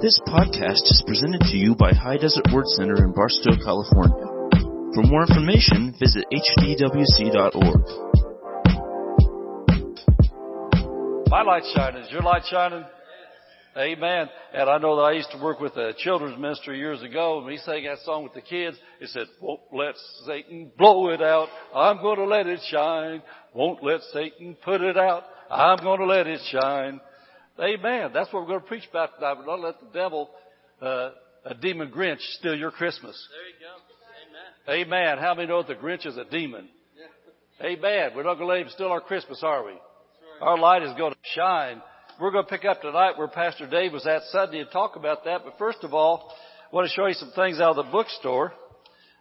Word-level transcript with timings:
This 0.00 0.16
podcast 0.28 0.86
is 0.94 1.02
presented 1.08 1.40
to 1.40 1.56
you 1.56 1.74
by 1.74 1.92
High 1.92 2.18
Desert 2.18 2.46
Word 2.52 2.68
Center 2.68 3.02
in 3.02 3.12
Barstow, 3.12 3.56
California. 3.64 4.26
For 4.94 5.02
more 5.02 5.22
information, 5.22 5.92
visit 5.98 6.24
hdwc.org. 6.32 7.82
My 11.28 11.42
light's 11.42 11.72
shining. 11.74 12.02
Is 12.02 12.12
your 12.12 12.22
light 12.22 12.44
shining? 12.48 12.84
Amen. 13.76 14.28
And 14.54 14.70
I 14.70 14.78
know 14.78 14.94
that 14.94 15.02
I 15.02 15.12
used 15.14 15.32
to 15.32 15.42
work 15.42 15.58
with 15.58 15.76
a 15.76 15.92
children's 15.98 16.38
minister 16.38 16.72
years 16.72 17.02
ago, 17.02 17.38
and 17.38 17.46
we 17.48 17.56
sang 17.56 17.82
that 17.82 17.98
song 18.04 18.22
with 18.22 18.34
the 18.34 18.40
kids. 18.40 18.76
It 19.00 19.08
said, 19.08 19.26
"Won't 19.40 19.62
let 19.72 19.96
Satan 20.24 20.70
blow 20.78 21.08
it 21.08 21.20
out. 21.20 21.48
I'm 21.74 21.96
going 22.00 22.18
to 22.18 22.24
let 22.24 22.46
it 22.46 22.60
shine. 22.70 23.20
Won't 23.52 23.82
let 23.82 24.02
Satan 24.12 24.56
put 24.64 24.80
it 24.80 24.96
out. 24.96 25.24
I'm 25.50 25.78
going 25.78 25.98
to 25.98 26.06
let 26.06 26.28
it 26.28 26.40
shine." 26.52 27.00
Amen. 27.60 28.10
That's 28.14 28.32
what 28.32 28.42
we're 28.42 28.48
going 28.48 28.60
to 28.60 28.66
preach 28.66 28.84
about 28.88 29.16
tonight. 29.16 29.34
But 29.34 29.46
don't 29.46 29.62
let 29.62 29.80
the 29.80 29.86
devil, 29.92 30.30
uh, 30.80 31.10
a 31.44 31.54
demon 31.54 31.90
Grinch, 31.90 32.20
steal 32.38 32.54
your 32.54 32.70
Christmas. 32.70 33.28
There 33.32 33.48
you 33.48 34.86
go. 34.86 34.86
Amen. 34.86 34.86
Amen. 34.86 35.18
How 35.18 35.34
many 35.34 35.48
know 35.48 35.62
that 35.62 35.68
the 35.68 35.74
Grinch 35.74 36.06
is 36.06 36.16
a 36.16 36.24
demon? 36.24 36.68
Yeah. 36.96 37.66
Amen. 37.66 38.10
We're 38.14 38.22
not 38.22 38.34
going 38.34 38.46
to 38.48 38.54
let 38.54 38.60
him 38.60 38.68
steal 38.68 38.88
our 38.88 39.00
Christmas, 39.00 39.42
are 39.42 39.64
we? 39.64 39.72
Our 40.40 40.56
light 40.56 40.84
is 40.84 40.92
going 40.96 41.12
to 41.12 41.18
shine. 41.34 41.82
We're 42.20 42.30
going 42.30 42.44
to 42.44 42.50
pick 42.50 42.64
up 42.64 42.80
tonight 42.80 43.18
where 43.18 43.26
Pastor 43.26 43.68
Dave 43.68 43.92
was 43.92 44.06
at 44.06 44.22
Sunday 44.30 44.60
and 44.60 44.70
talk 44.70 44.94
about 44.94 45.24
that. 45.24 45.40
But 45.44 45.58
first 45.58 45.78
of 45.82 45.92
all, 45.94 46.32
I 46.70 46.76
want 46.76 46.88
to 46.88 46.94
show 46.94 47.06
you 47.06 47.14
some 47.14 47.32
things 47.34 47.58
out 47.58 47.76
of 47.76 47.86
the 47.86 47.90
bookstore. 47.90 48.52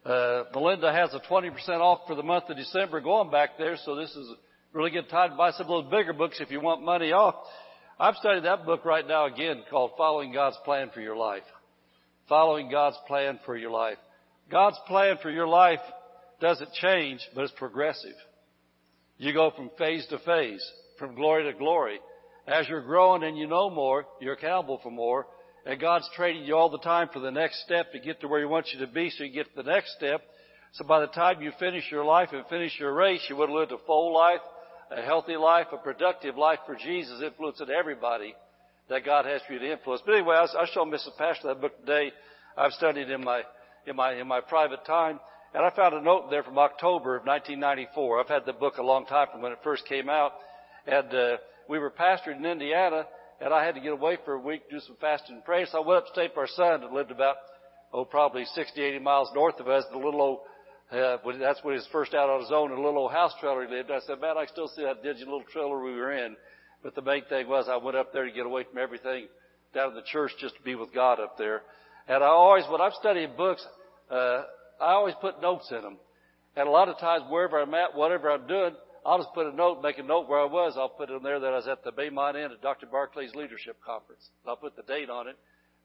Uh, 0.05 0.43
Melinda 0.53 0.93
has 0.93 1.13
a 1.13 1.19
20% 1.19 1.51
off 1.79 2.01
for 2.07 2.15
the 2.15 2.23
month 2.23 2.49
of 2.49 2.57
December 2.57 3.01
going 3.01 3.31
back 3.31 3.57
there, 3.57 3.77
so 3.83 3.95
this 3.95 4.09
is 4.11 4.29
a 4.29 4.35
really 4.77 4.91
good 4.91 5.09
time 5.09 5.31
to 5.31 5.35
buy 5.35 5.51
some 5.51 5.69
of 5.69 5.83
those 5.83 5.91
bigger 5.91 6.13
books 6.13 6.39
if 6.39 6.51
you 6.51 6.61
want 6.61 6.83
money 6.83 7.11
off. 7.11 7.35
I'm 7.99 8.13
studying 8.19 8.43
that 8.43 8.63
book 8.63 8.85
right 8.85 9.07
now 9.07 9.25
again 9.25 9.63
called 9.71 9.91
Following 9.97 10.31
God's 10.31 10.57
Plan 10.63 10.91
for 10.93 11.01
Your 11.01 11.15
Life. 11.15 11.41
Following 12.29 12.69
God's 12.69 12.97
Plan 13.07 13.39
for 13.43 13.57
Your 13.57 13.71
Life. 13.71 13.97
God's 14.51 14.77
plan 14.87 15.17
for 15.21 15.31
your 15.31 15.47
life 15.47 15.79
doesn't 16.39 16.71
change, 16.73 17.19
but 17.33 17.43
it's 17.43 17.53
progressive. 17.57 18.13
You 19.17 19.33
go 19.33 19.51
from 19.55 19.71
phase 19.79 20.05
to 20.11 20.19
phase, 20.19 20.63
from 20.99 21.15
glory 21.15 21.51
to 21.51 21.57
glory. 21.57 21.99
As 22.47 22.69
you're 22.69 22.85
growing 22.85 23.23
and 23.23 23.37
you 23.37 23.47
know 23.47 23.69
more, 23.69 24.05
you're 24.21 24.35
accountable 24.35 24.79
for 24.81 24.91
more, 24.91 25.25
and 25.65 25.81
God's 25.81 26.09
training 26.15 26.45
you 26.45 26.55
all 26.55 26.69
the 26.69 26.77
time 26.77 27.09
for 27.11 27.19
the 27.19 27.31
next 27.31 27.63
step 27.65 27.91
to 27.91 27.99
get 27.99 28.21
to 28.21 28.27
where 28.27 28.39
He 28.39 28.45
wants 28.45 28.71
you 28.73 28.85
to 28.85 28.91
be 28.91 29.09
so 29.09 29.23
you 29.23 29.33
get 29.33 29.49
to 29.53 29.63
the 29.63 29.69
next 29.69 29.95
step. 29.97 30.21
So 30.73 30.85
by 30.85 31.01
the 31.01 31.07
time 31.07 31.41
you 31.41 31.51
finish 31.59 31.91
your 31.91 32.05
life 32.05 32.29
and 32.31 32.45
finish 32.45 32.79
your 32.79 32.93
race, 32.93 33.25
you 33.27 33.35
would 33.37 33.49
have 33.49 33.57
lived 33.57 33.71
a 33.71 33.85
full 33.85 34.13
life, 34.13 34.39
a 34.91 35.01
healthy 35.01 35.35
life, 35.35 35.67
a 35.71 35.77
productive 35.77 36.37
life 36.37 36.59
for 36.65 36.75
Jesus, 36.75 37.21
influencing 37.21 37.69
everybody 37.69 38.35
that 38.89 39.05
God 39.05 39.25
has 39.25 39.41
for 39.45 39.53
you 39.53 39.59
to 39.59 39.71
influence. 39.71 40.01
But 40.05 40.15
anyway, 40.15 40.35
I, 40.35 40.43
I 40.43 40.65
showed 40.73 40.87
Mrs. 40.87 41.17
Pastor 41.17 41.49
that 41.49 41.61
book 41.61 41.77
today. 41.79 42.11
I've 42.57 42.73
studied 42.73 43.09
in 43.09 43.23
my 43.23 43.41
in 43.85 43.95
my 43.95 44.13
in 44.13 44.27
my 44.27 44.41
private 44.41 44.85
time, 44.85 45.19
and 45.53 45.65
I 45.65 45.69
found 45.75 45.93
a 45.93 46.01
note 46.01 46.29
there 46.29 46.43
from 46.43 46.57
October 46.57 47.15
of 47.15 47.25
1994. 47.25 48.19
I've 48.19 48.27
had 48.27 48.45
the 48.45 48.53
book 48.53 48.77
a 48.77 48.83
long 48.83 49.05
time 49.05 49.27
from 49.31 49.41
when 49.41 49.51
it 49.51 49.59
first 49.63 49.85
came 49.87 50.09
out, 50.09 50.33
and 50.85 51.13
uh, 51.13 51.37
we 51.69 51.79
were 51.79 51.91
pastored 51.91 52.37
in 52.37 52.45
Indiana, 52.45 53.05
and 53.41 53.53
I 53.53 53.65
had 53.65 53.75
to 53.75 53.81
get 53.81 53.91
away 53.91 54.17
for 54.23 54.33
a 54.33 54.39
week, 54.39 54.69
do 54.69 54.79
some 54.79 54.95
fasting 54.99 55.35
and 55.35 55.45
prayer. 55.45 55.65
So 55.71 55.83
I 55.83 55.87
went 55.87 55.97
up 55.97 56.07
upstate 56.07 56.33
for 56.33 56.41
our 56.41 56.47
son 56.47 56.81
that 56.81 56.93
lived 56.93 57.11
about 57.11 57.35
oh 57.93 58.05
probably 58.05 58.45
60, 58.45 58.81
80 58.81 58.99
miles 58.99 59.29
north 59.35 59.59
of 59.59 59.67
us, 59.67 59.83
in 59.91 59.99
the 59.99 60.05
little 60.05 60.21
old 60.21 60.39
uh, 60.91 61.17
that's 61.39 61.63
when 61.63 61.73
he 61.73 61.79
was 61.79 61.87
first 61.91 62.13
out 62.13 62.29
on 62.29 62.41
his 62.41 62.51
own 62.51 62.71
in 62.71 62.77
a 62.77 62.81
little 62.81 62.99
old 62.99 63.11
house 63.11 63.33
trailer 63.39 63.65
he 63.65 63.73
lived. 63.73 63.91
I 63.91 63.99
said, 64.07 64.21
man, 64.21 64.37
I 64.37 64.45
still 64.45 64.69
see 64.69 64.83
that 64.83 65.03
dingy 65.03 65.25
little 65.25 65.43
trailer 65.51 65.81
we 65.83 65.91
were 65.91 66.13
in. 66.13 66.35
But 66.83 66.95
the 66.95 67.01
main 67.01 67.23
thing 67.25 67.47
was 67.49 67.67
I 67.69 67.77
went 67.77 67.97
up 67.97 68.13
there 68.13 68.25
to 68.25 68.31
get 68.31 68.45
away 68.45 68.63
from 68.63 68.77
everything 68.77 69.27
down 69.73 69.89
in 69.89 69.95
the 69.95 70.03
church 70.03 70.31
just 70.39 70.55
to 70.55 70.61
be 70.61 70.75
with 70.75 70.93
God 70.93 71.19
up 71.19 71.37
there. 71.37 71.63
And 72.07 72.23
I 72.23 72.27
always, 72.27 72.63
when 72.69 72.79
I'm 72.79 72.93
studying 72.99 73.31
books, 73.35 73.65
uh, 74.09 74.43
I 74.79 74.93
always 74.93 75.15
put 75.19 75.41
notes 75.41 75.69
in 75.71 75.81
them. 75.81 75.97
And 76.55 76.67
a 76.67 76.71
lot 76.71 76.87
of 76.87 76.97
times 76.99 77.25
wherever 77.29 77.59
I'm 77.59 77.73
at, 77.73 77.95
whatever 77.95 78.31
I'm 78.31 78.47
doing, 78.47 78.71
I'll 79.05 79.17
just 79.17 79.33
put 79.33 79.45
a 79.45 79.55
note, 79.55 79.81
make 79.83 79.97
a 79.97 80.03
note 80.03 80.29
where 80.29 80.39
I 80.39 80.45
was. 80.45 80.75
I'll 80.77 80.89
put 80.89 81.09
it 81.09 81.13
in 81.13 81.23
there 81.23 81.39
that 81.39 81.53
I 81.53 81.57
was 81.57 81.67
at 81.67 81.83
the 81.83 81.91
Baymont 81.91 82.35
Inn 82.35 82.51
at 82.51 82.61
Dr. 82.61 82.87
Barclay's 82.87 83.35
leadership 83.35 83.77
conference. 83.85 84.29
I'll 84.47 84.55
put 84.55 84.75
the 84.75 84.83
date 84.83 85.09
on 85.09 85.27
it. 85.27 85.37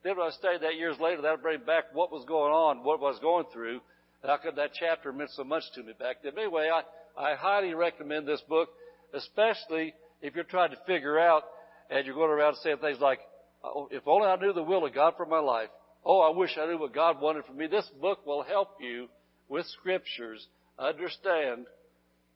Then 0.02 0.16
when 0.16 0.26
I 0.26 0.30
studied 0.30 0.62
that 0.62 0.76
years 0.76 0.96
later, 1.00 1.22
that'll 1.22 1.38
bring 1.38 1.60
back 1.64 1.84
what 1.92 2.10
was 2.10 2.24
going 2.26 2.52
on, 2.52 2.84
what 2.84 2.98
I 2.98 3.02
was 3.02 3.18
going 3.20 3.46
through, 3.52 3.80
how 4.24 4.36
come 4.36 4.54
that 4.56 4.70
chapter 4.78 5.12
meant 5.12 5.30
so 5.30 5.44
much 5.44 5.64
to 5.74 5.82
me 5.82 5.92
back 5.98 6.16
then? 6.22 6.32
Anyway, 6.38 6.70
I, 6.72 6.82
I 7.20 7.34
highly 7.34 7.74
recommend 7.74 8.26
this 8.26 8.42
book, 8.48 8.68
especially 9.14 9.94
if 10.20 10.34
you're 10.34 10.44
trying 10.44 10.70
to 10.70 10.76
figure 10.86 11.18
out 11.18 11.42
and 11.90 12.06
you're 12.06 12.14
going 12.14 12.30
around 12.30 12.56
saying 12.62 12.78
things 12.78 12.98
like, 13.00 13.18
oh, 13.64 13.88
if 13.90 14.06
only 14.06 14.28
I 14.28 14.36
knew 14.36 14.52
the 14.52 14.62
will 14.62 14.86
of 14.86 14.94
God 14.94 15.14
for 15.16 15.26
my 15.26 15.40
life. 15.40 15.68
Oh, 16.04 16.20
I 16.20 16.36
wish 16.36 16.56
I 16.58 16.66
knew 16.66 16.78
what 16.78 16.94
God 16.94 17.20
wanted 17.20 17.44
for 17.44 17.52
me. 17.52 17.66
This 17.66 17.88
book 18.00 18.24
will 18.26 18.42
help 18.42 18.76
you 18.80 19.08
with 19.48 19.66
scriptures 19.66 20.46
understand 20.78 21.66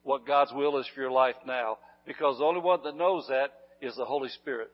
what 0.02 0.26
God's 0.26 0.52
will 0.52 0.78
is 0.78 0.88
for 0.94 1.00
your 1.00 1.10
life 1.10 1.34
now. 1.46 1.78
Because 2.06 2.38
the 2.38 2.44
only 2.44 2.60
one 2.60 2.80
that 2.84 2.96
knows 2.96 3.26
that 3.28 3.52
is 3.80 3.96
the 3.96 4.04
Holy 4.04 4.28
Spirit. 4.28 4.70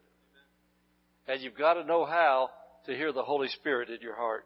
And 1.26 1.40
you've 1.40 1.56
got 1.56 1.74
to 1.74 1.84
know 1.84 2.04
how 2.04 2.50
to 2.86 2.94
hear 2.94 3.12
the 3.12 3.22
Holy 3.22 3.48
Spirit 3.48 3.88
in 3.88 3.98
your 4.00 4.16
heart. 4.16 4.44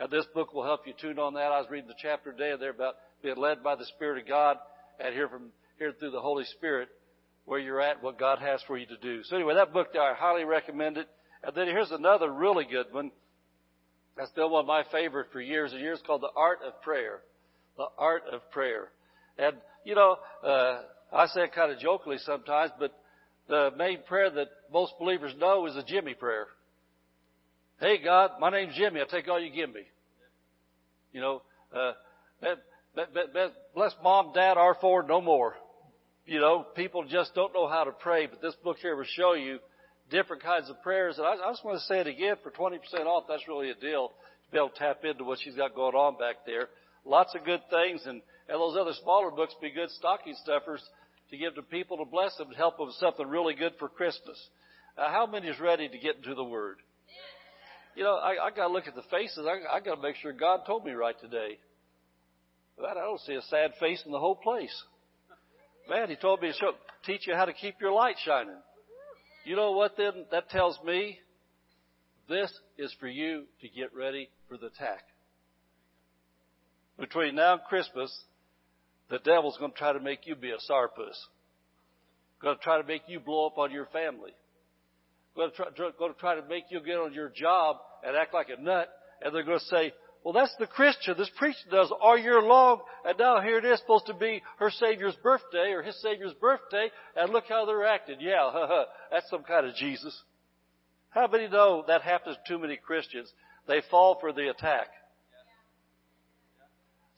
And 0.00 0.10
this 0.10 0.26
book 0.34 0.54
will 0.54 0.64
help 0.64 0.86
you 0.86 0.94
tune 1.00 1.18
on 1.18 1.34
that. 1.34 1.52
I 1.52 1.58
was 1.58 1.68
reading 1.70 1.88
the 1.88 1.94
chapter 2.00 2.32
today 2.32 2.54
there 2.58 2.70
about 2.70 2.94
being 3.22 3.36
led 3.36 3.62
by 3.62 3.74
the 3.74 3.86
Spirit 3.86 4.22
of 4.22 4.28
God 4.28 4.56
and 5.00 5.14
hear 5.14 5.28
from 5.28 5.50
hear 5.78 5.92
through 5.92 6.10
the 6.10 6.20
Holy 6.20 6.44
Spirit 6.44 6.88
where 7.44 7.58
you're 7.58 7.80
at, 7.80 8.02
what 8.02 8.18
God 8.18 8.38
has 8.40 8.60
for 8.66 8.76
you 8.76 8.86
to 8.86 8.96
do. 8.98 9.22
So 9.24 9.36
anyway, 9.36 9.54
that 9.54 9.72
book 9.72 9.92
there, 9.92 10.02
I 10.02 10.14
highly 10.14 10.44
recommend 10.44 10.98
it. 10.98 11.08
And 11.42 11.54
then 11.54 11.66
here's 11.66 11.90
another 11.90 12.30
really 12.30 12.64
good 12.64 12.86
one. 12.92 13.10
That's 14.16 14.30
been 14.32 14.50
one 14.50 14.62
of 14.62 14.66
my 14.66 14.82
favorite 14.90 15.28
for 15.32 15.40
years 15.40 15.72
and 15.72 15.80
years 15.80 16.00
called 16.06 16.20
The 16.20 16.30
Art 16.36 16.58
of 16.66 16.82
Prayer. 16.82 17.20
The 17.76 17.86
Art 17.96 18.24
of 18.30 18.40
Prayer. 18.50 18.90
And, 19.38 19.56
you 19.84 19.94
know, 19.94 20.16
uh, 20.44 20.82
I 21.12 21.26
say 21.28 21.42
it 21.42 21.54
kind 21.54 21.72
of 21.72 21.78
jokingly 21.78 22.18
sometimes, 22.18 22.72
but 22.78 22.92
the 23.48 23.70
main 23.78 24.00
prayer 24.06 24.28
that 24.28 24.48
most 24.72 24.92
believers 24.98 25.32
know 25.38 25.66
is 25.66 25.76
a 25.76 25.84
Jimmy 25.84 26.14
prayer. 26.14 26.48
Hey 27.80 27.98
God, 28.02 28.32
my 28.40 28.50
name's 28.50 28.74
Jimmy. 28.74 28.98
I'll 28.98 29.06
take 29.06 29.28
all 29.28 29.38
you 29.38 29.52
give 29.52 29.72
me. 29.72 29.82
You 31.12 31.20
know, 31.20 31.42
uh, 31.72 31.92
bless 33.72 33.92
mom, 34.02 34.32
dad, 34.34 34.56
our 34.56 34.76
four, 34.80 35.04
no 35.04 35.20
more. 35.20 35.54
You 36.26 36.40
know, 36.40 36.66
people 36.74 37.04
just 37.04 37.36
don't 37.36 37.54
know 37.54 37.68
how 37.68 37.84
to 37.84 37.92
pray, 37.92 38.26
but 38.26 38.42
this 38.42 38.56
book 38.64 38.78
here 38.82 38.96
will 38.96 39.04
show 39.04 39.34
you 39.34 39.60
different 40.10 40.42
kinds 40.42 40.68
of 40.68 40.82
prayers. 40.82 41.18
And 41.18 41.26
I, 41.26 41.34
I 41.34 41.52
just 41.52 41.64
want 41.64 41.78
to 41.78 41.84
say 41.84 42.00
it 42.00 42.08
again 42.08 42.34
for 42.42 42.50
20% 42.50 42.80
off. 43.06 43.24
That's 43.28 43.46
really 43.46 43.70
a 43.70 43.76
deal 43.76 44.08
to 44.08 44.50
be 44.50 44.58
able 44.58 44.70
to 44.70 44.78
tap 44.78 45.04
into 45.04 45.22
what 45.22 45.38
she's 45.40 45.54
got 45.54 45.76
going 45.76 45.94
on 45.94 46.18
back 46.18 46.44
there. 46.46 46.68
Lots 47.04 47.36
of 47.36 47.44
good 47.44 47.60
things 47.70 48.02
and, 48.06 48.22
and 48.48 48.60
those 48.60 48.76
other 48.76 48.92
smaller 49.04 49.30
books 49.30 49.54
be 49.62 49.70
good 49.70 49.90
stocking 49.90 50.34
stuffers 50.42 50.82
to 51.30 51.36
give 51.36 51.54
to 51.54 51.62
people 51.62 51.98
to 51.98 52.04
bless 52.04 52.36
them 52.38 52.50
to 52.50 52.56
help 52.56 52.78
them 52.78 52.86
with 52.86 52.96
something 52.96 53.28
really 53.28 53.54
good 53.54 53.74
for 53.78 53.88
Christmas. 53.88 54.48
Uh, 54.96 55.12
how 55.12 55.26
many 55.26 55.46
is 55.46 55.60
ready 55.60 55.88
to 55.88 55.98
get 55.98 56.16
into 56.16 56.34
the 56.34 56.42
Word? 56.42 56.78
You 57.98 58.04
know, 58.04 58.14
I, 58.14 58.46
I 58.46 58.50
got 58.50 58.68
to 58.68 58.72
look 58.72 58.86
at 58.86 58.94
the 58.94 59.02
faces. 59.10 59.44
I, 59.44 59.76
I 59.76 59.80
got 59.80 59.96
to 59.96 60.00
make 60.00 60.14
sure 60.14 60.32
God 60.32 60.60
told 60.64 60.84
me 60.84 60.92
right 60.92 61.20
today. 61.20 61.58
But 62.76 62.90
I 62.96 63.00
don't 63.00 63.20
see 63.22 63.34
a 63.34 63.42
sad 63.42 63.72
face 63.80 64.00
in 64.06 64.12
the 64.12 64.20
whole 64.20 64.36
place. 64.36 64.84
Man, 65.90 66.08
He 66.08 66.14
told 66.14 66.40
me 66.40 66.52
to 66.52 66.54
show, 66.54 66.72
teach 67.04 67.26
you 67.26 67.34
how 67.34 67.44
to 67.44 67.52
keep 67.52 67.74
your 67.80 67.90
light 67.90 68.14
shining. 68.24 68.60
You 69.44 69.56
know 69.56 69.72
what 69.72 69.96
then 69.96 70.26
that 70.30 70.48
tells 70.48 70.78
me? 70.84 71.18
This 72.28 72.52
is 72.76 72.94
for 73.00 73.08
you 73.08 73.46
to 73.62 73.68
get 73.68 73.92
ready 73.92 74.28
for 74.48 74.56
the 74.56 74.66
attack. 74.66 75.02
Between 77.00 77.34
now 77.34 77.54
and 77.54 77.62
Christmas, 77.68 78.16
the 79.10 79.18
devil's 79.18 79.56
going 79.58 79.72
to 79.72 79.78
try 79.78 79.92
to 79.92 80.00
make 80.00 80.20
you 80.24 80.36
be 80.36 80.50
a 80.50 80.72
sourpuss. 80.72 81.16
Going 82.40 82.58
to 82.58 82.62
try 82.62 82.80
to 82.80 82.86
make 82.86 83.02
you 83.08 83.18
blow 83.18 83.48
up 83.48 83.58
on 83.58 83.72
your 83.72 83.86
family. 83.86 84.30
Going 85.34 85.50
to 85.50 85.56
try, 85.56 85.90
going 85.98 86.14
to 86.14 86.20
try 86.20 86.36
to 86.36 86.46
make 86.46 86.64
you 86.70 86.80
get 86.80 86.98
on 86.98 87.12
your 87.12 87.30
job 87.34 87.78
and 88.04 88.16
act 88.16 88.34
like 88.34 88.48
a 88.48 88.60
nut, 88.60 88.88
and 89.22 89.34
they're 89.34 89.44
going 89.44 89.58
to 89.58 89.64
say, 89.64 89.92
well, 90.24 90.34
that's 90.34 90.54
the 90.58 90.66
Christian. 90.66 91.14
This 91.16 91.30
preacher 91.36 91.58
does 91.70 91.92
all 92.00 92.18
year 92.18 92.42
long, 92.42 92.80
and 93.04 93.18
now 93.18 93.40
here 93.40 93.58
it 93.58 93.64
is 93.64 93.78
supposed 93.78 94.06
to 94.06 94.14
be 94.14 94.42
her 94.58 94.70
Savior's 94.70 95.16
birthday 95.22 95.70
or 95.72 95.82
his 95.82 96.00
Savior's 96.02 96.34
birthday, 96.34 96.90
and 97.16 97.32
look 97.32 97.44
how 97.48 97.64
they're 97.64 97.86
acting. 97.86 98.16
Yeah, 98.20 98.50
that's 99.10 99.30
some 99.30 99.44
kind 99.44 99.66
of 99.66 99.74
Jesus. 99.76 100.20
How 101.10 101.28
many 101.28 101.48
know 101.48 101.84
that 101.86 102.02
happens 102.02 102.36
to 102.36 102.52
too 102.52 102.58
many 102.60 102.76
Christians? 102.76 103.32
They 103.66 103.80
fall 103.90 104.18
for 104.20 104.32
the 104.32 104.50
attack. 104.50 104.88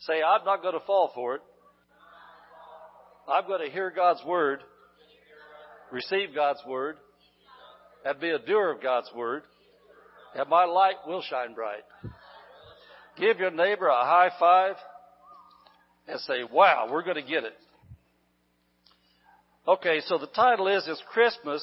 Say, 0.00 0.22
I'm 0.22 0.44
not 0.44 0.62
going 0.62 0.78
to 0.78 0.86
fall 0.86 1.10
for 1.14 1.36
it. 1.36 1.42
I'm 3.28 3.46
going 3.46 3.64
to 3.64 3.72
hear 3.72 3.90
God's 3.90 4.22
Word, 4.24 4.60
receive 5.92 6.34
God's 6.34 6.60
Word, 6.66 6.96
and 8.04 8.18
be 8.20 8.30
a 8.30 8.38
doer 8.38 8.72
of 8.72 8.82
God's 8.82 9.10
Word 9.14 9.42
and 10.34 10.48
my 10.48 10.64
light 10.64 10.96
will 11.06 11.22
shine 11.22 11.54
bright. 11.54 11.84
Give 13.18 13.38
your 13.38 13.50
neighbor 13.50 13.88
a 13.88 14.04
high 14.04 14.30
five 14.38 14.76
and 16.08 16.20
say, 16.20 16.42
wow, 16.50 16.88
we're 16.90 17.02
going 17.02 17.16
to 17.16 17.22
get 17.22 17.44
it. 17.44 17.56
Okay, 19.68 20.00
so 20.06 20.18
the 20.18 20.26
title 20.26 20.68
is, 20.68 20.84
it's 20.88 21.02
Christmas. 21.12 21.62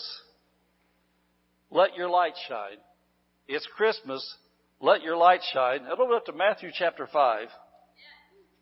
Let 1.72 1.96
your 1.96 2.10
light 2.10 2.34
shine. 2.48 2.78
It's 3.48 3.68
Christmas. 3.76 4.24
Let 4.80 5.02
your 5.02 5.18
light 5.18 5.42
shine. 5.54 5.84
Head 5.84 6.00
over 6.00 6.20
to 6.26 6.34
Matthew 6.34 6.70
chapter 6.74 7.08
5. 7.12 7.48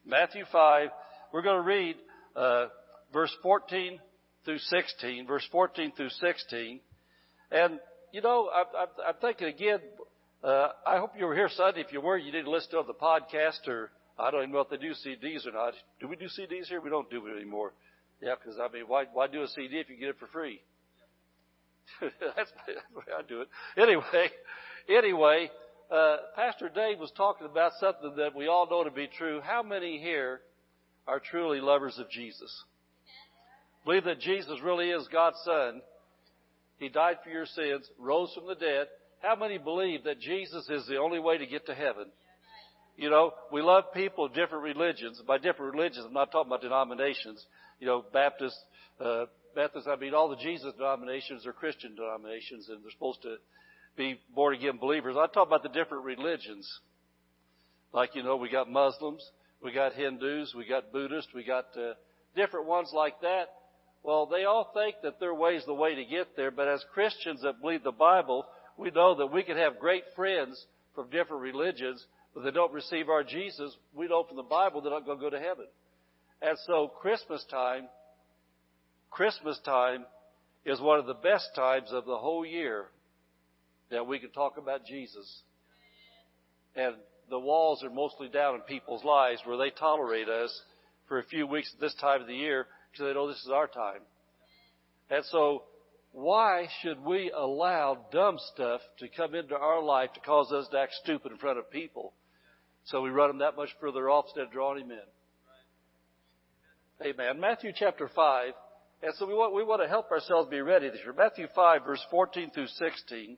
Matthew 0.06 0.46
5. 0.51 0.90
We're 1.34 1.42
going 1.42 1.62
to 1.62 1.68
read 1.68 1.96
uh, 2.36 2.68
verse 3.12 3.36
14 3.44 4.00
through 4.46 4.60
16. 4.60 5.28
Verse 5.28 5.48
14 5.51 5.92
through 5.98 6.10
16. 6.10 6.80
And, 7.51 7.80
you 8.16 8.22
know, 8.22 8.50
I, 8.50 8.62
I, 8.62 9.10
I'm 9.10 9.16
thinking 9.20 9.48
again, 9.48 9.80
uh, 10.42 10.70
I 10.88 11.00
hope 11.00 11.12
you 11.20 11.26
were 11.26 11.36
here 11.36 11.50
Sunday. 11.54 11.82
If 11.82 11.92
you 11.92 12.00
were, 12.00 12.18
you 12.18 12.32
to 12.32 12.50
listen 12.50 12.72
to 12.72 12.84
the 12.88 12.94
podcast 12.94 13.68
or 13.68 13.92
I 14.18 14.32
don't 14.32 14.44
even 14.44 14.54
know 14.54 14.62
if 14.62 14.70
they 14.70 14.78
do 14.78 14.94
CDs 14.94 15.46
or 15.46 15.52
not. 15.52 15.74
Do 16.00 16.08
we 16.08 16.16
do 16.16 16.28
CDs 16.28 16.68
here? 16.70 16.80
We 16.80 16.90
don't 16.90 17.10
do 17.10 17.28
it 17.28 17.36
anymore. 17.36 17.74
Yeah, 18.22 18.36
because 18.42 18.58
I 18.58 18.74
mean, 18.74 18.84
why 18.88 19.04
why 19.12 19.28
do 19.28 19.44
a 19.44 19.48
CD 19.50 19.80
if 19.80 19.90
you 19.90 19.98
get 19.98 20.08
it 20.08 20.16
for 20.18 20.28
free? 20.28 20.62
that's, 22.00 22.14
that's 22.38 22.52
the 22.66 22.98
way 22.98 23.04
I 23.20 23.22
do 23.28 23.42
it. 23.42 23.50
Anyway, 23.78 24.30
anyway, 24.88 25.52
uh, 25.92 26.16
Pastor 26.38 26.70
Dave 26.74 27.00
was 27.00 27.12
talking 27.18 27.48
about 27.48 27.74
something 27.82 28.14
that 28.16 28.34
we 28.34 28.48
all 28.48 28.66
know 28.70 28.86
to 28.86 28.92
be 28.92 29.10
true. 29.18 29.42
How 29.44 29.62
many 29.62 30.00
here 30.00 30.40
are 31.06 31.20
truly 31.20 31.60
lovers 31.60 32.00
of 32.00 32.10
Jesus? 32.10 32.64
Believe 33.84 34.06
that 34.06 34.22
Jesus 34.22 34.62
really 34.64 34.90
is 34.90 35.06
God's 35.12 35.38
Son. 35.44 35.82
He 36.77 36.89
died 36.89 37.18
for 37.24 37.30
your 37.30 37.45
sins, 37.45 37.89
rose 37.98 38.33
from 38.33 38.48
the 38.48 38.56
dead, 38.56 38.88
how 39.25 39.36
many 39.36 39.57
believe 39.57 40.04
that 40.04 40.19
Jesus 40.19 40.69
is 40.69 40.86
the 40.88 40.98
only 40.98 41.19
way 41.19 41.38
to 41.38 41.48
get 41.48 41.66
to 41.66 41.74
heaven? 41.74 42.06
You 42.95 43.10
know, 43.10 43.31
we 43.51 43.62
love 43.62 43.86
people 43.94 44.25
of 44.25 44.33
different 44.33 44.63
religions. 44.63 45.22
By 45.27 45.38
different 45.38 45.74
religions, 45.74 46.06
I'm 46.07 46.13
not 46.13 46.31
talking 46.31 46.50
about 46.50 46.62
denominations. 46.62 47.44
You 47.80 47.88
know, 47.88 48.06
Baptist, 48.13 48.56
uh, 49.04 49.25
Baptists, 49.56 49.88
I 49.88 49.95
mean, 49.95 50.13
all 50.13 50.30
the 50.30 50.38
Jesus 50.38 50.74
denominations 50.77 51.45
are 51.45 51.54
Christian 51.54 51.95
denominations 51.95 52.69
and 52.69 52.83
they're 52.83 52.92
supposed 52.92 53.22
to 53.24 53.38
be 53.98 54.19
born 54.33 54.56
again 54.56 54.77
believers. 54.77 55.16
I 55.18 55.27
talk 55.27 55.48
about 55.48 55.63
the 55.63 55.69
different 55.69 56.06
religions. 56.06 56.69
Like, 57.92 58.16
you 58.16 58.24
know, 58.24 58.36
we 58.36 58.50
got 58.50 58.69
Muslims, 58.69 59.27
we 59.62 59.74
got 59.74 59.94
Hindus, 59.94 60.54
we 60.56 60.66
got 60.66 60.92
Buddhists, 60.92 61.31
we 61.33 61.44
got 61.44 61.66
uh, 61.77 61.94
different 62.36 62.68
ones 62.68 62.92
like 62.94 63.19
that. 63.22 63.48
Well, 64.06 64.28
they 64.28 64.44
all 64.44 64.69
think 64.72 64.98
that 65.02 65.19
their 65.19 65.34
way 65.34 65.56
is 65.56 65.66
the 65.66 65.74
way 65.74 65.96
to 65.96 66.06
get 66.06 66.36
there, 66.36 66.52
but 66.52 66.68
as 66.68 66.86
Christians 66.94 67.42
that 67.42 67.60
believe 67.60 67.84
the 67.84 67.92
Bible, 67.92 68.46
we 68.78 68.92
know 68.92 69.16
that 69.16 69.34
we 69.34 69.42
can 69.42 69.57
have 69.57 69.80
great 69.80 70.04
friends 70.16 70.63
from 70.94 71.10
different 71.10 71.42
religions, 71.42 72.06
but 72.36 72.44
they 72.44 72.52
don't 72.52 72.72
receive 72.72 73.10
our 73.10 73.24
Jesus. 73.24 73.75
We 73.96 74.07
know 74.07 74.24
from 74.24 74.38
the 74.38 74.44
Bible 74.44 74.81
they're 74.81 74.92
not 74.92 75.07
going 75.07 75.18
to 75.18 75.24
go 75.24 75.31
to 75.31 75.40
heaven. 75.40 75.66
And 76.40 76.56
so 76.68 76.88
Christmas 76.88 77.44
time, 77.50 77.88
Christmas 79.10 79.60
time 79.66 80.06
is 80.66 80.80
one 80.80 81.00
of 81.00 81.08
the 81.08 81.16
best 81.16 81.50
times 81.56 81.90
of 81.92 82.06
the 82.06 82.18
whole 82.18 82.46
year 82.46 82.86
that 83.90 84.06
we 84.06 84.19
can 84.19 84.30
talk 84.30 84.58
about 84.58 84.86
Jesus. 84.86 85.42
And 86.75 86.94
the 87.31 87.40
walls 87.40 87.84
are 87.84 87.90
mostly 87.90 88.30
down 88.30 88.54
in 88.54 88.62
people's 88.62 89.04
lives 89.04 89.42
where 89.46 89.58
they 89.58 89.72
tolerate 89.72 90.30
us 90.30 90.62
for 91.08 91.18
a 91.18 91.24
few 91.24 91.48
weeks 91.48 91.72
at 91.74 91.81
this 91.81 91.96
time 91.96 92.22
of 92.22 92.28
the 92.28 92.36
year 92.36 92.68
because 92.96 93.10
they 93.10 93.14
know 93.14 93.28
this 93.28 93.44
is 93.44 93.52
our 93.52 93.68
time. 93.68 94.02
And 95.10 95.24
so 95.26 95.64
why 96.12 96.68
should 96.82 97.04
we 97.04 97.32
allow 97.36 98.06
dumb 98.12 98.38
stuff 98.54 98.80
to 99.00 99.08
come 99.10 99.36
into 99.36 99.56
our 99.56 99.84
life 99.84 100.14
to 100.14 100.22
cause 100.22 100.52
us 100.52 100.68
to 100.72 100.80
act 100.80 100.94
stupid 101.04 101.32
in 101.34 101.38
front 101.38 101.60
of 101.60 101.70
people? 101.70 102.14
So 102.86 103.02
we 103.02 103.10
run 103.10 103.30
them 103.30 103.40
that 103.40 103.58
much 103.58 103.70
further 103.82 104.10
off 104.10 104.26
instead 104.28 104.46
of 104.46 104.52
drawing 104.52 104.86
him 104.86 104.92
in. 104.92 105.00
Amen. 107.06 107.42
Matthew 107.42 107.74
chapter 107.76 108.10
5. 108.16 108.54
And 109.04 109.14
so 109.18 109.28
we 109.28 109.34
want, 109.34 109.54
we 109.54 109.64
want 109.64 109.82
to 109.82 109.90
help 109.90 110.10
ourselves 110.10 110.50
be 110.50 110.62
ready 110.62 110.90
this 110.90 111.00
year. 111.04 111.14
Matthew 111.14 111.48
5 111.54 111.84
verse 111.86 112.04
14 112.10 112.52
through 112.52 112.68
16. 112.68 113.38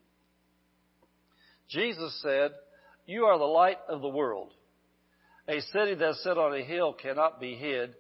Jesus 1.70 2.22
said, 2.22 2.52
You 3.08 3.26
are 3.26 3.40
the 3.40 3.46
light 3.46 3.80
of 3.90 4.02
the 4.02 4.08
world. 4.08 4.54
A 5.48 5.62
city 5.74 5.96
that's 5.96 6.24
set 6.24 6.38
on 6.38 6.54
a 6.54 6.64
hill 6.64 6.94
cannot 6.94 7.40
be 7.40 7.56
hid. 7.56 7.96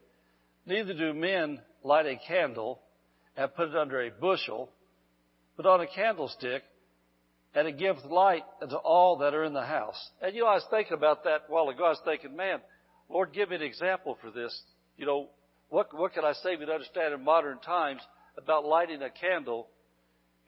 Neither 0.67 0.93
do 0.93 1.13
men 1.13 1.61
light 1.81 2.05
a 2.05 2.19
candle 2.27 2.81
and 3.37 3.53
put 3.55 3.69
it 3.69 3.75
under 3.75 4.01
a 4.01 4.11
bushel, 4.11 4.69
but 5.55 5.65
on 5.65 5.79
a 5.79 5.87
candlestick, 5.87 6.61
and 7.55 7.69
it 7.69 7.77
giveth 7.77 8.03
light 8.03 8.43
unto 8.61 8.75
all 8.75 9.17
that 9.19 9.33
are 9.33 9.45
in 9.45 9.53
the 9.53 9.65
house. 9.65 10.11
And 10.21 10.35
you 10.35 10.41
know, 10.41 10.47
I 10.47 10.55
was 10.55 10.67
thinking 10.69 10.93
about 10.93 11.23
that 11.23 11.43
while 11.47 11.69
ago. 11.69 11.85
I 11.85 11.89
was 11.89 12.01
thinking, 12.03 12.35
man, 12.35 12.59
Lord, 13.09 13.31
give 13.31 13.49
me 13.49 13.55
an 13.55 13.61
example 13.61 14.17
for 14.21 14.29
this. 14.29 14.59
You 14.97 15.05
know, 15.05 15.27
what 15.69 15.97
what 15.97 16.13
can 16.13 16.25
I 16.25 16.33
say 16.33 16.57
we 16.57 16.71
understand 16.71 17.13
in 17.13 17.23
modern 17.23 17.59
times 17.59 18.01
about 18.37 18.65
lighting 18.65 19.01
a 19.01 19.09
candle 19.09 19.67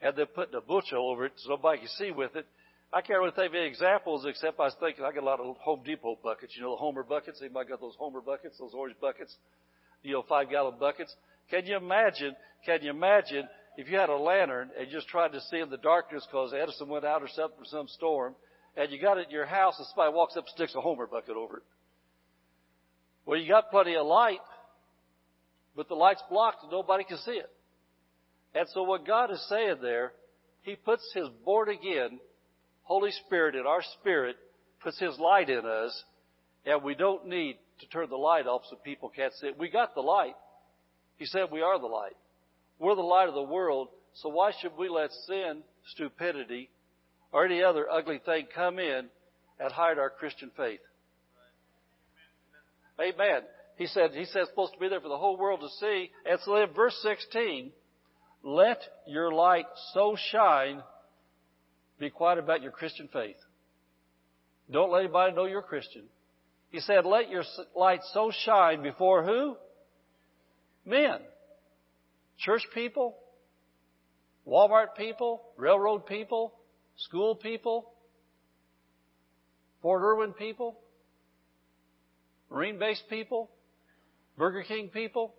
and 0.02 0.14
then 0.14 0.26
putting 0.34 0.54
a 0.54 0.60
bushel 0.60 1.10
over 1.10 1.24
it 1.24 1.32
so 1.36 1.48
nobody 1.48 1.78
can 1.78 1.88
see 1.88 2.10
with 2.10 2.36
it? 2.36 2.46
I 2.92 3.00
can't 3.00 3.20
really 3.20 3.32
think 3.32 3.50
of 3.50 3.54
any 3.54 3.66
examples 3.66 4.26
except 4.26 4.60
I 4.60 4.64
was 4.64 4.76
thinking 4.80 5.04
I 5.04 5.12
got 5.12 5.22
a 5.22 5.26
lot 5.26 5.40
of 5.40 5.56
Home 5.58 5.80
Depot 5.82 6.18
buckets. 6.22 6.54
You 6.56 6.62
know, 6.62 6.72
the 6.72 6.76
Homer 6.76 7.04
buckets. 7.04 7.40
Anybody 7.40 7.70
got 7.70 7.80
those 7.80 7.94
Homer 7.98 8.20
buckets? 8.20 8.58
Those 8.58 8.74
orange 8.74 8.96
buckets? 9.00 9.34
You 10.02 10.14
know, 10.14 10.24
five 10.28 10.50
gallon 10.50 10.74
buckets. 10.78 11.14
Can 11.50 11.66
you 11.66 11.76
imagine? 11.76 12.34
Can 12.64 12.82
you 12.82 12.90
imagine 12.90 13.48
if 13.76 13.88
you 13.88 13.98
had 13.98 14.08
a 14.08 14.16
lantern 14.16 14.70
and 14.78 14.88
just 14.90 15.08
tried 15.08 15.32
to 15.32 15.40
see 15.42 15.58
in 15.58 15.70
the 15.70 15.76
darkness 15.76 16.26
because 16.30 16.52
Edison 16.52 16.88
went 16.88 17.04
out 17.04 17.22
or 17.22 17.28
something 17.28 17.58
for 17.58 17.64
some 17.64 17.88
storm, 17.88 18.34
and 18.76 18.90
you 18.90 19.00
got 19.00 19.18
it 19.18 19.26
in 19.26 19.30
your 19.30 19.46
house 19.46 19.74
and 19.78 19.86
somebody 19.88 20.14
walks 20.14 20.36
up 20.36 20.44
and 20.44 20.52
sticks 20.54 20.74
a 20.74 20.80
Homer 20.80 21.06
bucket 21.06 21.36
over 21.36 21.58
it? 21.58 21.62
Well, 23.26 23.38
you 23.38 23.48
got 23.48 23.70
plenty 23.70 23.96
of 23.96 24.06
light, 24.06 24.40
but 25.76 25.88
the 25.88 25.94
light's 25.94 26.22
blocked 26.30 26.62
and 26.62 26.72
nobody 26.72 27.04
can 27.04 27.18
see 27.18 27.32
it. 27.32 27.50
And 28.54 28.66
so 28.74 28.82
what 28.82 29.06
God 29.06 29.30
is 29.30 29.44
saying 29.48 29.76
there, 29.82 30.12
He 30.62 30.76
puts 30.76 31.02
His 31.14 31.28
born 31.44 31.68
again 31.68 32.20
Holy 32.82 33.12
Spirit 33.26 33.54
in 33.54 33.66
our 33.66 33.82
spirit, 34.00 34.36
puts 34.82 34.98
His 34.98 35.16
light 35.18 35.48
in 35.48 35.64
us, 35.64 36.04
and 36.66 36.82
we 36.82 36.94
don't 36.94 37.28
need 37.28 37.56
to 37.80 37.88
turn 37.88 38.08
the 38.08 38.16
light 38.16 38.46
off 38.46 38.62
so 38.68 38.76
people 38.76 39.08
can't 39.08 39.32
see 39.34 39.48
it. 39.48 39.58
We 39.58 39.70
got 39.70 39.94
the 39.94 40.00
light. 40.00 40.34
He 41.16 41.26
said 41.26 41.50
we 41.50 41.62
are 41.62 41.78
the 41.78 41.86
light. 41.86 42.16
We're 42.78 42.94
the 42.94 43.02
light 43.02 43.28
of 43.28 43.34
the 43.34 43.42
world, 43.42 43.88
so 44.14 44.30
why 44.30 44.52
should 44.60 44.76
we 44.78 44.88
let 44.88 45.10
sin, 45.26 45.62
stupidity, 45.92 46.70
or 47.32 47.44
any 47.44 47.62
other 47.62 47.90
ugly 47.90 48.20
thing 48.24 48.46
come 48.54 48.78
in 48.78 49.08
and 49.58 49.72
hide 49.72 49.98
our 49.98 50.10
Christian 50.10 50.50
faith? 50.56 50.80
Amen. 52.98 53.42
He 53.76 53.86
said, 53.86 54.10
he 54.12 54.24
said 54.24 54.42
it's 54.42 54.50
supposed 54.50 54.74
to 54.74 54.78
be 54.78 54.88
there 54.88 55.00
for 55.00 55.08
the 55.08 55.16
whole 55.16 55.38
world 55.38 55.60
to 55.60 55.68
see. 55.78 56.10
And 56.28 56.38
so 56.44 56.56
in 56.56 56.72
verse 56.72 56.98
16, 57.02 57.70
let 58.42 58.80
your 59.06 59.32
light 59.32 59.66
so 59.92 60.16
shine, 60.30 60.82
be 61.98 62.10
quiet 62.10 62.38
about 62.38 62.62
your 62.62 62.72
Christian 62.72 63.08
faith. 63.12 63.36
Don't 64.70 64.90
let 64.90 65.00
anybody 65.00 65.34
know 65.34 65.44
you're 65.46 65.60
a 65.60 65.62
Christian. 65.62 66.04
He 66.70 66.80
said, 66.80 67.04
let 67.04 67.28
your 67.28 67.42
light 67.74 68.00
so 68.12 68.30
shine 68.44 68.82
before 68.82 69.24
who? 69.24 69.56
Men. 70.84 71.18
Church 72.38 72.62
people, 72.72 73.16
Walmart 74.46 74.94
people, 74.96 75.42
railroad 75.56 76.06
people, 76.06 76.54
school 76.96 77.34
people, 77.34 77.90
Fort 79.82 80.02
Irwin 80.02 80.32
people, 80.32 80.78
Marine 82.50 82.78
base 82.78 83.02
people, 83.08 83.50
Burger 84.38 84.62
King 84.66 84.88
people, 84.88 85.34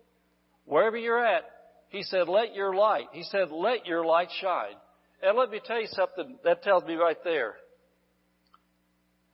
wherever 0.64 0.96
you're 0.96 1.24
at, 1.24 1.44
he 1.88 2.02
said, 2.02 2.28
let 2.28 2.54
your 2.54 2.74
light, 2.74 3.06
he 3.12 3.22
said, 3.24 3.50
let 3.50 3.86
your 3.86 4.04
light 4.04 4.28
shine. 4.40 4.74
And 5.22 5.36
let 5.36 5.50
me 5.50 5.60
tell 5.64 5.80
you 5.80 5.88
something 5.90 6.38
that 6.44 6.62
tells 6.62 6.84
me 6.84 6.94
right 6.94 7.16
there. 7.22 7.54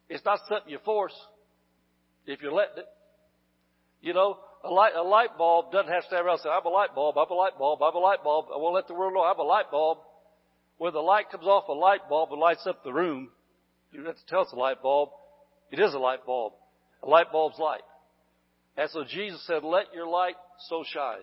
It's 0.09 0.25
not 0.25 0.41
something 0.49 0.71
you 0.71 0.79
force 0.85 1.15
if 2.33 2.43
you're 2.43 2.53
letting 2.53 2.79
it. 2.79 2.87
You 4.01 4.15
know, 4.15 4.39
a 4.65 4.71
light, 4.71 4.93
a 4.95 5.03
light 5.03 5.37
bulb 5.37 5.73
doesn't 5.73 5.91
have 5.91 6.03
to 6.03 6.07
stand 6.09 6.27
around 6.27 6.35
and 6.35 6.43
say, 6.43 6.51
I'm 6.51 6.67
a 6.67 6.69
light 6.69 6.95
bulb, 6.95 7.17
I'm 7.19 7.31
a 7.31 7.35
light 7.35 7.59
bulb, 7.59 7.83
I'm 7.83 7.95
a 7.95 7.99
light 7.99 8.23
bulb. 8.23 8.47
I 8.55 8.59
won't 8.59 8.75
let 8.75 8.87
the 8.87 8.95
world 8.95 9.15
know 9.15 9.23
I'm 9.23 9.39
a 9.39 9.43
light 9.43 9.71
bulb. 9.71 9.99
When 10.77 10.93
the 10.93 11.01
light 11.01 11.31
comes 11.31 11.45
off 11.45 11.69
a 11.69 11.73
light 11.73 12.09
bulb 12.09 12.31
and 12.31 12.41
lights 12.41 12.67
up 12.67 12.85
the 12.85 12.93
room, 12.93 13.31
you 13.91 13.99
don't 13.99 14.07
have 14.07 14.17
to 14.17 14.27
tell 14.27 14.43
it's 14.43 14.53
a 14.53 14.57
light 14.57 14.83
bulb. 14.83 15.11
It 15.71 15.81
is 15.81 15.95
a 15.95 15.99
light 15.99 16.25
bulb. 16.25 16.53
A 17.03 17.09
light 17.09 17.33
bulb's 17.33 17.59
light. 17.59 17.83
And 18.77 18.89
so 18.91 19.03
Jesus 19.05 19.45
said, 19.47 19.65
let 19.65 19.93
your 19.93 20.07
light 20.07 20.37
so 20.69 20.85
shine. 20.87 21.23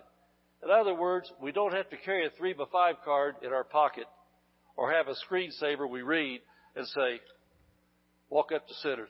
In 0.62 0.70
other 0.70 0.94
words, 0.94 1.30
we 1.40 1.52
don't 1.52 1.72
have 1.72 1.88
to 1.90 1.96
carry 1.96 2.26
a 2.26 2.30
three 2.30 2.52
by 2.52 2.64
five 2.70 2.96
card 3.04 3.36
in 3.42 3.52
our 3.52 3.64
pocket 3.64 4.04
or 4.76 4.92
have 4.92 5.06
a 5.08 5.14
screensaver 5.26 5.88
we 5.88 6.02
read 6.02 6.40
and 6.74 6.86
say, 6.88 7.20
walk 8.28 8.50
up 8.54 8.66
to 8.66 8.74
sinners, 8.74 9.08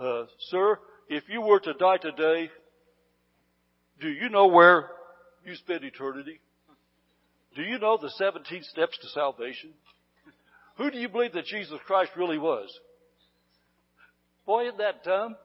uh, 0.00 0.24
sir, 0.50 0.78
if 1.08 1.24
you 1.28 1.40
were 1.40 1.60
to 1.60 1.74
die 1.74 1.98
today, 1.98 2.50
do 4.00 4.08
you 4.08 4.28
know 4.28 4.46
where 4.46 4.90
you 5.44 5.54
spend 5.54 5.84
eternity? 5.84 6.40
Do 7.54 7.62
you 7.62 7.78
know 7.78 7.98
the 8.00 8.10
17 8.10 8.62
steps 8.64 8.98
to 8.98 9.08
salvation? 9.08 9.70
Who 10.76 10.90
do 10.90 10.98
you 10.98 11.08
believe 11.08 11.32
that 11.32 11.46
Jesus 11.46 11.78
Christ 11.86 12.12
really 12.16 12.38
was? 12.38 12.68
Boy, 14.44 14.66
isn't 14.66 14.78
that 14.78 15.02
dumb? 15.04 15.36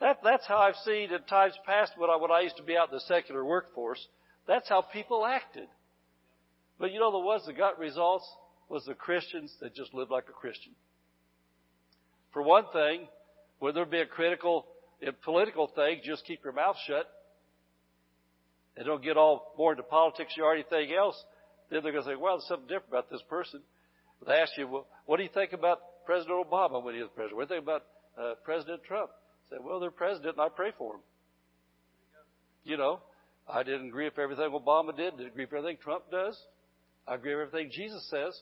That, 0.00 0.20
that's 0.22 0.46
how 0.46 0.58
I've 0.58 0.76
seen 0.76 1.12
in 1.12 1.22
times 1.22 1.54
past 1.66 1.92
when 1.96 2.08
I, 2.08 2.16
when 2.16 2.30
I 2.30 2.40
used 2.40 2.56
to 2.58 2.62
be 2.62 2.76
out 2.76 2.90
in 2.90 2.94
the 2.94 3.00
secular 3.00 3.44
workforce. 3.44 4.06
That's 4.46 4.68
how 4.68 4.82
people 4.82 5.26
acted. 5.26 5.66
But 6.78 6.92
you 6.92 7.00
know 7.00 7.10
the 7.10 7.18
ones 7.18 7.44
that 7.46 7.56
got 7.56 7.80
results? 7.80 8.24
was 8.68 8.84
the 8.84 8.94
Christians 8.94 9.54
that 9.60 9.74
just 9.74 9.94
lived 9.94 10.10
like 10.10 10.28
a 10.28 10.32
Christian. 10.32 10.72
For 12.32 12.42
one 12.42 12.64
thing, 12.72 13.08
when 13.58 13.74
there 13.74 13.84
be 13.84 14.00
a 14.00 14.06
critical 14.06 14.66
political 15.24 15.68
thing, 15.68 16.00
just 16.04 16.24
keep 16.24 16.42
your 16.44 16.52
mouth 16.52 16.76
shut 16.86 17.06
and 18.76 18.86
don't 18.86 19.02
get 19.02 19.16
all 19.16 19.54
more 19.58 19.72
into 19.72 19.82
politics 19.82 20.34
or 20.40 20.54
anything 20.54 20.92
else. 20.94 21.22
Then 21.70 21.82
they're 21.82 21.92
going 21.92 22.04
to 22.04 22.10
say, 22.10 22.16
well, 22.16 22.36
there's 22.36 22.48
something 22.48 22.66
different 22.66 22.88
about 22.90 23.10
this 23.10 23.22
person. 23.28 23.60
They 24.26 24.32
ask 24.32 24.52
you, 24.56 24.66
well, 24.66 24.86
what 25.06 25.18
do 25.18 25.22
you 25.22 25.30
think 25.32 25.52
about 25.52 25.78
President 26.06 26.44
Obama 26.48 26.82
when 26.82 26.94
he 26.94 27.00
was 27.00 27.10
president? 27.14 27.36
What 27.36 27.48
do 27.48 27.54
you 27.54 27.60
think 27.60 27.68
about 27.68 27.84
uh, 28.18 28.34
President 28.44 28.82
Trump? 28.84 29.10
I 29.46 29.56
say, 29.56 29.62
well, 29.62 29.80
they're 29.80 29.90
president 29.90 30.36
and 30.36 30.42
I 30.42 30.48
pray 30.48 30.70
for 30.76 30.94
them. 30.94 31.02
You 32.64 32.76
know, 32.76 33.00
I 33.48 33.62
didn't 33.62 33.88
agree 33.88 34.04
with 34.06 34.18
everything 34.18 34.50
Obama 34.50 34.96
did, 34.96 35.16
didn't 35.16 35.32
agree 35.32 35.44
with 35.44 35.54
everything 35.54 35.78
Trump 35.82 36.04
does. 36.10 36.38
I 37.06 37.14
agree 37.14 37.34
with 37.34 37.48
everything 37.48 37.70
Jesus 37.72 38.06
says. 38.10 38.38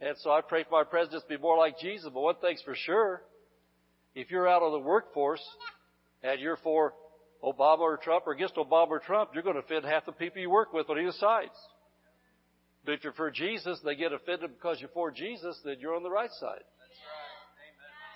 And 0.00 0.16
so 0.18 0.30
I 0.30 0.40
pray 0.40 0.64
for 0.64 0.70
my 0.70 0.84
presidents 0.84 1.24
to 1.24 1.28
be 1.28 1.40
more 1.40 1.58
like 1.58 1.78
Jesus. 1.78 2.08
But 2.12 2.20
one 2.20 2.36
thing's 2.40 2.62
for 2.62 2.74
sure, 2.74 3.22
if 4.14 4.30
you're 4.30 4.48
out 4.48 4.62
on 4.62 4.72
the 4.72 4.78
workforce 4.78 5.42
and 6.22 6.40
you're 6.40 6.56
for 6.56 6.94
Obama 7.44 7.80
or 7.80 7.96
Trump 7.98 8.26
or 8.26 8.32
against 8.32 8.56
Obama 8.56 8.88
or 8.88 8.98
Trump, 8.98 9.30
you're 9.34 9.42
going 9.42 9.56
to 9.56 9.62
offend 9.62 9.84
half 9.84 10.06
the 10.06 10.12
people 10.12 10.40
you 10.40 10.50
work 10.50 10.72
with 10.72 10.88
on 10.88 10.98
either 10.98 11.12
sides. 11.12 11.54
But 12.84 12.92
if 12.92 13.04
you're 13.04 13.12
for 13.12 13.30
Jesus, 13.30 13.78
they 13.84 13.94
get 13.94 14.12
offended 14.12 14.50
because 14.54 14.80
you're 14.80 14.90
for 14.90 15.10
Jesus, 15.10 15.58
then 15.64 15.76
you're 15.80 15.94
on 15.94 16.02
the 16.02 16.10
right 16.10 16.30
side. 16.40 16.62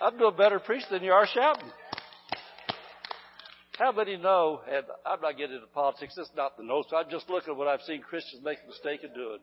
I'm 0.00 0.18
doing 0.18 0.36
better 0.36 0.58
preaching 0.58 0.88
than 0.90 1.02
you 1.02 1.12
are 1.12 1.26
shouting. 1.26 1.70
How 3.78 3.92
many 3.92 4.16
know, 4.16 4.60
and 4.70 4.84
I'm 5.04 5.20
not 5.20 5.36
getting 5.36 5.56
into 5.56 5.66
politics, 5.66 6.16
is 6.16 6.30
not 6.36 6.56
the 6.56 6.62
notes, 6.62 6.92
I'm 6.94 7.10
just 7.10 7.28
looking 7.28 7.52
at 7.52 7.56
what 7.56 7.68
I've 7.68 7.82
seen 7.82 8.02
Christians 8.02 8.42
make 8.44 8.58
a 8.64 8.68
mistake 8.68 9.02
in 9.02 9.12
doing. 9.12 9.40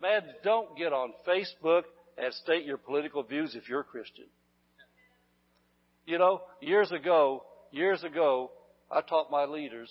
Man, 0.00 0.22
don't 0.42 0.76
get 0.76 0.92
on 0.92 1.12
Facebook 1.26 1.82
and 2.16 2.32
state 2.34 2.64
your 2.64 2.78
political 2.78 3.22
views 3.22 3.54
if 3.54 3.68
you're 3.68 3.80
a 3.80 3.84
Christian. 3.84 4.24
You 6.06 6.18
know, 6.18 6.42
years 6.60 6.90
ago, 6.90 7.44
years 7.70 8.02
ago, 8.02 8.50
I 8.90 9.02
taught 9.02 9.30
my 9.30 9.44
leaders 9.44 9.90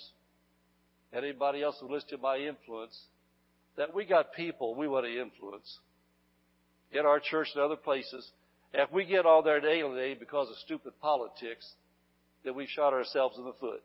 and 1.13 1.23
anybody 1.23 1.63
else 1.63 1.77
who 1.79 1.91
listened 1.91 2.11
to 2.11 2.17
my 2.17 2.37
influence 2.37 2.99
that 3.77 3.93
we 3.93 4.05
got 4.05 4.33
people 4.33 4.75
we 4.75 4.87
want 4.87 5.05
to 5.05 5.21
influence 5.21 5.79
in 6.91 7.05
our 7.05 7.19
church 7.19 7.47
and 7.55 7.63
other 7.63 7.75
places. 7.75 8.29
If 8.73 8.91
we 8.91 9.05
get 9.05 9.25
all 9.25 9.41
there 9.41 9.61
daily 9.61 10.15
because 10.19 10.49
of 10.49 10.55
stupid 10.57 10.93
politics, 11.01 11.65
then 12.43 12.55
we've 12.55 12.67
shot 12.67 12.93
ourselves 12.93 13.37
in 13.37 13.45
the 13.45 13.53
foot. 13.59 13.81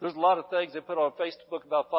There's 0.00 0.14
a 0.14 0.20
lot 0.20 0.38
of 0.38 0.48
things 0.48 0.72
they 0.72 0.80
put 0.80 0.98
on 0.98 1.12
Facebook 1.12 1.66
about 1.66 1.90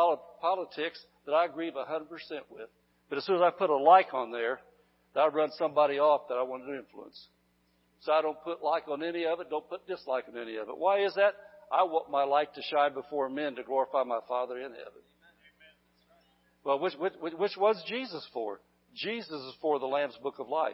politics 0.41 0.99
that 1.25 1.33
I 1.33 1.45
agree 1.45 1.71
100% 1.71 2.07
with. 2.49 2.69
But 3.09 3.17
as 3.17 3.25
soon 3.25 3.35
as 3.35 3.41
I 3.41 3.51
put 3.51 3.69
a 3.69 3.75
like 3.75 4.13
on 4.13 4.31
there, 4.31 4.59
that 5.13 5.19
I 5.21 5.27
run 5.27 5.49
somebody 5.57 5.99
off 5.99 6.27
that 6.29 6.35
I 6.35 6.43
want 6.43 6.65
to 6.65 6.77
influence. 6.77 7.27
So 8.01 8.11
I 8.11 8.21
don't 8.21 8.41
put 8.43 8.63
like 8.63 8.87
on 8.87 9.03
any 9.03 9.25
of 9.25 9.39
it, 9.39 9.49
don't 9.49 9.67
put 9.69 9.85
dislike 9.85 10.25
on 10.27 10.41
any 10.41 10.55
of 10.55 10.69
it. 10.69 10.77
Why 10.77 11.03
is 11.05 11.13
that? 11.15 11.33
I 11.71 11.83
want 11.83 12.09
my 12.09 12.23
light 12.23 12.53
to 12.55 12.61
shine 12.63 12.93
before 12.93 13.29
men 13.29 13.55
to 13.55 13.63
glorify 13.63 14.03
my 14.03 14.19
Father 14.27 14.57
in 14.57 14.71
heaven. 14.71 15.01
Well, 16.63 16.79
which, 16.79 16.93
which, 16.95 17.33
which 17.37 17.57
one's 17.57 17.83
Jesus 17.87 18.27
for? 18.33 18.59
Jesus 18.95 19.29
is 19.41 19.53
for 19.61 19.79
the 19.79 19.85
Lamb's 19.85 20.17
Book 20.21 20.39
of 20.39 20.49
Life. 20.49 20.73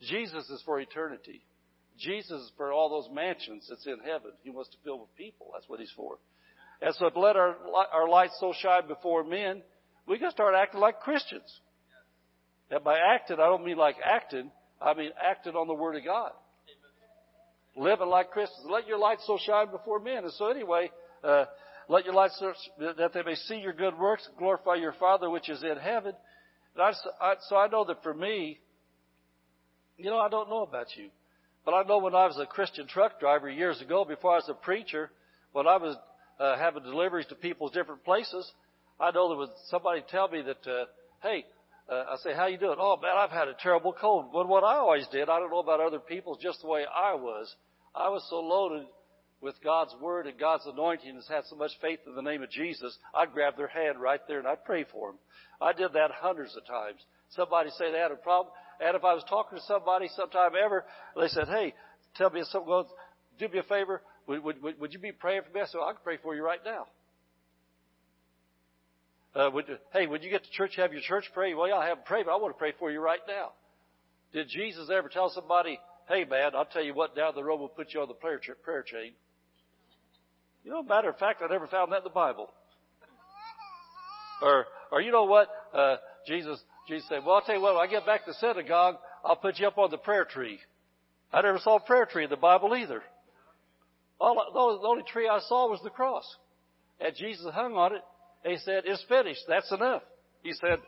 Jesus 0.00 0.48
is 0.48 0.62
for 0.64 0.80
eternity. 0.80 1.42
Jesus 1.98 2.50
for 2.56 2.72
all 2.72 2.88
those 2.88 3.08
mansions 3.14 3.66
that's 3.68 3.86
in 3.86 3.98
heaven. 4.04 4.32
He 4.42 4.50
wants 4.50 4.70
to 4.70 4.76
fill 4.84 5.00
with 5.00 5.14
people. 5.16 5.50
That's 5.54 5.68
what 5.68 5.80
he's 5.80 5.92
for. 5.96 6.18
And 6.80 6.94
so 6.96 7.10
let 7.14 7.36
our, 7.36 7.56
our 7.92 8.08
light 8.08 8.30
so 8.40 8.52
shine 8.60 8.88
before 8.88 9.24
men, 9.24 9.62
we 10.06 10.18
can 10.18 10.30
start 10.30 10.54
acting 10.56 10.80
like 10.80 11.00
Christians. 11.00 11.60
And 12.70 12.82
by 12.82 12.98
acting, 12.98 13.36
I 13.36 13.46
don't 13.46 13.64
mean 13.64 13.76
like 13.76 13.96
acting. 14.04 14.50
I 14.80 14.94
mean 14.94 15.10
acting 15.22 15.54
on 15.54 15.68
the 15.68 15.74
Word 15.74 15.96
of 15.96 16.04
God. 16.04 16.32
Living 17.76 18.08
like 18.08 18.30
Christians. 18.30 18.66
Let 18.68 18.86
your 18.86 18.98
light 18.98 19.18
so 19.26 19.38
shine 19.44 19.70
before 19.70 20.00
men. 20.00 20.24
And 20.24 20.32
so 20.32 20.50
anyway, 20.50 20.90
uh, 21.22 21.44
let 21.88 22.04
your 22.04 22.14
light 22.14 22.30
so 22.38 22.52
that 22.96 23.12
they 23.12 23.22
may 23.22 23.34
see 23.34 23.56
your 23.56 23.72
good 23.72 23.96
works, 23.98 24.28
glorify 24.38 24.74
your 24.74 24.94
Father 24.94 25.30
which 25.30 25.48
is 25.48 25.62
in 25.62 25.76
heaven. 25.76 26.14
I, 26.76 26.92
I, 27.20 27.34
so 27.48 27.56
I 27.56 27.68
know 27.68 27.84
that 27.84 28.02
for 28.02 28.14
me, 28.14 28.58
you 29.98 30.10
know, 30.10 30.18
I 30.18 30.28
don't 30.28 30.48
know 30.48 30.62
about 30.62 30.86
you, 30.96 31.10
but 31.64 31.74
I 31.74 31.82
know 31.84 31.98
when 31.98 32.14
I 32.14 32.26
was 32.26 32.38
a 32.38 32.46
Christian 32.46 32.86
truck 32.86 33.20
driver 33.20 33.48
years 33.48 33.80
ago, 33.80 34.04
before 34.04 34.32
I 34.32 34.36
was 34.36 34.48
a 34.48 34.54
preacher, 34.54 35.10
when 35.52 35.66
I 35.66 35.76
was 35.76 35.96
uh, 36.40 36.58
having 36.58 36.82
deliveries 36.82 37.26
to 37.26 37.34
people's 37.34 37.72
different 37.72 38.04
places, 38.04 38.50
I 38.98 39.10
know 39.10 39.28
there 39.28 39.38
was 39.38 39.50
somebody 39.68 40.02
tell 40.08 40.28
me 40.28 40.42
that, 40.42 40.70
uh, 40.70 40.84
hey, 41.22 41.44
uh, 41.90 42.04
I 42.10 42.16
say, 42.22 42.34
how 42.34 42.46
you 42.46 42.58
doing? 42.58 42.76
Oh 42.78 42.98
man, 43.00 43.16
I've 43.16 43.30
had 43.30 43.48
a 43.48 43.54
terrible 43.62 43.92
cold. 43.92 44.26
But 44.32 44.48
what 44.48 44.64
I 44.64 44.76
always 44.76 45.06
did, 45.08 45.28
I 45.28 45.38
don't 45.38 45.50
know 45.50 45.58
about 45.58 45.80
other 45.80 45.98
people, 45.98 46.38
just 46.40 46.62
the 46.62 46.68
way 46.68 46.84
I 46.84 47.14
was. 47.14 47.54
I 47.94 48.08
was 48.08 48.24
so 48.30 48.40
loaded 48.40 48.86
with 49.42 49.56
God's 49.62 49.94
word 50.00 50.26
and 50.26 50.38
God's 50.38 50.64
anointing 50.66 51.08
and 51.08 51.16
has 51.16 51.26
had 51.26 51.44
so 51.50 51.56
much 51.56 51.72
faith 51.82 51.98
in 52.06 52.14
the 52.14 52.22
name 52.22 52.42
of 52.42 52.50
Jesus, 52.50 52.96
I'd 53.12 53.32
grab 53.32 53.56
their 53.56 53.66
hand 53.66 54.00
right 54.00 54.20
there 54.28 54.38
and 54.38 54.46
I'd 54.46 54.64
pray 54.64 54.84
for 54.90 55.10
them. 55.10 55.18
I 55.60 55.72
did 55.72 55.92
that 55.94 56.12
hundreds 56.14 56.56
of 56.56 56.64
times. 56.64 57.00
Somebody 57.30 57.70
say 57.70 57.90
they 57.90 57.98
had 57.98 58.12
a 58.12 58.16
problem, 58.16 58.54
and 58.80 58.96
if 58.96 59.04
I 59.04 59.14
was 59.14 59.24
talking 59.28 59.58
to 59.58 59.64
somebody 59.64 60.08
sometime 60.16 60.52
ever, 60.62 60.84
they 61.18 61.28
said, 61.28 61.48
"Hey, 61.48 61.74
tell 62.16 62.30
me 62.30 62.40
if 62.40 62.46
something. 62.48 62.84
Do 63.38 63.48
me 63.48 63.58
a 63.58 63.62
favor. 63.62 64.02
Would, 64.26 64.62
would, 64.62 64.80
would 64.80 64.92
you 64.92 64.98
be 64.98 65.12
praying 65.12 65.42
for 65.46 65.52
me?" 65.52 65.60
I 65.60 65.66
said, 65.66 65.78
"I 65.78 65.92
can 65.92 66.00
pray 66.04 66.18
for 66.22 66.34
you 66.34 66.44
right 66.44 66.60
now." 66.64 66.86
Uh, 69.34 69.50
would 69.50 69.64
hey, 69.92 70.06
would 70.06 70.22
you 70.22 70.30
get 70.30 70.44
to 70.44 70.50
church, 70.50 70.76
have 70.76 70.92
your 70.92 71.00
church 71.00 71.24
pray? 71.32 71.54
Well, 71.54 71.68
yeah, 71.68 71.76
I 71.76 71.88
haven't 71.88 72.04
prayed, 72.04 72.26
but 72.26 72.32
I 72.32 72.36
want 72.36 72.54
to 72.54 72.58
pray 72.58 72.72
for 72.78 72.90
you 72.90 73.00
right 73.00 73.20
now. 73.26 73.52
Did 74.32 74.48
Jesus 74.48 74.90
ever 74.94 75.08
tell 75.08 75.30
somebody, 75.30 75.78
hey 76.08 76.24
man, 76.24 76.52
I'll 76.54 76.66
tell 76.66 76.82
you 76.82 76.94
what, 76.94 77.16
down 77.16 77.34
the 77.34 77.44
road 77.44 77.58
we'll 77.58 77.68
put 77.68 77.94
you 77.94 78.00
on 78.00 78.08
the 78.08 78.14
prayer, 78.14 78.40
prayer 78.62 78.82
chain? 78.82 79.12
You 80.64 80.70
know, 80.70 80.82
matter 80.82 81.08
of 81.08 81.18
fact, 81.18 81.42
I 81.42 81.50
never 81.50 81.66
found 81.66 81.92
that 81.92 81.98
in 81.98 82.04
the 82.04 82.10
Bible. 82.10 82.50
Or, 84.42 84.66
or 84.90 85.00
you 85.00 85.12
know 85.12 85.24
what? 85.24 85.48
Uh, 85.72 85.96
Jesus, 86.26 86.58
Jesus 86.88 87.08
said, 87.08 87.24
well, 87.24 87.36
I'll 87.36 87.42
tell 87.42 87.54
you 87.54 87.60
what, 87.60 87.74
when 87.74 87.88
I 87.88 87.90
get 87.90 88.04
back 88.04 88.24
to 88.24 88.32
the 88.32 88.34
synagogue, 88.34 88.96
I'll 89.24 89.36
put 89.36 89.58
you 89.58 89.66
up 89.66 89.78
on 89.78 89.90
the 89.90 89.98
prayer 89.98 90.24
tree. 90.24 90.58
I 91.32 91.40
never 91.40 91.58
saw 91.58 91.76
a 91.76 91.80
prayer 91.80 92.06
tree 92.06 92.24
in 92.24 92.30
the 92.30 92.36
Bible 92.36 92.74
either. 92.74 93.02
All, 94.20 94.80
the 94.80 94.86
only 94.86 95.04
tree 95.04 95.28
I 95.28 95.40
saw 95.48 95.70
was 95.70 95.80
the 95.82 95.90
cross. 95.90 96.24
And 97.00 97.14
Jesus 97.16 97.52
hung 97.52 97.74
on 97.74 97.94
it, 97.94 98.02
and 98.44 98.52
he 98.52 98.58
said, 98.58 98.82
it's 98.84 99.04
finished. 99.08 99.42
That's 99.48 99.70
enough. 99.72 100.02
He 100.42 100.52
said, 100.52 100.78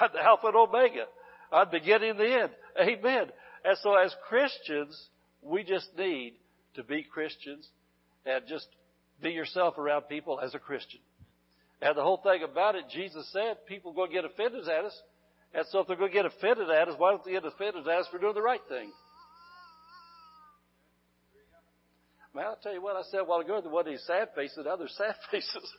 I'm 0.00 0.10
the 0.12 0.22
Alpha 0.22 0.48
and 0.48 0.56
Omega. 0.56 1.04
I'm 1.52 1.66
the 1.70 1.78
beginning 1.78 2.10
and 2.10 2.18
the 2.18 2.40
end. 2.40 2.50
Amen. 2.80 3.26
And 3.64 3.76
so 3.82 3.94
as 3.94 4.14
Christians, 4.28 5.08
we 5.42 5.64
just 5.64 5.88
need 5.96 6.34
to 6.74 6.84
be 6.84 7.02
Christians 7.02 7.66
and 8.24 8.44
just 8.46 8.66
be 9.22 9.30
yourself 9.30 9.78
around 9.78 10.02
people 10.02 10.38
as 10.40 10.54
a 10.54 10.58
Christian. 10.58 11.00
And 11.80 11.96
the 11.96 12.02
whole 12.02 12.18
thing 12.18 12.42
about 12.42 12.74
it, 12.74 12.84
Jesus 12.92 13.28
said, 13.32 13.66
people 13.66 13.92
are 13.92 13.94
going 13.94 14.10
to 14.10 14.14
get 14.14 14.24
offended 14.24 14.68
at 14.68 14.84
us. 14.84 15.02
And 15.54 15.64
so 15.70 15.80
if 15.80 15.86
they're 15.86 15.96
going 15.96 16.10
to 16.10 16.14
get 16.14 16.26
offended 16.26 16.70
at 16.70 16.88
us, 16.88 16.94
why 16.98 17.10
don't 17.10 17.24
they 17.24 17.32
get 17.32 17.44
offended 17.44 17.86
at 17.88 18.00
us 18.00 18.06
for 18.10 18.18
doing 18.18 18.34
the 18.34 18.42
right 18.42 18.60
thing? 18.68 18.92
Man, 22.34 22.44
I'll 22.44 22.58
tell 22.62 22.74
you 22.74 22.82
what 22.82 22.96
I 22.96 23.02
said 23.10 23.20
a 23.20 23.24
while 23.24 23.40
ago, 23.40 23.60
there 23.60 23.70
wasn't 23.70 23.94
any 23.94 23.98
sad 24.06 24.28
faces, 24.36 24.60
now 24.64 24.76
there's 24.76 24.94
sad 24.96 25.14
faces. 25.30 25.72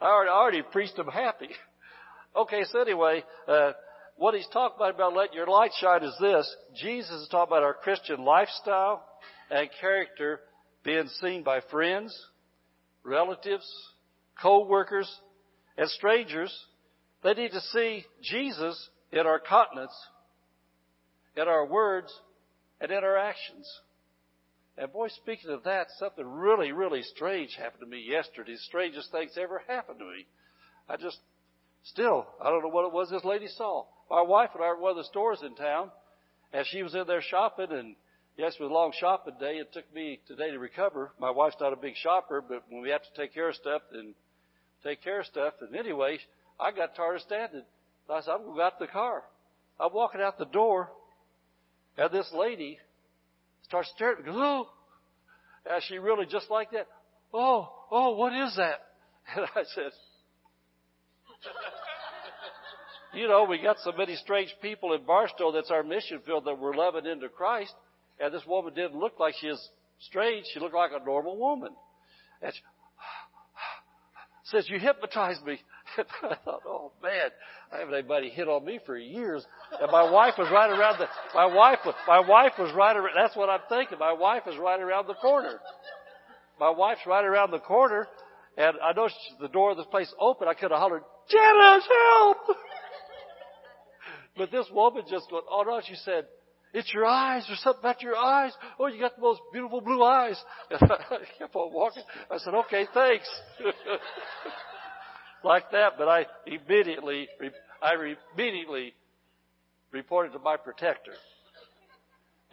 I 0.00 0.04
already, 0.04 0.30
already 0.30 0.62
preached 0.62 0.96
them 0.96 1.08
happy. 1.08 1.48
Okay, 2.36 2.62
so 2.70 2.80
anyway, 2.80 3.24
uh, 3.48 3.72
what 4.16 4.34
he's 4.34 4.46
talking 4.52 4.76
about 4.76 4.94
about 4.94 5.14
letting 5.14 5.34
your 5.34 5.46
light 5.46 5.72
shine 5.80 6.04
is 6.04 6.14
this. 6.20 6.56
Jesus 6.80 7.22
is 7.22 7.28
talking 7.28 7.52
about 7.52 7.62
our 7.62 7.74
Christian 7.74 8.24
lifestyle 8.24 9.04
and 9.50 9.68
character 9.80 10.40
being 10.84 11.08
seen 11.20 11.42
by 11.42 11.60
friends, 11.70 12.16
relatives, 13.02 13.66
co-workers, 14.40 15.10
and 15.76 15.88
strangers. 15.90 16.56
They 17.22 17.34
need 17.34 17.50
to 17.52 17.60
see 17.60 18.04
Jesus 18.22 18.90
in 19.12 19.26
our 19.26 19.40
countenance, 19.40 19.94
in 21.36 21.48
our 21.48 21.66
words, 21.66 22.12
and 22.80 22.90
in 22.90 22.98
our 22.98 23.16
actions. 23.16 23.68
And 24.76 24.92
boy, 24.92 25.08
speaking 25.08 25.50
of 25.50 25.64
that, 25.64 25.88
something 25.98 26.24
really, 26.24 26.70
really 26.70 27.02
strange 27.02 27.56
happened 27.56 27.80
to 27.80 27.86
me 27.86 28.04
yesterday. 28.08 28.52
The 28.52 28.58
strangest 28.58 29.10
things 29.10 29.32
ever 29.36 29.62
happened 29.66 29.98
to 29.98 30.04
me. 30.04 30.26
I 30.88 30.96
just, 30.96 31.18
still, 31.82 32.26
I 32.40 32.50
don't 32.50 32.62
know 32.62 32.68
what 32.68 32.86
it 32.86 32.92
was 32.92 33.10
this 33.10 33.24
lady 33.24 33.48
saw. 33.48 33.86
My 34.08 34.22
wife 34.22 34.50
and 34.54 34.62
I 34.62 34.68
were 34.68 34.76
at 34.76 34.80
one 34.80 34.90
of 34.92 34.96
the 34.98 35.04
stores 35.04 35.40
in 35.44 35.56
town, 35.56 35.90
and 36.52 36.64
she 36.70 36.82
was 36.82 36.94
in 36.94 37.06
there 37.08 37.20
shopping, 37.20 37.72
and 37.72 37.96
yes, 38.36 38.54
it 38.54 38.62
was 38.62 38.70
a 38.70 38.74
long 38.74 38.92
shopping 38.98 39.34
day. 39.40 39.56
It 39.56 39.72
took 39.72 39.92
me 39.92 40.20
today 40.28 40.52
to 40.52 40.58
recover. 40.58 41.10
My 41.18 41.30
wife's 41.30 41.56
not 41.60 41.72
a 41.72 41.76
big 41.76 41.94
shopper, 41.96 42.40
but 42.40 42.62
when 42.68 42.80
we 42.80 42.90
have 42.90 43.02
to 43.02 43.20
take 43.20 43.34
care 43.34 43.48
of 43.48 43.56
stuff, 43.56 43.82
then 43.92 44.14
take 44.84 45.02
care 45.02 45.20
of 45.20 45.26
stuff. 45.26 45.54
And 45.60 45.74
anyway, 45.74 46.18
I 46.60 46.72
got 46.72 46.94
tired 46.94 47.16
of 47.16 47.22
standing. 47.22 47.62
I 48.10 48.20
said, 48.20 48.30
I'm 48.30 48.42
going 48.42 48.52
to 48.52 48.56
go 48.56 48.62
out 48.62 48.78
the 48.78 48.86
car. 48.86 49.22
I'm 49.80 49.92
walking 49.92 50.20
out 50.20 50.38
the 50.38 50.46
door, 50.46 50.90
and 51.96 52.10
this 52.10 52.28
lady 52.34 52.78
starts 53.62 53.90
staring 53.94 54.18
at 54.20 54.24
me, 54.24 54.32
goes, 54.32 54.40
oh, 54.40 54.68
and 55.70 55.82
she 55.84 55.98
really 55.98 56.26
just 56.26 56.50
like 56.50 56.70
that, 56.72 56.86
oh, 57.32 57.68
oh, 57.90 58.16
what 58.16 58.32
is 58.32 58.56
that? 58.56 58.80
And 59.36 59.44
I 59.44 59.62
said, 59.74 59.92
you 63.14 63.28
know, 63.28 63.44
we 63.44 63.60
got 63.60 63.76
so 63.84 63.92
many 63.92 64.16
strange 64.16 64.54
people 64.62 64.94
in 64.94 65.04
Barstow 65.04 65.52
that's 65.52 65.70
our 65.70 65.82
mission 65.82 66.20
field 66.24 66.46
that 66.46 66.58
we're 66.58 66.74
loving 66.74 67.04
into 67.04 67.28
Christ. 67.28 67.74
And 68.18 68.32
this 68.32 68.46
woman 68.46 68.72
didn't 68.72 68.98
look 68.98 69.20
like 69.20 69.34
she 69.38 69.48
was 69.48 69.68
strange. 70.00 70.46
She 70.54 70.60
looked 70.60 70.74
like 70.74 70.92
a 70.98 71.04
normal 71.04 71.36
woman. 71.36 71.72
And 72.40 72.54
she 72.54 72.60
says, 74.56 74.66
you 74.70 74.78
hypnotized 74.78 75.44
me. 75.44 75.60
I 76.22 76.36
thought, 76.44 76.62
oh 76.66 76.92
man, 77.02 77.30
I 77.72 77.78
haven't 77.78 77.94
anybody 77.94 78.30
hit 78.30 78.48
on 78.48 78.64
me 78.64 78.80
for 78.84 78.96
years. 78.96 79.44
And 79.80 79.90
my 79.90 80.10
wife 80.10 80.34
was 80.38 80.48
right 80.52 80.70
around 80.70 80.98
the, 80.98 81.06
my 81.34 81.46
wife 81.46 81.78
was, 81.84 81.94
my 82.06 82.20
wife 82.20 82.52
was 82.58 82.72
right 82.74 82.96
around, 82.96 83.14
that's 83.16 83.36
what 83.36 83.48
I'm 83.48 83.60
thinking. 83.68 83.98
My 83.98 84.12
wife 84.12 84.42
is 84.46 84.56
right 84.58 84.80
around 84.80 85.06
the 85.06 85.14
corner. 85.14 85.60
My 86.60 86.70
wife's 86.70 87.02
right 87.06 87.24
around 87.24 87.50
the 87.50 87.60
corner 87.60 88.08
and 88.56 88.76
I 88.82 88.92
noticed 88.92 89.18
the 89.40 89.48
door 89.48 89.70
of 89.70 89.76
this 89.76 89.86
place 89.86 90.12
open. 90.18 90.48
I 90.48 90.54
could 90.54 90.72
have 90.72 90.80
hollered, 90.80 91.02
Janice, 91.30 91.84
help! 91.86 92.38
but 94.36 94.50
this 94.50 94.66
woman 94.72 95.04
just 95.08 95.30
went, 95.30 95.44
oh 95.48 95.62
no, 95.62 95.80
she 95.86 95.94
said, 95.94 96.26
it's 96.74 96.92
your 96.92 97.06
eyes. 97.06 97.44
There's 97.46 97.60
something 97.60 97.80
about 97.80 98.02
your 98.02 98.16
eyes. 98.16 98.52
Oh, 98.78 98.88
you 98.88 99.00
got 99.00 99.16
the 99.16 99.22
most 99.22 99.40
beautiful 99.52 99.80
blue 99.80 100.02
eyes. 100.02 100.36
And 100.70 100.82
I 100.92 101.18
kept 101.38 101.54
on 101.54 101.72
walking. 101.72 102.02
I 102.30 102.38
said, 102.38 102.54
okay, 102.54 102.86
thanks. 102.92 103.28
Like 105.44 105.70
that, 105.72 105.94
but 105.98 106.08
I 106.08 106.26
immediately, 106.46 107.28
I 107.82 107.94
immediately 108.36 108.94
reported 109.92 110.32
to 110.32 110.38
my 110.38 110.56
protector. 110.56 111.14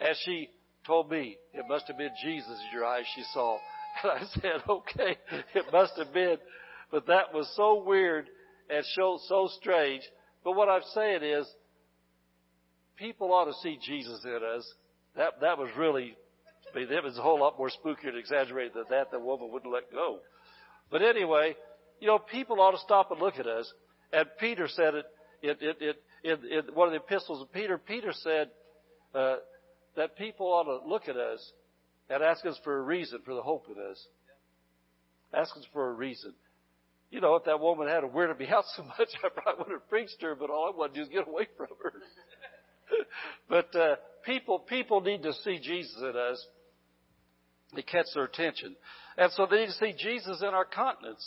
As 0.00 0.16
she 0.24 0.50
told 0.86 1.10
me, 1.10 1.36
it 1.52 1.64
must 1.68 1.86
have 1.88 1.98
been 1.98 2.10
Jesus 2.22 2.48
in 2.48 2.78
your 2.78 2.84
eyes 2.84 3.04
she 3.14 3.22
saw. 3.32 3.58
And 4.02 4.12
I 4.12 4.24
said, 4.34 4.62
okay, 4.68 5.16
it 5.54 5.64
must 5.72 5.94
have 5.96 6.12
been. 6.12 6.36
But 6.90 7.06
that 7.06 7.32
was 7.32 7.50
so 7.56 7.82
weird 7.82 8.26
and 8.68 8.84
so, 8.94 9.18
so 9.26 9.48
strange. 9.58 10.02
But 10.44 10.52
what 10.52 10.68
I'm 10.68 10.82
saying 10.92 11.22
is, 11.22 11.46
people 12.96 13.32
ought 13.32 13.46
to 13.46 13.54
see 13.62 13.78
Jesus 13.82 14.20
in 14.24 14.40
us. 14.56 14.70
That, 15.16 15.40
that 15.40 15.56
was 15.56 15.70
really, 15.78 16.14
I 16.74 16.78
mean, 16.78 16.92
it 16.92 17.02
was 17.02 17.16
a 17.16 17.22
whole 17.22 17.40
lot 17.40 17.56
more 17.58 17.70
spooky 17.70 18.08
and 18.08 18.18
exaggerated 18.18 18.74
than 18.74 18.84
that. 18.90 19.10
The 19.10 19.18
woman 19.18 19.50
wouldn't 19.50 19.72
let 19.72 19.90
go. 19.90 20.18
But 20.90 21.00
anyway, 21.02 21.56
you 22.00 22.06
know, 22.06 22.18
people 22.18 22.60
ought 22.60 22.72
to 22.72 22.78
stop 22.78 23.10
and 23.10 23.20
look 23.20 23.38
at 23.38 23.46
us. 23.46 23.70
And 24.12 24.26
Peter 24.38 24.68
said 24.68 24.94
it, 24.94 25.06
it, 25.42 25.58
it, 25.60 25.76
it 25.80 25.96
in, 26.24 26.50
in 26.50 26.74
one 26.74 26.88
of 26.88 26.92
the 26.92 27.00
epistles 27.00 27.42
of 27.42 27.52
Peter. 27.52 27.78
Peter 27.78 28.12
said 28.12 28.50
uh, 29.14 29.36
that 29.96 30.16
people 30.16 30.46
ought 30.46 30.64
to 30.64 30.88
look 30.88 31.08
at 31.08 31.16
us 31.16 31.52
and 32.08 32.22
ask 32.22 32.44
us 32.46 32.58
for 32.64 32.78
a 32.78 32.82
reason 32.82 33.20
for 33.24 33.34
the 33.34 33.42
hope 33.42 33.66
in 33.68 33.82
us. 33.90 34.06
Ask 35.34 35.56
us 35.56 35.64
for 35.72 35.90
a 35.90 35.92
reason. 35.92 36.32
You 37.10 37.20
know, 37.20 37.36
if 37.36 37.44
that 37.44 37.60
woman 37.60 37.88
had 37.88 38.02
weirded 38.04 38.38
me 38.38 38.48
out 38.48 38.64
so 38.76 38.82
much, 38.82 39.08
I 39.24 39.28
probably 39.28 39.64
would 39.64 39.72
have 39.72 39.88
preached 39.88 40.20
her, 40.22 40.34
but 40.34 40.50
all 40.50 40.72
I 40.72 40.76
wanted 40.76 40.94
to 40.94 41.00
do 41.00 41.02
is 41.04 41.08
get 41.08 41.28
away 41.28 41.48
from 41.56 41.68
her. 41.82 41.92
but 43.48 43.74
uh, 43.74 43.96
people 44.24 44.58
people 44.60 45.00
need 45.00 45.22
to 45.22 45.32
see 45.32 45.58
Jesus 45.58 45.96
in 45.98 46.14
us 46.16 46.44
to 47.74 47.82
catch 47.82 48.06
their 48.14 48.24
attention. 48.24 48.76
And 49.16 49.32
so 49.32 49.46
they 49.50 49.60
need 49.60 49.66
to 49.66 49.72
see 49.72 49.94
Jesus 49.98 50.42
in 50.42 50.48
our 50.48 50.64
countenance, 50.64 51.26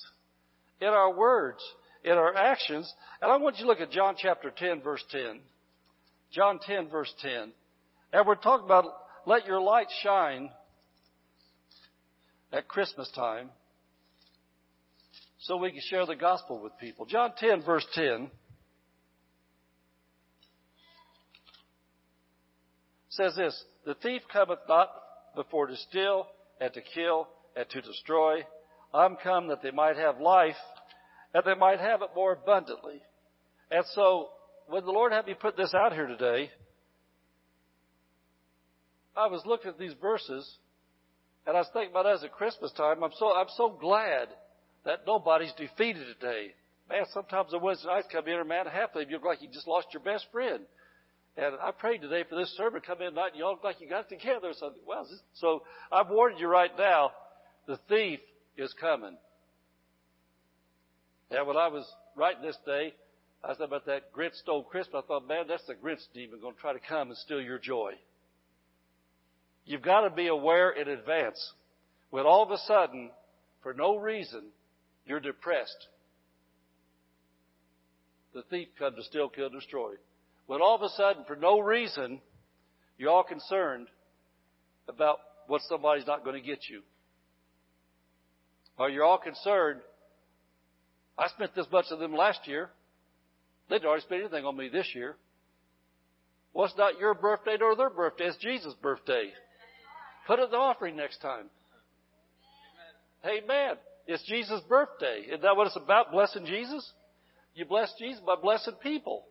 in 0.82 0.88
our 0.88 1.14
words, 1.14 1.60
in 2.04 2.14
our 2.14 2.36
actions. 2.36 2.92
And 3.22 3.32
I 3.32 3.38
want 3.38 3.58
you 3.58 3.66
to 3.66 3.68
look 3.68 3.82
at 3.82 3.92
John 3.92 4.16
chapter 4.18 4.52
10, 4.56 4.82
verse 4.82 5.04
10. 5.12 5.40
John 6.32 6.60
10, 6.66 6.90
verse 6.90 7.14
10. 7.22 7.52
And 8.14 8.28
we're 8.28 8.36
talking 8.36 8.66
about 8.66 8.86
let 9.26 9.46
your 9.46 9.62
light 9.62 9.88
shine 10.02 10.50
at 12.52 12.68
Christmas 12.68 13.10
time 13.16 13.50
so 15.42 15.58
we 15.58 15.72
can 15.72 15.82
share 15.90 16.06
the 16.06 16.16
gospel 16.16 16.62
with 16.62 16.74
people. 16.80 17.06
John 17.06 17.32
10, 17.38 17.64
verse 17.64 17.86
10 17.94 18.30
says 23.10 23.36
this 23.36 23.64
The 23.86 23.96
thief 23.96 24.22
cometh 24.32 24.60
not 24.68 24.90
before 25.36 25.68
to 25.68 25.76
steal, 25.76 26.28
and 26.60 26.74
to 26.74 26.82
kill, 26.82 27.28
and 27.56 27.70
to 27.70 27.82
destroy. 27.82 28.42
I'm 28.94 29.18
come 29.18 29.48
that 29.48 29.62
they 29.62 29.72
might 29.72 29.98
have 29.98 30.20
life, 30.20 30.56
and 31.34 31.44
they 31.46 31.56
might 31.56 31.80
have 31.80 32.02
it 32.02 32.10
more 32.16 32.34
abundantly. 32.34 33.02
And 33.72 33.86
so, 33.94 34.30
when 34.68 34.86
the 34.86 34.92
Lord 34.92 35.12
had 35.12 35.28
me 35.28 35.34
put 35.34 35.58
this 35.58 35.74
out 35.74 35.94
here 35.94 36.08
today, 36.08 36.50
I 39.16 39.28
was 39.28 39.42
looking 39.46 39.70
at 39.70 39.78
these 39.78 39.94
verses 40.02 40.50
and 41.46 41.58
I 41.58 41.62
was 41.62 41.70
thinking 41.74 41.92
about 41.92 42.06
as 42.06 42.24
at 42.24 42.32
Christmas 42.32 42.72
time, 42.74 43.04
I'm 43.04 43.12
so, 43.18 43.36
I'm 43.36 43.50
so 43.58 43.70
glad 43.70 44.28
that 44.86 45.00
nobody's 45.08 45.54
defeated 45.54 46.06
today. 46.20 46.54
Man, 46.88 47.06
sometimes 47.12 47.52
the 47.52 47.60
Wednesday 47.60 47.88
nights 47.88 48.08
come 48.12 48.28
in 48.28 48.40
and 48.40 48.48
man, 48.48 48.66
half 48.68 48.96
of 48.96 49.10
you 49.10 49.16
look 49.16 49.26
like 49.26 49.42
you 49.42 49.48
just 49.52 49.68
lost 49.68 49.88
your 49.92 50.04
best 50.04 50.26
friend. 50.32 50.60
And 51.38 51.56
I 51.62 51.72
prayed 51.72 52.02
today 52.02 52.24
for 52.30 52.36
this 52.36 52.56
sermon 52.56 52.82
come 52.86 53.02
in 53.02 53.10
tonight 53.10 53.30
and 53.30 53.38
you 53.38 53.46
all 53.46 53.54
look 53.54 53.64
like 53.64 53.82
you 53.82 53.90
got 53.90 54.10
together 54.10 54.50
or 54.50 54.54
something. 54.54 54.82
Well, 54.88 55.08
so 55.34 55.64
I've 55.92 56.10
warned 56.10 56.40
you 56.40 56.48
right 56.48 56.72
now, 56.78 57.12
the 57.68 57.80
thief 57.90 58.20
is 58.60 58.74
coming. 58.80 59.18
And 61.32 61.48
when 61.48 61.58
I 61.58 61.68
was 61.68 61.86
writing 62.16 62.42
this 62.42 62.58
day, 62.66 62.94
I 63.44 63.54
said 63.54 63.64
about 63.64 63.86
that 63.86 64.14
Grinch 64.14 64.36
stole 64.36 64.64
Christmas. 64.64 65.04
I 65.04 65.08
thought, 65.08 65.28
man, 65.28 65.46
that's 65.48 65.66
the 65.66 65.76
Grinch 65.76 66.02
demon 66.14 66.42
going 66.42 66.56
to 66.56 66.60
try 66.60 66.74
to 66.74 66.80
come 66.80 67.10
and 67.10 67.18
steal 67.18 67.42
your 67.42 67.60
joy. 67.60 67.94
You've 69.66 69.82
got 69.82 70.02
to 70.02 70.10
be 70.10 70.28
aware 70.28 70.72
in 70.72 70.88
advance. 70.88 71.54
When 72.10 72.26
all 72.26 72.44
of 72.44 72.52
a 72.52 72.58
sudden, 72.66 73.12
for 73.62 73.74
no 73.74 73.98
reason, 73.98 74.46
you're 75.06 75.20
depressed. 75.20 75.88
The 78.34 78.42
thief 78.50 78.68
comes 78.78 78.96
to 78.98 79.04
steal, 79.04 79.30
kill, 79.30 79.50
destroy. 79.50 79.94
When 80.48 80.62
all 80.62 80.76
of 80.76 80.82
a 80.82 80.90
sudden, 80.90 81.24
for 81.26 81.36
no 81.36 81.60
reason, 81.60 82.20
you're 82.98 83.12
all 83.12 83.24
concerned 83.24 83.88
about 84.88 85.18
what 85.48 85.62
somebody's 85.70 86.08
not 86.08 86.24
going 86.24 86.42
to 86.42 86.46
get 86.48 86.70
you. 86.70 86.82
Or 88.80 88.90
you're 88.90 89.04
all 89.04 89.18
concerned, 89.18 89.82
I 91.18 91.28
spent 91.28 91.54
this 91.54 91.68
much 91.72 91.86
of 91.92 92.00
them 92.00 92.16
last 92.16 92.48
year. 92.48 92.70
They 93.70 93.76
didn't 93.76 93.88
already 93.88 94.04
spend 94.04 94.22
anything 94.22 94.46
on 94.46 94.56
me 94.56 94.70
this 94.70 94.88
year. 94.96 95.18
Well, 96.54 96.72
not 96.78 96.98
your 96.98 97.14
birthday 97.14 97.58
nor 97.60 97.76
their 97.76 97.90
birthday. 97.90 98.26
It's 98.26 98.38
Jesus' 98.38 98.74
birthday. 98.82 99.32
Put 100.26 100.40
it 100.40 100.50
the 100.50 100.58
offering 100.58 100.96
next 100.96 101.22
time. 101.22 101.46
Amen. 103.26 103.44
Amen. 103.44 103.76
It's 104.08 104.24
Jesus' 104.26 104.62
birthday. 104.68 105.26
Isn't 105.28 105.42
that 105.42 105.56
what 105.56 105.68
it's 105.68 105.76
about? 105.76 106.12
Blessing 106.12 106.46
Jesus? 106.46 106.90
You 107.54 107.66
bless 107.66 107.94
Jesus 108.00 108.22
by 108.26 108.36
blessing 108.42 108.76
people. 108.82 109.26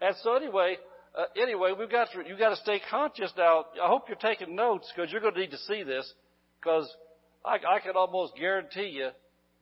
And 0.00 0.16
so 0.22 0.34
anyway, 0.34 0.78
uh, 1.16 1.24
anyway, 1.40 1.72
we've 1.78 1.90
got 1.90 2.08
to, 2.12 2.26
you've 2.26 2.38
got 2.38 2.50
to 2.50 2.56
stay 2.56 2.80
conscious 2.90 3.32
now. 3.36 3.66
I 3.82 3.88
hope 3.88 4.08
you're 4.08 4.16
taking 4.16 4.56
notes 4.56 4.90
because 4.94 5.12
you're 5.12 5.20
going 5.20 5.34
to 5.34 5.40
need 5.40 5.50
to 5.50 5.58
see 5.58 5.82
this 5.82 6.10
because 6.60 6.88
I, 7.46 7.76
I 7.76 7.80
can 7.80 7.96
almost 7.96 8.36
guarantee 8.36 8.88
you 8.88 9.10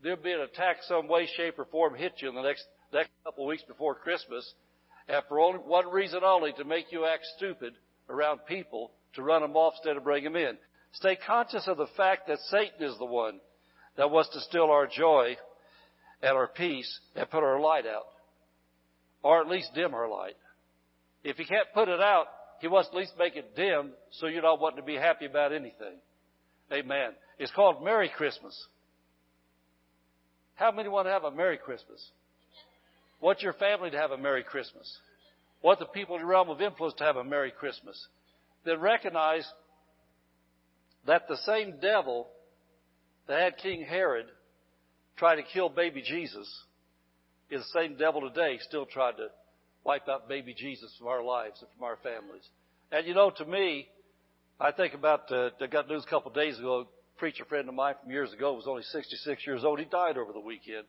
there'll 0.02 0.22
be 0.22 0.32
an 0.32 0.40
attack 0.40 0.78
some 0.88 1.06
way, 1.06 1.28
shape, 1.36 1.58
or 1.58 1.66
form 1.66 1.94
hit 1.94 2.14
you 2.18 2.30
in 2.30 2.34
the 2.34 2.42
next, 2.42 2.64
next 2.92 3.10
couple 3.24 3.44
of 3.44 3.48
weeks 3.48 3.62
before 3.68 3.94
Christmas. 3.94 4.50
And 5.06 5.22
for 5.28 5.38
only, 5.38 5.58
one 5.58 5.90
reason 5.90 6.20
only, 6.24 6.52
to 6.54 6.64
make 6.64 6.90
you 6.90 7.04
act 7.04 7.26
stupid 7.36 7.74
around 8.08 8.40
people, 8.48 8.90
to 9.14 9.22
run 9.22 9.42
them 9.42 9.54
off 9.54 9.74
instead 9.76 9.96
of 9.96 10.04
bring 10.04 10.24
them 10.24 10.36
in. 10.36 10.56
Stay 10.92 11.16
conscious 11.16 11.68
of 11.68 11.76
the 11.76 11.88
fact 11.96 12.26
that 12.28 12.38
Satan 12.50 12.88
is 12.88 12.96
the 12.98 13.04
one 13.04 13.40
that 13.96 14.10
wants 14.10 14.30
to 14.30 14.40
steal 14.40 14.70
our 14.70 14.86
joy 14.86 15.36
and 16.22 16.32
our 16.32 16.48
peace 16.48 17.00
and 17.14 17.28
put 17.30 17.42
our 17.42 17.60
light 17.60 17.86
out. 17.86 18.06
Or 19.22 19.40
at 19.40 19.48
least 19.48 19.74
dim 19.74 19.94
our 19.94 20.08
light. 20.08 20.36
If 21.22 21.36
he 21.36 21.44
can't 21.44 21.68
put 21.74 21.88
it 21.88 22.00
out, 22.00 22.26
he 22.60 22.68
wants 22.68 22.88
to 22.90 22.96
at 22.96 23.00
least 23.00 23.12
make 23.18 23.36
it 23.36 23.56
dim 23.56 23.92
so 24.10 24.26
you're 24.26 24.42
not 24.42 24.60
wanting 24.60 24.78
to 24.78 24.86
be 24.86 24.96
happy 24.96 25.26
about 25.26 25.52
anything. 25.52 25.98
Amen. 26.72 27.10
It's 27.38 27.52
called 27.52 27.84
Merry 27.84 28.10
Christmas. 28.14 28.58
How 30.54 30.70
many 30.70 30.88
want 30.88 31.06
to 31.06 31.12
have 31.12 31.24
a 31.24 31.30
Merry 31.30 31.58
Christmas? 31.58 32.10
Want 33.20 33.42
your 33.42 33.54
family 33.54 33.90
to 33.90 33.96
have 33.96 34.12
a 34.12 34.18
Merry 34.18 34.44
Christmas? 34.44 34.98
Want 35.62 35.78
the 35.78 35.86
people 35.86 36.16
in 36.16 36.22
the 36.22 36.26
realm 36.26 36.50
of 36.50 36.60
influence 36.60 36.94
to 36.98 37.04
have 37.04 37.16
a 37.16 37.24
Merry 37.24 37.50
Christmas? 37.50 38.06
Then 38.64 38.80
recognize 38.80 39.46
that 41.06 41.28
the 41.28 41.36
same 41.38 41.74
devil 41.80 42.28
that 43.26 43.40
had 43.40 43.56
King 43.58 43.82
Herod 43.82 44.26
try 45.16 45.36
to 45.36 45.42
kill 45.42 45.68
baby 45.68 46.02
Jesus 46.02 46.48
is 47.50 47.62
the 47.62 47.80
same 47.80 47.96
devil 47.96 48.20
today 48.20 48.58
still 48.60 48.86
trying 48.86 49.16
to 49.16 49.28
wipe 49.84 50.08
out 50.08 50.28
baby 50.28 50.54
Jesus 50.54 50.94
from 50.98 51.08
our 51.08 51.22
lives 51.22 51.60
and 51.60 51.68
from 51.76 51.84
our 51.84 51.96
families. 52.02 52.42
And 52.90 53.06
you 53.06 53.14
know, 53.14 53.30
to 53.30 53.44
me, 53.44 53.88
I 54.60 54.70
think 54.70 54.94
about, 54.94 55.30
uh, 55.32 55.50
I 55.60 55.66
got 55.66 55.88
news 55.88 56.04
a 56.06 56.10
couple 56.10 56.30
of 56.30 56.36
days 56.36 56.58
ago, 56.58 56.86
a 56.86 57.18
preacher 57.18 57.44
friend 57.44 57.68
of 57.68 57.74
mine 57.74 57.94
from 58.00 58.12
years 58.12 58.32
ago 58.32 58.52
was 58.52 58.66
only 58.68 58.84
66 58.84 59.46
years 59.46 59.64
old. 59.64 59.80
He 59.80 59.84
died 59.84 60.16
over 60.16 60.32
the 60.32 60.40
weekend. 60.40 60.84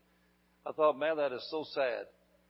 I 0.67 0.71
thought, 0.71 0.99
man, 0.99 1.17
that 1.17 1.31
is 1.31 1.45
so 1.49 1.65
sad, 1.73 2.05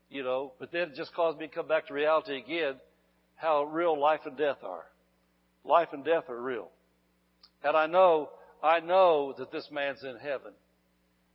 you 0.09 0.23
know, 0.23 0.53
but 0.59 0.71
then 0.71 0.89
it 0.89 0.95
just 0.95 1.13
caused 1.13 1.37
me 1.37 1.47
to 1.47 1.53
come 1.53 1.67
back 1.67 1.87
to 1.87 1.93
reality 1.93 2.37
again, 2.37 2.75
how 3.35 3.63
real 3.63 3.99
life 3.99 4.21
and 4.25 4.37
death 4.37 4.57
are. 4.63 4.85
Life 5.63 5.89
and 5.93 6.03
death 6.03 6.29
are 6.29 6.41
real. 6.41 6.69
And 7.63 7.77
I 7.77 7.87
know, 7.87 8.29
I 8.61 8.81
know 8.81 9.33
that 9.37 9.51
this 9.51 9.67
man's 9.71 10.03
in 10.03 10.17
heaven. 10.17 10.51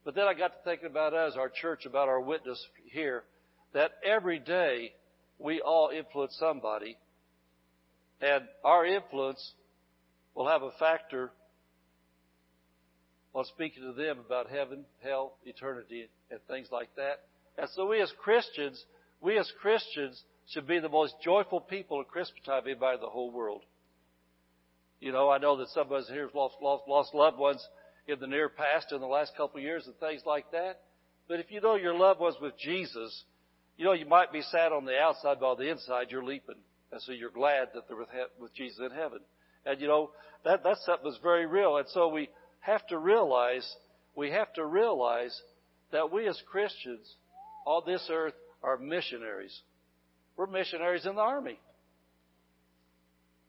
But 0.04 0.14
then 0.14 0.24
I 0.24 0.34
got 0.34 0.48
to 0.48 0.58
thinking 0.64 0.88
about 0.88 1.14
us, 1.14 1.34
our 1.38 1.50
church, 1.50 1.86
about 1.86 2.08
our 2.08 2.20
witness 2.20 2.62
here, 2.84 3.24
that 3.72 3.92
every 4.04 4.38
day 4.38 4.92
we 5.38 5.60
all 5.60 5.90
influence 5.90 6.36
somebody, 6.38 6.96
and 8.20 8.44
our 8.62 8.84
influence 8.84 9.52
will 10.34 10.48
have 10.48 10.62
a 10.62 10.70
factor 10.78 11.30
on 13.34 13.44
speaking 13.44 13.82
to 13.82 13.92
them 13.92 14.18
about 14.24 14.50
heaven, 14.50 14.84
hell, 15.02 15.34
eternity, 15.44 16.08
and 16.30 16.40
things 16.48 16.68
like 16.72 16.88
that. 16.96 17.20
And 17.58 17.68
so 17.74 17.86
we 17.86 18.00
as 18.00 18.12
Christians, 18.20 18.84
we 19.20 19.38
as 19.38 19.50
Christians 19.60 20.22
should 20.48 20.66
be 20.66 20.80
the 20.80 20.88
most 20.88 21.14
joyful 21.22 21.60
people 21.60 22.00
at 22.00 22.08
Christmas 22.08 22.40
time 22.44 22.62
anybody 22.66 22.96
in 22.96 23.00
the 23.00 23.08
whole 23.08 23.30
world. 23.30 23.62
You 25.00 25.12
know, 25.12 25.30
I 25.30 25.38
know 25.38 25.56
that 25.58 25.68
some 25.68 25.86
of 25.86 25.92
us 25.92 26.08
here 26.08 26.26
have 26.26 26.34
lost, 26.34 26.56
lost, 26.60 26.84
lost 26.88 27.14
loved 27.14 27.38
ones 27.38 27.66
in 28.06 28.18
the 28.18 28.26
near 28.26 28.48
past 28.48 28.92
in 28.92 29.00
the 29.00 29.06
last 29.06 29.32
couple 29.36 29.58
of 29.58 29.62
years 29.62 29.86
and 29.86 29.94
things 29.96 30.22
like 30.26 30.50
that. 30.50 30.80
But 31.28 31.40
if 31.40 31.50
you 31.50 31.60
know 31.60 31.76
your 31.76 31.94
loved 31.94 32.20
ones 32.20 32.36
with 32.40 32.58
Jesus, 32.58 33.24
you 33.76 33.84
know, 33.84 33.92
you 33.92 34.06
might 34.06 34.32
be 34.32 34.42
sad 34.42 34.72
on 34.72 34.84
the 34.84 34.98
outside, 34.98 35.38
but 35.40 35.52
on 35.52 35.58
the 35.58 35.70
inside, 35.70 36.08
you're 36.10 36.24
leaping. 36.24 36.56
And 36.92 37.00
so 37.00 37.12
you're 37.12 37.30
glad 37.30 37.68
that 37.74 37.86
they're 37.86 37.96
with, 37.96 38.08
with 38.38 38.54
Jesus 38.54 38.80
in 38.80 38.90
heaven. 38.90 39.20
And 39.66 39.80
you 39.80 39.88
know, 39.88 40.10
that, 40.44 40.62
that's 40.64 40.84
something 40.84 41.10
that's 41.10 41.22
very 41.22 41.46
real. 41.46 41.76
And 41.76 41.86
so 41.88 42.08
we 42.08 42.28
have 42.60 42.86
to 42.88 42.98
realize, 42.98 43.68
we 44.16 44.30
have 44.30 44.52
to 44.54 44.64
realize 44.64 45.38
that 45.92 46.12
we 46.12 46.28
as 46.28 46.40
Christians 46.50 47.14
on 47.66 47.82
this 47.86 48.06
earth 48.10 48.34
are 48.62 48.76
missionaries. 48.78 49.60
We're 50.36 50.46
missionaries 50.46 51.06
in 51.06 51.16
the 51.16 51.20
army. 51.20 51.58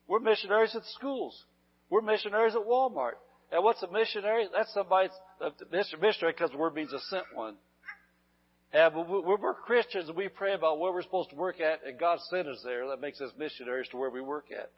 We're 0.07 0.19
missionaries 0.19 0.75
at 0.75 0.83
schools. 0.97 1.41
We're 1.89 2.01
missionaries 2.01 2.55
at 2.55 2.61
Walmart. 2.61 3.13
And 3.51 3.63
what's 3.63 3.83
a 3.83 3.91
missionary? 3.91 4.47
That's 4.53 4.73
somebody, 4.73 5.09
uh, 5.41 5.49
a 5.49 6.01
missionary 6.01 6.33
because 6.33 6.51
the 6.51 6.57
word 6.57 6.73
means 6.73 6.93
a 6.93 6.99
sent 7.09 7.25
one. 7.33 7.55
And 8.73 8.95
when 8.95 9.23
we're 9.41 9.53
Christians 9.53 10.07
and 10.07 10.17
we 10.17 10.29
pray 10.29 10.53
about 10.53 10.79
where 10.79 10.93
we're 10.93 11.01
supposed 11.01 11.29
to 11.31 11.35
work 11.35 11.59
at, 11.59 11.85
and 11.85 11.99
God 11.99 12.19
sent 12.29 12.47
us 12.47 12.61
there, 12.63 12.87
that 12.87 13.01
makes 13.01 13.19
us 13.19 13.31
missionaries 13.37 13.89
to 13.89 13.97
where 13.97 14.09
we 14.09 14.21
work 14.21 14.45
at. 14.51 14.71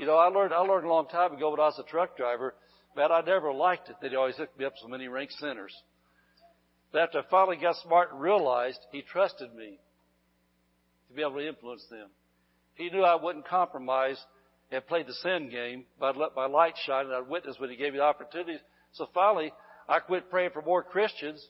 You 0.00 0.06
know, 0.06 0.16
I 0.16 0.28
learned, 0.28 0.54
I 0.54 0.60
learned 0.60 0.86
a 0.86 0.88
long 0.88 1.08
time 1.08 1.34
ago 1.34 1.50
when 1.50 1.60
I 1.60 1.64
was 1.64 1.78
a 1.78 1.82
truck 1.82 2.16
driver, 2.16 2.54
man, 2.96 3.12
I 3.12 3.20
never 3.20 3.52
liked 3.52 3.90
it 3.90 3.96
that 4.00 4.10
he 4.10 4.16
always 4.16 4.34
hooked 4.34 4.58
me 4.58 4.64
up 4.64 4.72
so 4.80 4.88
many 4.88 5.08
rank 5.08 5.30
centers. 5.32 5.76
But 6.90 7.02
after 7.02 7.18
I 7.18 7.22
finally 7.30 7.58
got 7.58 7.76
smart 7.76 8.10
and 8.10 8.18
realized, 8.18 8.78
he 8.92 9.02
trusted 9.02 9.54
me 9.54 9.78
to 11.08 11.14
be 11.14 11.20
able 11.20 11.34
to 11.34 11.46
influence 11.46 11.84
them. 11.90 12.08
He 12.76 12.88
knew 12.88 13.02
I 13.02 13.22
wouldn't 13.22 13.46
compromise 13.46 14.16
and 14.72 14.86
play 14.86 15.02
the 15.02 15.12
sin 15.12 15.50
game, 15.50 15.84
but 15.98 16.14
I'd 16.14 16.16
let 16.16 16.34
my 16.34 16.46
light 16.46 16.76
shine 16.86 17.04
and 17.04 17.14
I'd 17.14 17.28
witness 17.28 17.56
when 17.58 17.68
he 17.68 17.76
gave 17.76 17.92
me 17.92 17.98
the 17.98 18.04
opportunity. 18.04 18.56
So 18.92 19.06
finally, 19.12 19.52
I 19.86 19.98
quit 19.98 20.30
praying 20.30 20.52
for 20.54 20.62
more 20.62 20.82
Christians 20.82 21.46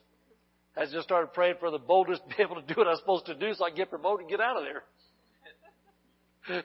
I 0.75 0.85
just 0.85 1.03
started 1.03 1.33
praying 1.33 1.55
for 1.59 1.69
the 1.69 1.79
boldest 1.79 2.21
to 2.29 2.35
be 2.35 2.43
able 2.43 2.55
to 2.55 2.61
do 2.61 2.75
what 2.77 2.87
I 2.87 2.91
was 2.91 2.99
supposed 2.99 3.25
to 3.27 3.35
do 3.35 3.53
so 3.53 3.65
I 3.65 3.71
get 3.71 3.89
promoted 3.89 4.21
and 4.21 4.29
get 4.29 4.41
out 4.41 4.57
of 4.57 4.63
there. 4.63 4.83
and, 6.49 6.63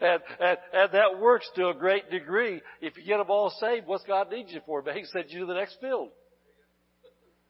and, 0.00 0.58
and 0.72 0.92
that 0.92 1.18
works 1.20 1.48
to 1.56 1.68
a 1.68 1.74
great 1.74 2.10
degree. 2.10 2.60
If 2.80 2.96
you 2.96 3.04
get 3.04 3.18
them 3.18 3.30
all 3.30 3.50
saved, 3.60 3.86
what's 3.86 4.04
God 4.04 4.30
need 4.30 4.46
you 4.48 4.60
for? 4.64 4.82
But 4.82 4.94
He 4.96 5.04
send 5.04 5.26
you 5.28 5.40
to 5.40 5.46
the 5.46 5.54
next 5.54 5.78
field. 5.80 6.10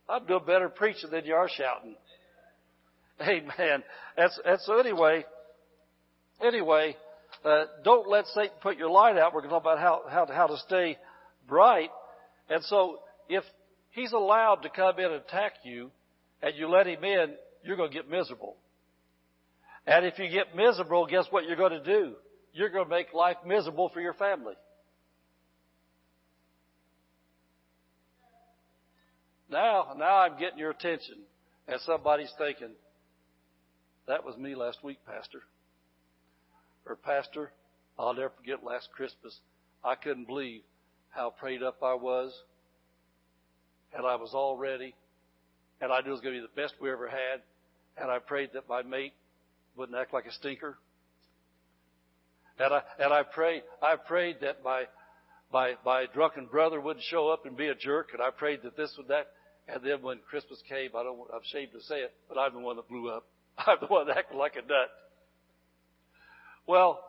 I'm 0.09 0.27
doing 0.27 0.45
better 0.47 0.69
preaching 0.69 1.11
than 1.11 1.25
you 1.25 1.35
are 1.35 1.49
shouting. 1.49 1.95
Amen. 3.21 3.83
And 4.17 4.61
so 4.63 4.79
anyway, 4.79 5.25
anyway, 6.45 6.97
uh, 7.45 7.65
don't 7.85 8.09
let 8.09 8.27
Satan 8.27 8.57
put 8.61 8.77
your 8.77 8.91
light 8.91 9.17
out. 9.17 9.35
We're 9.35 9.41
going 9.41 9.51
to 9.51 9.61
talk 9.61 9.63
about 9.63 9.79
how, 9.79 10.03
how, 10.09 10.27
how 10.27 10.47
to 10.49 10.57
stay 10.67 10.99
bright. 11.49 11.91
And 12.49 12.63
so 12.65 12.99
if 13.29 13.45
he's 13.91 14.13
allowed 14.13 14.57
to 14.63 14.71
come 14.71 14.99
in 14.99 15.07
and 15.07 15.15
attack 15.15 15.53
you, 15.65 15.91
and 16.43 16.55
you 16.57 16.69
let 16.69 16.87
him 16.87 17.05
in, 17.05 17.35
you're 17.63 17.77
going 17.77 17.91
to 17.91 17.95
get 17.95 18.11
miserable. 18.11 18.57
And 19.87 20.07
if 20.07 20.19
you 20.19 20.29
get 20.29 20.55
miserable, 20.55 21.07
guess 21.07 21.27
what 21.31 21.45
you're 21.45 21.57
going 21.57 21.73
to 21.73 21.85
do? 21.85 22.13
You're 22.53 22.69
going 22.69 22.85
to 22.85 22.91
make 22.91 23.13
life 23.13 23.39
miserable 23.45 23.89
for 23.89 24.01
your 24.01 24.15
family. 24.15 24.55
Now, 29.51 29.95
now 29.99 30.19
I'm 30.19 30.39
getting 30.39 30.59
your 30.59 30.71
attention, 30.71 31.17
and 31.69 31.81
somebody's 31.83 32.33
thinking, 32.39 32.71
that 34.09 34.25
was 34.25 34.37
me 34.37 34.55
last 34.55 34.83
week, 34.83 34.99
Pastor. 35.07 35.43
Or, 36.87 36.97
Pastor, 36.97 37.53
I'll 37.99 38.15
never 38.15 38.33
forget 38.39 38.65
last 38.65 38.89
Christmas. 38.93 39.39
I 39.85 39.95
couldn't 39.95 40.27
believe 40.27 40.63
how 41.11 41.31
prayed 41.39 41.63
up 41.63 41.83
I 41.83 41.95
was 41.95 42.33
and 43.95 44.07
I 44.07 44.17
was 44.17 44.31
all 44.33 44.57
ready, 44.57 44.95
and 45.81 45.93
I 45.93 46.01
knew 46.01 46.09
it 46.09 46.13
was 46.13 46.21
going 46.21 46.35
to 46.35 46.41
be 46.41 46.47
the 46.47 46.61
best 46.61 46.75
we 46.81 46.91
ever 46.91 47.09
had, 47.09 47.43
and 47.99 48.11
I 48.11 48.19
prayed 48.19 48.51
that 48.55 48.69
my 48.69 48.83
mate 48.83 49.13
wouldn't 49.77 49.97
act 49.97 50.13
like 50.13 50.27
a 50.27 50.33
stinker. 50.33 50.79
And 52.59 52.75
I 52.75 52.83
and 52.99 53.13
I 53.13 53.23
prayed 53.23 53.63
I 53.83 53.97
prayed 53.97 54.37
that 54.43 54.63
my 54.65 54.85
my 55.53 55.75
my 55.85 56.07
drunken 56.13 56.47
brother 56.47 56.81
wouldn't 56.81 57.05
show 57.05 57.29
up 57.29 57.47
and 57.47 57.57
be 57.57 57.69
a 57.69 57.75
jerk, 57.75 58.11
and 58.13 58.23
I 58.23 58.31
prayed 58.31 58.61
that 58.65 58.77
this 58.77 58.93
would 58.97 59.09
that. 59.09 59.29
And 59.69 59.83
then 59.85 60.03
when 60.03 60.19
Christmas 60.29 60.61
came, 60.69 60.91
I 60.97 61.03
don't 61.03 61.19
I'm 61.33 61.41
ashamed 61.41 61.73
to 61.73 61.81
say 61.83 62.01
it, 62.01 62.13
but 62.29 62.39
I'm 62.39 62.53
the 62.53 62.61
one 62.61 62.77
that 62.77 62.89
blew 62.89 63.09
up. 63.09 63.27
I'm 63.59 63.79
the 63.81 63.87
one 63.87 64.07
that 64.07 64.17
acted 64.17 64.37
like 64.37 64.57
a 64.57 64.63
nut. 64.63 64.91
Well, 66.67 67.01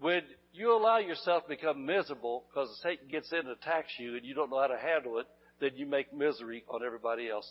when 0.00 0.22
you 0.52 0.76
allow 0.76 0.98
yourself 0.98 1.44
to 1.44 1.48
become 1.48 1.84
miserable 1.84 2.44
because 2.48 2.68
Satan 2.82 3.08
gets 3.10 3.32
in 3.32 3.40
and 3.40 3.50
attacks 3.50 3.92
you 3.98 4.16
and 4.16 4.24
you 4.24 4.34
don't 4.34 4.50
know 4.50 4.60
how 4.60 4.68
to 4.68 4.78
handle 4.78 5.18
it, 5.18 5.26
then 5.60 5.70
you 5.74 5.86
make 5.86 6.12
misery 6.12 6.64
on 6.68 6.84
everybody 6.84 7.28
else. 7.28 7.50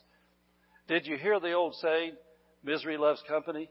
Did 0.87 1.05
you 1.05 1.17
hear 1.17 1.39
the 1.39 1.53
old 1.53 1.75
saying, 1.75 2.13
misery 2.63 2.97
loves 2.97 3.21
company? 3.27 3.69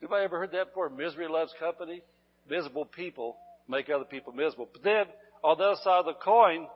Anybody 0.00 0.24
ever 0.24 0.38
heard 0.38 0.52
that 0.52 0.68
before? 0.68 0.90
Misery 0.90 1.28
loves 1.28 1.52
company? 1.58 2.02
Miserable 2.48 2.84
people 2.84 3.36
make 3.68 3.88
other 3.88 4.04
people 4.04 4.32
miserable. 4.32 4.68
But 4.72 4.82
then, 4.82 5.04
on 5.42 5.58
the 5.58 5.64
other 5.64 5.80
side 5.82 6.00
of 6.00 6.06
the 6.06 6.14
coin, 6.14 6.66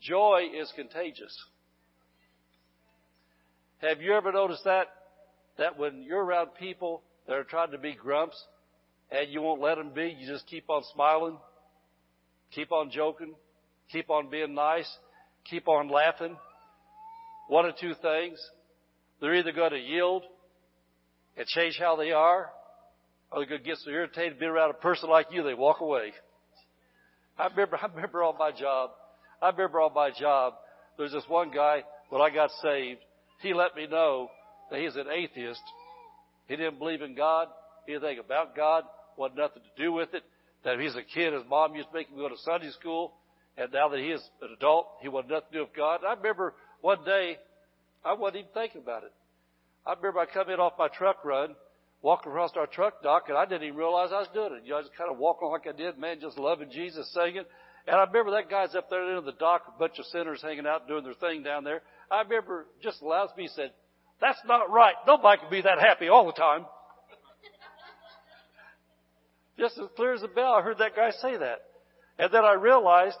joy 0.00 0.48
is 0.54 0.72
contagious. 0.76 1.36
Have 3.78 4.00
you 4.02 4.12
ever 4.14 4.32
noticed 4.32 4.64
that? 4.64 4.86
That 5.58 5.78
when 5.78 6.02
you're 6.02 6.22
around 6.22 6.50
people 6.58 7.02
that 7.26 7.34
are 7.34 7.44
trying 7.44 7.72
to 7.72 7.78
be 7.78 7.94
grumps 7.94 8.36
and 9.10 9.30
you 9.30 9.42
won't 9.42 9.60
let 9.60 9.76
them 9.76 9.92
be, 9.94 10.14
you 10.18 10.26
just 10.26 10.46
keep 10.46 10.68
on 10.68 10.82
smiling, 10.94 11.38
keep 12.52 12.72
on 12.72 12.90
joking, 12.90 13.34
keep 13.90 14.10
on 14.10 14.30
being 14.30 14.54
nice, 14.54 14.90
keep 15.44 15.66
on 15.66 15.88
laughing. 15.88 16.36
One 17.48 17.64
of 17.64 17.76
two 17.78 17.94
things. 18.00 18.38
They're 19.20 19.34
either 19.34 19.52
going 19.52 19.72
to 19.72 19.78
yield 19.78 20.24
and 21.36 21.46
change 21.46 21.76
how 21.78 21.96
they 21.96 22.12
are, 22.12 22.50
or 23.30 23.38
they're 23.38 23.48
going 23.48 23.62
to 23.62 23.66
get 23.66 23.78
so 23.78 23.90
irritated 23.90 24.38
being 24.38 24.50
around 24.50 24.70
a 24.70 24.74
person 24.74 25.08
like 25.08 25.26
you, 25.30 25.42
they 25.42 25.54
walk 25.54 25.80
away. 25.80 26.12
I 27.38 27.46
remember, 27.46 27.78
I 27.80 27.86
remember 27.86 28.22
on 28.24 28.36
my 28.38 28.50
job, 28.50 28.90
I 29.40 29.50
remember 29.50 29.80
on 29.80 29.94
my 29.94 30.10
job, 30.10 30.54
there's 30.98 31.12
this 31.12 31.24
one 31.28 31.50
guy, 31.50 31.82
when 32.10 32.20
I 32.20 32.30
got 32.30 32.50
saved, 32.62 33.00
he 33.40 33.54
let 33.54 33.74
me 33.74 33.86
know 33.86 34.28
that 34.70 34.80
he's 34.80 34.96
an 34.96 35.06
atheist. 35.10 35.62
He 36.48 36.56
didn't 36.56 36.78
believe 36.78 37.02
in 37.02 37.14
God, 37.14 37.48
anything 37.88 38.18
about 38.18 38.54
God, 38.54 38.84
wanted 39.16 39.38
nothing 39.38 39.62
to 39.62 39.82
do 39.82 39.92
with 39.92 40.12
it. 40.14 40.22
That 40.64 40.78
he's 40.78 40.94
a 40.94 41.02
kid, 41.02 41.32
his 41.32 41.42
mom 41.48 41.74
used 41.74 41.88
to 41.88 41.94
make 41.94 42.08
him 42.08 42.18
go 42.18 42.28
to 42.28 42.36
Sunday 42.44 42.70
school. 42.70 43.14
And 43.56 43.72
now 43.72 43.88
that 43.88 43.98
he 43.98 44.06
is 44.06 44.22
an 44.42 44.50
adult, 44.56 44.88
he 45.00 45.08
wanted 45.08 45.30
nothing 45.30 45.48
to 45.52 45.58
do 45.58 45.64
with 45.64 45.76
God. 45.76 46.00
I 46.06 46.14
remember 46.14 46.54
one 46.80 47.04
day, 47.04 47.38
I 48.04 48.12
wasn't 48.14 48.40
even 48.40 48.50
thinking 48.52 48.82
about 48.82 49.04
it. 49.04 49.12
I 49.90 49.94
remember 49.94 50.20
I 50.20 50.26
come 50.26 50.48
in 50.48 50.60
off 50.60 50.74
my 50.78 50.86
truck 50.86 51.24
run, 51.24 51.56
walking 52.00 52.30
across 52.30 52.52
our 52.54 52.68
truck 52.68 53.02
dock, 53.02 53.24
and 53.28 53.36
I 53.36 53.44
didn't 53.44 53.64
even 53.64 53.76
realize 53.76 54.10
I 54.12 54.20
was 54.20 54.28
doing 54.32 54.52
it. 54.52 54.62
You 54.64 54.70
know, 54.70 54.78
I 54.78 54.82
just 54.82 54.94
kind 54.96 55.10
of 55.10 55.18
walking 55.18 55.48
like 55.48 55.66
I 55.66 55.76
did, 55.76 55.98
man, 55.98 56.20
just 56.20 56.38
loving 56.38 56.70
Jesus, 56.70 57.12
singing. 57.12 57.42
And 57.88 57.96
I 57.96 58.04
remember 58.04 58.30
that 58.30 58.48
guy's 58.48 58.76
up 58.76 58.88
there 58.88 59.00
in 59.00 59.06
the 59.06 59.10
end 59.16 59.18
of 59.18 59.24
the 59.24 59.40
dock, 59.40 59.62
a 59.66 59.76
bunch 59.80 59.98
of 59.98 60.04
sinners 60.06 60.40
hanging 60.42 60.64
out 60.64 60.86
doing 60.86 61.02
their 61.02 61.14
thing 61.14 61.42
down 61.42 61.64
there. 61.64 61.82
I 62.08 62.22
remember 62.22 62.66
just 62.80 63.02
allows 63.02 63.30
me 63.36 63.48
said, 63.52 63.72
that's 64.20 64.38
not 64.46 64.70
right. 64.70 64.94
Nobody 65.08 65.40
can 65.40 65.50
be 65.50 65.62
that 65.62 65.80
happy 65.80 66.06
all 66.06 66.24
the 66.24 66.34
time. 66.34 66.66
just 69.58 69.76
as 69.76 69.88
clear 69.96 70.14
as 70.14 70.22
a 70.22 70.28
bell, 70.28 70.52
I 70.52 70.62
heard 70.62 70.78
that 70.78 70.94
guy 70.94 71.10
say 71.20 71.36
that. 71.36 71.62
And 72.16 72.32
then 72.32 72.44
I 72.44 72.52
realized 72.52 73.18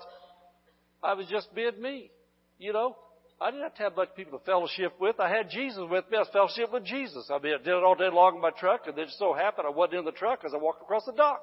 I 1.02 1.14
was 1.14 1.26
just 1.26 1.52
being 1.52 1.82
me. 1.82 2.12
You 2.60 2.72
know, 2.72 2.96
I 3.40 3.50
didn't 3.50 3.62
have 3.62 3.74
to 3.76 3.82
have 3.84 3.92
a 3.92 3.96
bunch 3.96 4.10
of 4.10 4.16
people 4.16 4.38
to 4.38 4.44
fellowship 4.44 5.00
with. 5.00 5.18
I 5.18 5.30
had 5.30 5.48
Jesus 5.48 5.82
with 5.88 6.04
me. 6.10 6.18
I 6.18 6.20
was 6.20 6.28
fellowship 6.30 6.72
with 6.72 6.84
Jesus. 6.84 7.30
I 7.30 7.38
mean, 7.38 7.54
I 7.54 7.58
did 7.58 7.68
it 7.68 7.82
all 7.82 7.94
day 7.94 8.10
long 8.12 8.34
in 8.34 8.40
my 8.42 8.50
truck, 8.50 8.82
and 8.86 8.94
then 8.94 9.04
it 9.04 9.06
just 9.06 9.18
so 9.18 9.32
happened 9.32 9.66
I 9.66 9.70
wasn't 9.70 10.00
in 10.00 10.04
the 10.04 10.12
truck 10.12 10.40
as 10.44 10.52
I 10.52 10.58
walked 10.58 10.82
across 10.82 11.06
the 11.06 11.12
dock. 11.12 11.40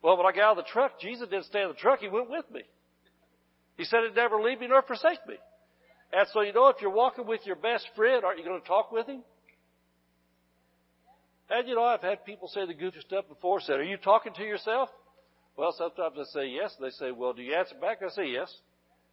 Well, 0.00 0.16
when 0.16 0.26
I 0.26 0.32
got 0.32 0.52
out 0.52 0.58
of 0.58 0.64
the 0.64 0.70
truck, 0.70 1.00
Jesus 1.00 1.28
didn't 1.28 1.46
stay 1.46 1.62
in 1.62 1.68
the 1.68 1.74
truck. 1.74 1.98
He 1.98 2.08
went 2.08 2.30
with 2.30 2.44
me. 2.52 2.62
He 3.76 3.84
said 3.84 4.00
he'd 4.06 4.14
never 4.14 4.40
leave 4.40 4.60
me 4.60 4.68
nor 4.68 4.82
forsake 4.82 5.18
me. 5.26 5.34
And 6.12 6.26
so, 6.32 6.42
you 6.42 6.52
know, 6.52 6.68
if 6.68 6.76
you're 6.80 6.90
walking 6.90 7.26
with 7.26 7.44
your 7.44 7.56
best 7.56 7.88
friend, 7.96 8.24
aren't 8.24 8.38
you 8.38 8.44
going 8.44 8.60
to 8.60 8.66
talk 8.66 8.92
with 8.92 9.08
him? 9.08 9.22
And, 11.50 11.66
you 11.66 11.74
know, 11.74 11.84
I've 11.84 12.02
had 12.02 12.24
people 12.24 12.48
say 12.48 12.64
the 12.66 12.74
goofy 12.74 13.00
stuff 13.00 13.24
before. 13.28 13.60
Said, 13.60 13.76
are 13.76 13.84
you 13.84 13.96
talking 13.96 14.32
to 14.34 14.42
yourself? 14.42 14.88
Well, 15.56 15.74
sometimes 15.76 16.16
I 16.18 16.24
say 16.32 16.46
yes. 16.48 16.76
They 16.80 16.90
say, 16.90 17.10
well, 17.10 17.32
do 17.32 17.42
you 17.42 17.54
answer 17.54 17.74
back? 17.80 17.98
I 18.04 18.10
say 18.10 18.28
yes. 18.28 18.54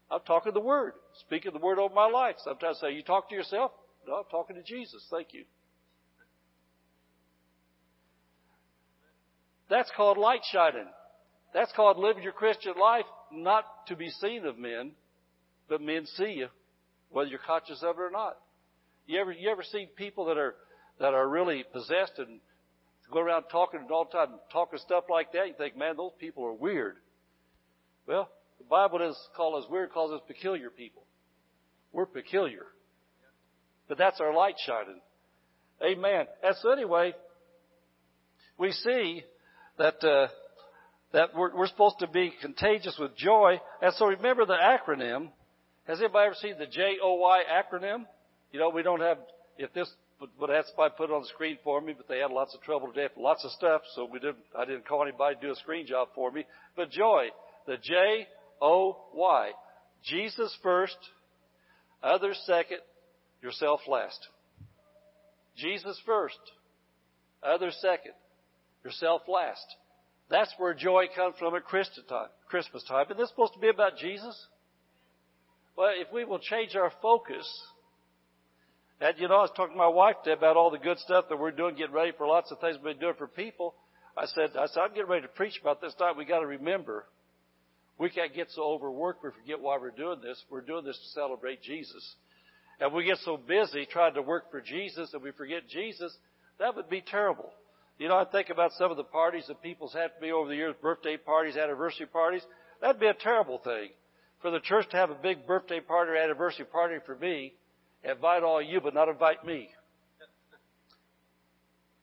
I'm 0.09 0.21
talking 0.27 0.53
the 0.53 0.59
Word, 0.59 0.93
speaking 1.21 1.51
the 1.53 1.59
Word 1.59 1.79
over 1.79 1.93
my 1.93 2.07
life. 2.07 2.35
Sometimes 2.43 2.77
I 2.81 2.87
say, 2.87 2.93
You 2.93 3.03
talk 3.03 3.29
to 3.29 3.35
yourself? 3.35 3.71
No, 4.07 4.15
I'm 4.15 4.25
talking 4.29 4.55
to 4.55 4.63
Jesus. 4.63 5.05
Thank 5.09 5.33
you. 5.33 5.45
That's 9.69 9.91
called 9.95 10.17
light 10.17 10.41
shining. 10.51 10.85
That's 11.53 11.71
called 11.71 11.97
living 11.97 12.21
your 12.21 12.33
Christian 12.33 12.73
life 12.79 13.05
not 13.31 13.65
to 13.87 13.95
be 13.95 14.09
seen 14.09 14.45
of 14.45 14.57
men, 14.57 14.91
but 15.67 15.81
men 15.81 16.05
see 16.05 16.33
you, 16.33 16.49
whether 17.09 17.29
you're 17.29 17.39
conscious 17.39 17.81
of 17.81 17.97
it 17.97 18.01
or 18.01 18.11
not. 18.11 18.37
You 19.07 19.19
ever 19.19 19.31
you 19.31 19.49
ever 19.49 19.63
see 19.63 19.87
people 19.95 20.25
that 20.25 20.37
are 20.37 20.55
that 20.99 21.13
are 21.13 21.27
really 21.27 21.63
possessed 21.71 22.13
and 22.17 22.39
go 23.11 23.19
around 23.19 23.45
talking 23.51 23.87
all 23.91 24.05
the 24.05 24.11
time, 24.11 24.35
talking 24.51 24.79
stuff 24.79 25.05
like 25.09 25.31
that? 25.31 25.47
You 25.47 25.53
think, 25.57 25.77
man, 25.77 25.97
those 25.97 26.11
people 26.19 26.45
are 26.45 26.53
weird. 26.53 26.97
Well, 28.07 28.29
the 28.65 28.69
Bible 28.69 28.97
doesn't 28.99 29.17
call 29.35 29.55
us 29.57 29.65
weird, 29.69 29.91
calls 29.91 30.11
us 30.11 30.21
peculiar 30.27 30.71
people. 30.71 31.03
We're 31.93 32.07
peculiar. 32.07 32.65
But 33.87 33.99
that's 33.99 34.19
our 34.19 34.33
light 34.33 34.55
shining. 34.65 34.99
Amen. 35.83 36.25
And 36.43 36.55
so 36.61 36.71
anyway, 36.71 37.13
we 38.57 38.71
see 38.71 39.23
that, 39.77 40.03
uh, 40.03 40.27
that 41.13 41.35
we're, 41.35 41.55
we're 41.55 41.67
supposed 41.67 41.99
to 41.99 42.07
be 42.07 42.33
contagious 42.41 42.97
with 42.99 43.15
joy. 43.15 43.59
And 43.81 43.93
so 43.95 44.07
remember 44.07 44.45
the 44.45 44.55
acronym. 44.55 45.29
Has 45.87 45.99
anybody 45.99 46.25
ever 46.25 46.35
seen 46.41 46.57
the 46.57 46.65
J-O-Y 46.65 47.43
acronym? 47.51 48.05
You 48.51 48.59
know, 48.59 48.69
we 48.69 48.81
don't 48.81 49.01
have, 49.01 49.19
if 49.59 49.71
this, 49.73 49.89
but 50.39 50.47
that's 50.47 50.71
why 50.75 50.87
I 50.87 50.89
put 50.89 51.11
it 51.11 51.13
on 51.13 51.21
the 51.21 51.27
screen 51.27 51.59
for 51.63 51.79
me, 51.81 51.93
but 51.95 52.07
they 52.07 52.19
had 52.19 52.31
lots 52.31 52.55
of 52.55 52.61
trouble 52.61 52.87
today 52.87 53.09
for 53.13 53.21
lots 53.21 53.45
of 53.45 53.51
stuff, 53.51 53.81
so 53.93 54.09
we 54.11 54.17
didn't, 54.17 54.37
I 54.57 54.65
didn't 54.65 54.87
call 54.87 55.03
anybody 55.03 55.35
to 55.35 55.41
do 55.41 55.51
a 55.51 55.55
screen 55.55 55.85
job 55.85 56.07
for 56.15 56.31
me. 56.31 56.45
But 56.75 56.89
joy, 56.89 57.27
the 57.67 57.77
J-O-Y. 58.59 59.51
Jesus 60.03 60.55
first, 60.61 60.97
others 62.03 62.41
second, 62.45 62.79
yourself 63.41 63.81
last. 63.87 64.19
Jesus 65.57 65.99
first, 66.05 66.39
others 67.41 67.77
second, 67.81 68.13
yourself 68.83 69.21
last. 69.27 69.65
That's 70.29 70.53
where 70.57 70.73
joy 70.73 71.05
comes 71.15 71.35
from 71.39 71.55
at 71.55 71.65
Christmas 71.65 72.05
time. 72.07 72.27
Christmas 72.47 72.83
time. 72.87 73.05
And 73.09 73.19
this 73.19 73.29
supposed 73.29 73.53
to 73.53 73.59
be 73.59 73.69
about 73.69 73.97
Jesus? 73.97 74.47
Well, 75.77 75.91
if 75.95 76.11
we 76.13 76.25
will 76.25 76.39
change 76.39 76.75
our 76.75 76.91
focus, 77.01 77.47
and 79.01 79.15
you 79.17 79.27
know, 79.27 79.35
I 79.35 79.41
was 79.41 79.51
talking 79.55 79.73
to 79.73 79.77
my 79.77 79.87
wife 79.87 80.15
today 80.23 80.37
about 80.37 80.55
all 80.57 80.71
the 80.71 80.77
good 80.77 80.99
stuff 80.99 81.25
that 81.29 81.37
we're 81.37 81.51
doing, 81.51 81.75
getting 81.75 81.93
ready 81.93 82.11
for 82.17 82.27
lots 82.27 82.51
of 82.51 82.59
things 82.59 82.75
we've 82.77 82.93
been 82.93 82.99
doing 82.99 83.15
for 83.17 83.27
people. 83.27 83.75
I 84.17 84.25
said, 84.27 84.51
I 84.57 84.67
said, 84.67 84.79
I'm 84.81 84.89
getting 84.93 85.09
ready 85.09 85.23
to 85.23 85.27
preach 85.27 85.59
about 85.61 85.81
this 85.81 85.93
time. 85.95 86.17
We 86.17 86.25
got 86.25 86.39
to 86.39 86.47
remember, 86.47 87.05
we 87.97 88.09
can't 88.09 88.33
get 88.33 88.49
so 88.51 88.63
overworked 88.63 89.23
we 89.23 89.29
forget 89.31 89.59
why 89.59 89.77
we're 89.77 89.91
doing 89.91 90.19
this. 90.21 90.43
We're 90.49 90.61
doing 90.61 90.83
this 90.83 90.97
to 90.97 91.19
celebrate 91.19 91.61
Jesus. 91.61 92.15
And 92.79 92.93
we 92.93 93.05
get 93.05 93.19
so 93.19 93.37
busy 93.37 93.87
trying 93.89 94.15
to 94.15 94.21
work 94.21 94.51
for 94.51 94.59
Jesus 94.59 95.11
that 95.11 95.21
we 95.21 95.31
forget 95.31 95.69
Jesus. 95.69 96.15
That 96.59 96.75
would 96.75 96.89
be 96.89 97.01
terrible. 97.01 97.51
You 97.97 98.09
know, 98.09 98.17
I 98.17 98.25
think 98.25 98.49
about 98.49 98.73
some 98.73 98.91
of 98.91 98.97
the 98.97 99.05
parties 99.05 99.45
that 99.47 99.61
people's 99.61 99.93
had 99.93 100.07
to 100.07 100.21
be 100.21 100.31
over 100.33 100.49
the 100.49 100.55
years, 100.55 100.75
birthday 100.81 101.15
parties, 101.15 101.55
anniversary 101.55 102.07
parties. 102.07 102.41
That'd 102.81 102.99
be 102.99 103.07
a 103.07 103.13
terrible 103.13 103.59
thing. 103.59 103.89
For 104.41 104.51
the 104.51 104.59
church 104.59 104.89
to 104.91 104.97
have 104.97 105.09
a 105.09 105.15
big 105.15 105.47
birthday 105.47 105.79
party 105.79 106.11
or 106.11 106.17
anniversary 106.17 106.65
party 106.65 106.95
for 107.05 107.15
me, 107.15 107.53
invite 108.03 108.43
all 108.43 108.61
you, 108.61 108.81
but 108.81 108.93
not 108.93 109.07
invite 109.07 109.45
me. 109.45 109.69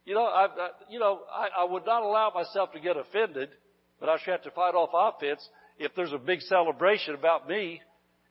You 0.06 0.14
know, 0.14 0.24
I, 0.24 0.46
I 0.46 0.68
you 0.88 0.98
know, 0.98 1.20
I, 1.30 1.48
I 1.60 1.64
would 1.64 1.84
not 1.84 2.02
allow 2.02 2.32
myself 2.34 2.72
to 2.72 2.80
get 2.80 2.96
offended, 2.96 3.50
but 4.00 4.08
I 4.08 4.16
should 4.18 4.32
have 4.32 4.42
to 4.44 4.50
fight 4.50 4.74
off 4.74 4.90
offense 4.94 5.46
if 5.78 5.94
there's 5.94 6.12
a 6.12 6.18
big 6.18 6.40
celebration 6.42 7.14
about 7.14 7.48
me 7.48 7.80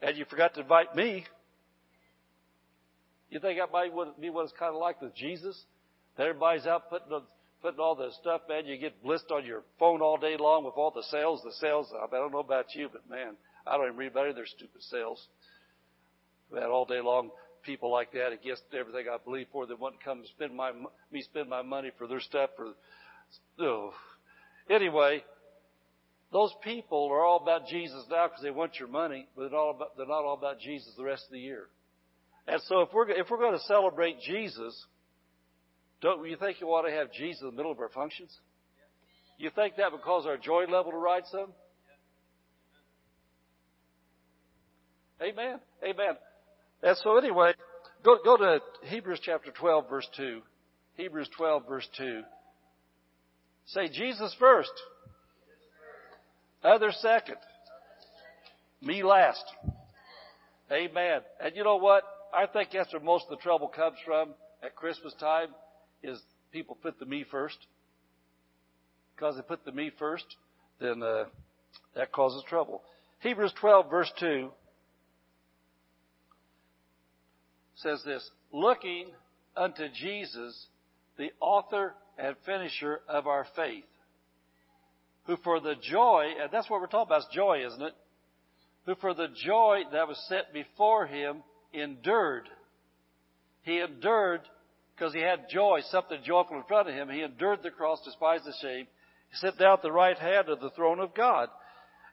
and 0.01 0.17
you 0.17 0.25
forgot 0.25 0.53
to 0.55 0.61
invite 0.61 0.95
me. 0.95 1.25
You 3.29 3.39
think 3.39 3.59
that 3.59 3.71
might 3.71 3.91
be 4.19 4.29
what 4.29 4.43
it's 4.43 4.53
kind 4.59 4.73
of 4.73 4.81
like 4.81 5.01
with 5.01 5.15
Jesus? 5.15 5.59
That 6.17 6.27
everybody's 6.27 6.65
out 6.65 6.89
putting 6.89 7.09
the, 7.09 7.21
putting 7.61 7.79
all 7.79 7.95
the 7.95 8.09
stuff, 8.19 8.41
man. 8.49 8.65
You 8.65 8.77
get 8.77 9.01
blissed 9.01 9.31
on 9.31 9.45
your 9.45 9.63
phone 9.79 10.01
all 10.01 10.17
day 10.17 10.35
long 10.37 10.65
with 10.65 10.73
all 10.75 10.91
the 10.91 11.03
sales. 11.03 11.41
The 11.43 11.53
sales. 11.53 11.87
I 11.95 12.07
don't 12.11 12.31
know 12.31 12.39
about 12.39 12.75
you, 12.75 12.89
but 12.91 13.09
man, 13.09 13.35
I 13.65 13.77
don't 13.77 13.85
even 13.85 13.97
read 13.97 14.11
about 14.11 14.21
any 14.21 14.29
of 14.31 14.35
their 14.35 14.45
stupid 14.45 14.81
sales. 14.81 15.25
Man, 16.51 16.65
all 16.65 16.85
day 16.85 16.99
long, 16.99 17.29
people 17.63 17.91
like 17.91 18.11
that 18.13 18.33
against 18.33 18.63
everything 18.77 19.05
I 19.09 19.17
believe 19.23 19.47
for. 19.51 19.65
They 19.65 19.75
want 19.75 19.97
to 19.97 20.03
come 20.03 20.23
spend 20.35 20.53
my 20.55 20.71
me 21.11 21.21
spend 21.21 21.49
my 21.49 21.61
money 21.61 21.91
for 21.97 22.07
their 22.07 22.19
stuff. 22.19 22.49
For 22.57 22.73
oh. 23.63 23.93
anyway, 24.69 25.23
those 26.31 26.53
people 26.63 27.09
are 27.11 27.25
all 27.25 27.41
about 27.41 27.67
Jesus 27.67 28.05
now 28.09 28.27
because 28.27 28.41
they 28.41 28.51
want 28.51 28.79
your 28.79 28.87
money, 28.87 29.27
but 29.35 29.49
they're, 29.49 29.59
all 29.59 29.71
about, 29.71 29.97
they're 29.97 30.07
not 30.07 30.23
all 30.23 30.37
about 30.37 30.59
Jesus 30.59 30.93
the 30.97 31.03
rest 31.03 31.25
of 31.25 31.33
the 31.33 31.39
year. 31.39 31.65
And 32.47 32.61
so 32.67 32.81
if 32.81 32.89
we're, 32.93 33.09
if 33.09 33.29
we're 33.29 33.37
going 33.37 33.57
to 33.57 33.65
celebrate 33.65 34.19
Jesus, 34.21 34.85
don't 36.01 36.25
you 36.27 36.37
think 36.37 36.61
you 36.61 36.67
ought 36.67 36.87
to 36.87 36.93
have 36.93 37.11
Jesus 37.11 37.41
in 37.41 37.47
the 37.47 37.55
middle 37.55 37.71
of 37.71 37.79
our 37.79 37.89
functions? 37.89 38.35
You 39.37 39.49
think 39.53 39.75
that 39.75 39.91
would 39.91 40.01
cause 40.01 40.25
our 40.25 40.37
joy 40.37 40.65
level 40.69 40.91
to 40.91 40.97
rise 40.97 41.23
some? 41.31 41.51
Amen. 45.21 45.59
Amen. 45.83 46.15
And 46.81 46.97
so 47.03 47.17
anyway, 47.17 47.53
go, 48.03 48.17
go 48.23 48.37
to 48.37 48.59
Hebrews 48.83 49.19
chapter 49.23 49.51
12 49.51 49.89
verse 49.89 50.07
2. 50.15 50.41
Hebrews 50.95 51.29
12 51.35 51.67
verse 51.67 51.87
2. 51.97 52.21
Say 53.65 53.89
Jesus 53.89 54.35
first. 54.39 54.71
Others 56.63 56.97
second. 57.01 57.37
Me 58.81 59.03
last. 59.03 59.43
Amen. 60.71 61.21
And 61.43 61.55
you 61.55 61.63
know 61.63 61.77
what? 61.77 62.03
I 62.33 62.45
think 62.45 62.69
that's 62.71 62.93
where 62.93 63.01
most 63.01 63.25
of 63.29 63.37
the 63.37 63.43
trouble 63.43 63.67
comes 63.67 63.97
from 64.05 64.29
at 64.63 64.75
Christmas 64.75 65.13
time 65.19 65.49
is 66.03 66.19
people 66.51 66.77
put 66.81 66.99
the 66.99 67.05
me 67.05 67.25
first. 67.29 67.57
Because 69.15 69.35
they 69.35 69.41
put 69.41 69.65
the 69.65 69.71
me 69.71 69.91
first, 69.99 70.25
then 70.79 71.03
uh, 71.03 71.25
that 71.95 72.11
causes 72.11 72.43
trouble. 72.47 72.81
Hebrews 73.19 73.53
12 73.59 73.89
verse 73.89 74.11
2 74.19 74.49
says 77.75 78.01
this, 78.05 78.29
looking 78.51 79.07
unto 79.55 79.89
Jesus, 79.89 80.67
the 81.17 81.31
author 81.39 81.93
and 82.17 82.35
finisher 82.45 83.01
of 83.07 83.27
our 83.27 83.45
faith, 83.55 83.83
who 85.25 85.37
for 85.43 85.59
the 85.59 85.75
joy, 85.89 86.33
and 86.41 86.49
that's 86.51 86.69
what 86.69 86.81
we're 86.81 86.87
talking 86.87 87.09
about, 87.09 87.21
is 87.21 87.27
joy, 87.33 87.65
isn't 87.65 87.81
it? 87.81 87.93
Who 88.85 88.95
for 88.95 89.13
the 89.13 89.27
joy 89.45 89.81
that 89.91 90.07
was 90.07 90.23
set 90.27 90.53
before 90.53 91.05
him 91.05 91.43
endured. 91.73 92.49
He 93.63 93.79
endured 93.79 94.41
because 94.95 95.13
he 95.13 95.21
had 95.21 95.49
joy, 95.49 95.81
something 95.89 96.19
joyful 96.23 96.57
in 96.57 96.63
front 96.63 96.89
of 96.89 96.95
him. 96.95 97.09
He 97.09 97.21
endured 97.21 97.59
the 97.63 97.69
cross, 97.69 98.03
despised 98.03 98.45
the 98.45 98.53
shame. 98.61 98.87
He 99.29 99.37
sat 99.37 99.57
down 99.57 99.73
at 99.73 99.81
the 99.81 99.91
right 99.91 100.17
hand 100.17 100.49
of 100.49 100.59
the 100.59 100.71
throne 100.71 100.99
of 100.99 101.13
God. 101.13 101.49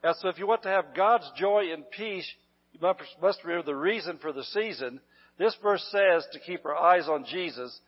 And 0.03 0.14
so 0.21 0.29
if 0.29 0.38
you 0.38 0.47
want 0.47 0.62
to 0.62 0.68
have 0.68 0.94
God's 0.94 1.31
joy 1.37 1.73
and 1.73 1.90
peace, 1.90 2.31
you 2.73 2.81
must 3.21 3.44
remember 3.44 3.66
the 3.66 3.75
reason 3.75 4.18
for 4.18 4.33
the 4.33 4.44
season. 4.44 5.01
This 5.38 5.57
verse 5.62 5.87
says 5.90 6.27
to 6.33 6.38
keep 6.40 6.64
our 6.64 6.77
eyes 6.77 7.09
on 7.09 7.25
Jesus. 7.25 7.79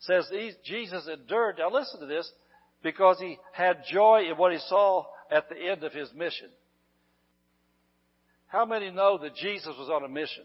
Says 0.00 0.30
Jesus 0.64 1.06
endured. 1.06 1.56
Now 1.58 1.70
listen 1.70 2.00
to 2.00 2.06
this. 2.06 2.30
Because 2.82 3.18
he 3.20 3.38
had 3.52 3.84
joy 3.90 4.24
in 4.30 4.36
what 4.36 4.52
he 4.52 4.58
saw 4.68 5.04
at 5.30 5.48
the 5.48 5.56
end 5.56 5.84
of 5.84 5.92
his 5.92 6.12
mission. 6.14 6.48
How 8.46 8.66
many 8.66 8.90
know 8.90 9.18
that 9.18 9.34
Jesus 9.34 9.74
was 9.78 9.88
on 9.88 10.04
a 10.04 10.08
mission? 10.08 10.44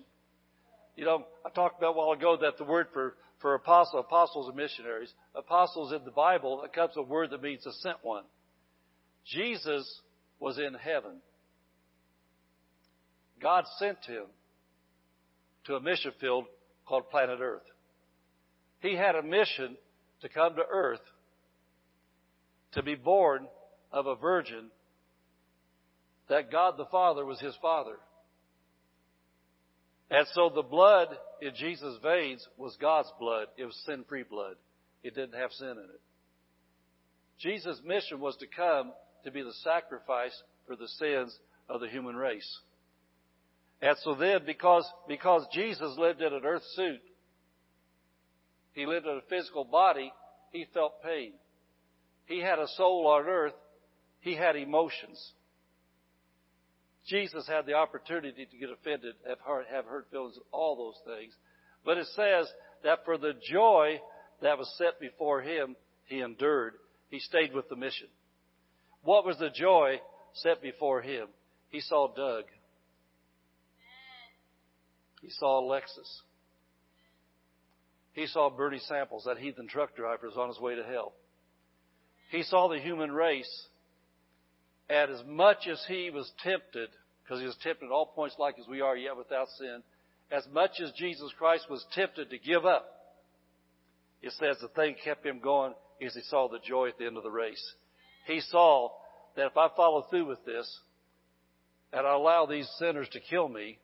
You 0.95 1.05
know, 1.05 1.25
I 1.45 1.49
talked 1.49 1.77
about 1.77 1.95
a 1.95 1.97
while 1.97 2.11
ago 2.11 2.37
that 2.41 2.57
the 2.57 2.63
word 2.63 2.87
for, 2.93 3.15
for 3.39 3.53
apostle, 3.53 3.99
apostles 3.99 4.47
and 4.47 4.55
missionaries, 4.55 5.13
apostles 5.35 5.91
in 5.91 6.03
the 6.05 6.11
Bible, 6.11 6.63
it 6.63 6.73
comes 6.73 6.93
a 6.95 7.01
word 7.01 7.31
that 7.31 7.41
means 7.41 7.65
a 7.65 7.73
sent 7.73 7.97
one. 8.01 8.23
Jesus 9.25 10.01
was 10.39 10.57
in 10.57 10.73
heaven. 10.73 11.17
God 13.41 13.65
sent 13.77 13.99
him 14.05 14.25
to 15.65 15.75
a 15.75 15.81
mission 15.81 16.11
field 16.19 16.45
called 16.87 17.09
planet 17.09 17.39
Earth. 17.41 17.61
He 18.79 18.95
had 18.95 19.15
a 19.15 19.21
mission 19.21 19.75
to 20.21 20.29
come 20.29 20.55
to 20.55 20.63
Earth 20.69 21.01
to 22.73 22.83
be 22.83 22.95
born 22.95 23.47
of 23.91 24.07
a 24.07 24.15
virgin 24.15 24.69
that 26.29 26.51
God 26.51 26.75
the 26.77 26.85
Father 26.85 27.25
was 27.25 27.39
his 27.39 27.55
father. 27.61 27.97
And 30.09 30.25
so 30.33 30.49
the 30.53 30.61
blood 30.61 31.07
in 31.41 31.53
Jesus' 31.55 31.97
veins 32.01 32.45
was 32.57 32.77
God's 32.79 33.11
blood. 33.19 33.47
It 33.57 33.65
was 33.65 33.75
sin-free 33.85 34.23
blood. 34.29 34.55
It 35.03 35.15
didn't 35.15 35.39
have 35.39 35.51
sin 35.51 35.69
in 35.69 35.77
it. 35.77 36.01
Jesus' 37.39 37.81
mission 37.85 38.19
was 38.19 38.35
to 38.37 38.47
come 38.47 38.91
to 39.23 39.31
be 39.31 39.41
the 39.41 39.53
sacrifice 39.63 40.41
for 40.65 40.75
the 40.75 40.87
sins 40.87 41.37
of 41.69 41.81
the 41.81 41.87
human 41.87 42.15
race. 42.15 42.59
And 43.81 43.95
so 44.01 44.15
then, 44.15 44.39
because, 44.45 44.89
because 45.07 45.45
Jesus 45.53 45.95
lived 45.97 46.21
in 46.21 46.33
an 46.33 46.45
earth 46.45 46.63
suit, 46.73 47.01
he 48.73 48.85
lived 48.85 49.05
in 49.05 49.17
a 49.17 49.29
physical 49.29 49.65
body, 49.65 50.11
he 50.51 50.65
felt 50.73 51.03
pain. 51.03 51.33
He 52.27 52.39
had 52.41 52.59
a 52.59 52.67
soul 52.75 53.07
on 53.07 53.25
earth, 53.25 53.53
he 54.19 54.35
had 54.35 54.55
emotions. 54.55 55.33
Jesus 57.07 57.47
had 57.47 57.65
the 57.65 57.73
opportunity 57.73 58.45
to 58.45 58.57
get 58.57 58.69
offended, 58.69 59.15
have 59.27 59.39
hurt, 59.39 59.65
have 59.71 59.85
hurt 59.85 60.07
feelings, 60.11 60.37
all 60.51 60.75
those 60.75 61.15
things. 61.15 61.33
But 61.85 61.97
it 61.97 62.07
says 62.07 62.51
that 62.83 63.05
for 63.05 63.17
the 63.17 63.31
joy 63.49 63.99
that 64.41 64.57
was 64.57 64.69
set 64.77 64.99
before 64.99 65.41
him, 65.41 65.77
he 66.05 66.19
endured. 66.19 66.73
He 67.09 67.19
stayed 67.19 67.53
with 67.53 67.69
the 67.69 67.77
mission. 67.77 68.07
What 69.03 69.25
was 69.25 69.37
the 69.37 69.49
joy 69.49 70.01
set 70.33 70.61
before 70.61 71.01
him? 71.01 71.27
He 71.69 71.79
saw 71.79 72.13
Doug. 72.13 72.43
He 75.21 75.29
saw 75.29 75.61
Alexis. 75.65 76.21
He 78.11 78.27
saw 78.27 78.49
Bertie 78.49 78.79
Samples, 78.79 79.23
that 79.25 79.37
heathen 79.37 79.67
truck 79.69 79.95
driver, 79.95 80.27
is 80.27 80.35
on 80.37 80.49
his 80.49 80.59
way 80.59 80.75
to 80.75 80.83
hell. 80.83 81.13
He 82.29 82.43
saw 82.43 82.67
the 82.67 82.79
human 82.79 83.11
race. 83.11 83.67
And 84.89 85.11
as 85.11 85.23
much 85.25 85.67
as 85.69 85.83
he 85.87 86.09
was 86.09 86.31
tempted, 86.43 86.89
because 87.23 87.39
he 87.39 87.45
was 87.45 87.57
tempted 87.61 87.85
at 87.85 87.91
all 87.91 88.05
points 88.05 88.35
like 88.39 88.55
as 88.59 88.67
we 88.67 88.81
are, 88.81 88.95
yet 88.95 89.17
without 89.17 89.47
sin, 89.57 89.83
as 90.31 90.45
much 90.53 90.79
as 90.83 90.91
Jesus 90.93 91.31
Christ 91.37 91.65
was 91.69 91.85
tempted 91.93 92.29
to 92.29 92.37
give 92.37 92.65
up, 92.65 92.85
it 94.21 94.33
says 94.33 94.57
the 94.61 94.67
thing 94.69 94.95
kept 95.03 95.25
him 95.25 95.39
going 95.39 95.73
is 95.99 96.13
he 96.13 96.21
saw 96.21 96.47
the 96.47 96.59
joy 96.59 96.89
at 96.89 96.97
the 96.97 97.05
end 97.05 97.17
of 97.17 97.23
the 97.23 97.31
race. 97.31 97.63
He 98.25 98.41
saw 98.41 98.89
that 99.35 99.47
if 99.47 99.57
I 99.57 99.69
follow 99.75 100.05
through 100.09 100.25
with 100.25 100.43
this, 100.45 100.79
and 101.93 102.05
I 102.05 102.13
allow 102.13 102.45
these 102.45 102.69
sinners 102.77 103.07
to 103.13 103.19
kill 103.19 103.47
me, 103.47 103.79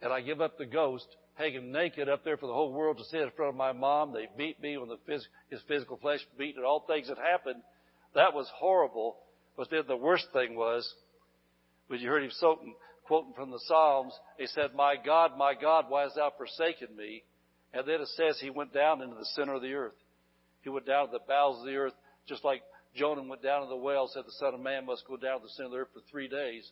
and 0.00 0.12
I 0.12 0.20
give 0.20 0.40
up 0.40 0.58
the 0.58 0.66
ghost, 0.66 1.06
hanging 1.36 1.70
naked 1.70 2.08
up 2.08 2.24
there 2.24 2.36
for 2.36 2.46
the 2.46 2.52
whole 2.52 2.72
world 2.72 2.98
to 2.98 3.04
see 3.04 3.18
in 3.18 3.30
front 3.36 3.50
of 3.50 3.56
my 3.56 3.72
mom. 3.72 4.12
They 4.12 4.28
beat 4.36 4.60
me 4.60 4.76
when 4.78 4.88
the 4.88 4.98
phys- 5.08 5.26
his 5.50 5.60
physical 5.68 5.98
flesh 5.98 6.20
beat 6.38 6.56
and 6.56 6.64
all 6.64 6.80
things 6.80 7.08
that 7.08 7.18
happened. 7.18 7.62
That 8.14 8.34
was 8.34 8.50
horrible. 8.54 9.16
But 9.56 9.70
then 9.70 9.82
the 9.86 9.96
worst 9.96 10.26
thing 10.32 10.56
was, 10.56 10.90
when 11.88 12.00
you 12.00 12.08
heard 12.08 12.24
him 12.24 12.30
quoting, 12.38 12.74
quoting 13.04 13.32
from 13.34 13.50
the 13.50 13.60
Psalms, 13.66 14.12
he 14.38 14.46
said, 14.46 14.74
My 14.74 14.96
God, 14.96 15.36
my 15.36 15.54
God, 15.54 15.86
why 15.88 16.02
hast 16.02 16.16
thou 16.16 16.32
forsaken 16.36 16.96
me? 16.96 17.22
And 17.72 17.86
then 17.86 18.00
it 18.00 18.08
says 18.08 18.38
he 18.40 18.50
went 18.50 18.72
down 18.72 19.02
into 19.02 19.16
the 19.16 19.24
center 19.24 19.54
of 19.54 19.62
the 19.62 19.74
earth. 19.74 19.94
He 20.62 20.70
went 20.70 20.86
down 20.86 21.06
to 21.06 21.12
the 21.12 21.24
bowels 21.28 21.60
of 21.60 21.66
the 21.66 21.76
earth, 21.76 21.92
just 22.26 22.44
like 22.44 22.62
Jonah 22.94 23.22
went 23.22 23.42
down 23.42 23.62
to 23.62 23.68
the 23.68 23.76
well, 23.76 24.08
said 24.08 24.24
the 24.24 24.32
Son 24.32 24.54
of 24.54 24.60
Man 24.60 24.86
must 24.86 25.06
go 25.06 25.16
down 25.16 25.40
to 25.40 25.46
the 25.46 25.50
center 25.50 25.66
of 25.66 25.72
the 25.72 25.78
earth 25.78 25.88
for 25.92 26.00
three 26.10 26.28
days. 26.28 26.70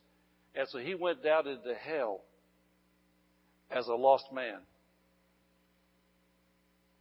And 0.54 0.66
so 0.68 0.78
he 0.78 0.94
went 0.94 1.22
down 1.22 1.46
into 1.46 1.74
hell 1.74 2.22
as 3.70 3.88
a 3.88 3.94
lost 3.94 4.26
man. 4.32 4.58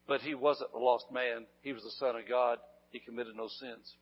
But 0.07 0.21
he 0.21 0.35
wasn't 0.35 0.71
a 0.75 0.79
lost 0.79 1.05
man. 1.11 1.45
He 1.61 1.73
was 1.73 1.83
the 1.83 1.91
Son 1.91 2.15
of 2.15 2.27
God. 2.27 2.57
He 2.91 2.99
committed 2.99 3.35
no 3.35 3.47
sins. 3.47 3.93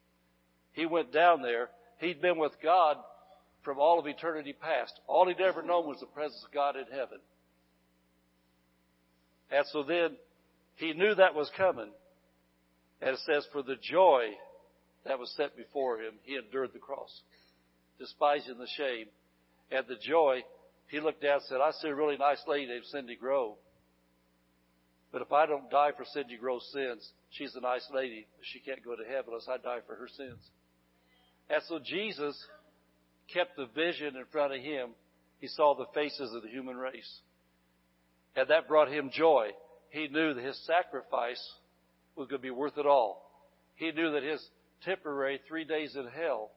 He 0.74 0.86
went 0.86 1.14
down 1.14 1.42
there. 1.42 1.70
He'd 2.00 2.22
been 2.22 2.38
with 2.38 2.54
God 2.64 2.98
from 3.64 3.78
all 3.78 4.00
of 4.00 4.08
eternity 4.08 4.54
past. 4.54 5.00
All 5.08 5.28
he'd 5.28 5.40
ever 5.40 5.62
known 5.62 5.88
was 5.88 6.00
the 6.00 6.08
presence 6.08 6.44
of 6.46 6.54
God 6.54 6.76
in 6.76 6.86
heaven. 6.92 7.20
And 9.52 9.66
so 9.72 9.84
then 9.84 10.16
he 10.78 10.94
knew 10.94 11.14
that 11.16 11.36
was 11.36 11.52
coming. 11.56 11.92
And 13.02 13.12
it 13.12 13.20
says, 13.26 13.46
for 13.52 13.62
the 13.62 13.76
joy 13.82 14.30
that 15.06 15.20
was 15.20 15.34
set 15.36 15.56
before 15.58 15.98
him, 15.98 16.14
he 16.24 16.36
endured 16.36 16.72
the 16.74 16.80
cross, 16.80 17.22
despising 18.00 18.58
the 18.58 18.68
shame. 18.78 19.08
And 19.72 19.86
the 19.88 19.96
joy, 19.96 20.42
he 20.92 21.00
looked 21.00 21.24
down 21.24 21.36
and 21.36 21.44
said, 21.44 21.60
I 21.64 21.72
see 21.72 21.88
a 21.88 21.96
really 21.96 22.18
nice 22.18 22.44
lady 22.48 22.68
named 22.68 22.84
Cindy 22.92 23.16
Grove. 23.16 23.56
But 25.14 25.22
if 25.22 25.32
I 25.32 25.46
don't 25.46 25.70
die 25.72 25.92
for 25.96 26.04
Cindy 26.06 26.36
Grove's 26.38 26.70
sins, 26.74 27.10
she's 27.30 27.56
a 27.56 27.62
nice 27.62 27.88
lady, 27.94 28.28
but 28.38 28.46
she 28.46 28.60
can't 28.60 28.84
go 28.84 28.96
to 28.96 29.04
heaven 29.04 29.28
unless 29.30 29.48
I 29.48 29.56
die 29.58 29.80
for 29.88 29.96
her 29.96 30.10
sins. 30.10 30.40
And 31.50 31.62
so 31.68 31.80
Jesus 31.80 32.38
kept 33.34 33.56
the 33.56 33.68
vision 33.74 34.18
in 34.18 34.26
front 34.34 34.54
of 34.54 34.60
him. 34.60 34.90
He 35.40 35.48
saw 35.48 35.76
the 35.76 35.86
faces 35.94 36.34
of 36.36 36.44
the 36.44 36.50
human 36.50 36.76
race. 36.76 37.20
And 38.36 38.50
that 38.50 38.68
brought 38.68 38.92
him 38.92 39.12
joy. 39.14 39.52
He 39.90 40.10
knew 40.10 40.34
that 40.34 40.44
his 40.44 40.60
sacrifice 40.66 41.42
was 42.18 42.28
going 42.28 42.42
to 42.42 42.44
be 42.44 42.52
worth 42.52 42.78
it 42.78 42.86
all. 42.86 43.32
He 43.76 43.92
knew 43.92 44.12
that 44.12 44.24
his 44.24 44.46
temporary 44.84 45.40
three 45.48 45.64
days 45.64 45.96
in 45.96 46.08
hell, 46.08 46.52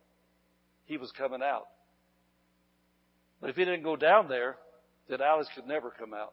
he 0.87 0.97
was 0.97 1.13
coming 1.13 1.41
out. 1.43 1.67
But 3.41 3.51
if 3.51 3.57
he 3.57 3.65
didn't 3.65 3.83
go 3.83 3.97
down 3.97 4.29
there, 4.29 4.57
then 5.09 5.21
Alice 5.21 5.49
could 5.55 5.67
never 5.67 5.91
come 5.91 6.15
out. 6.15 6.33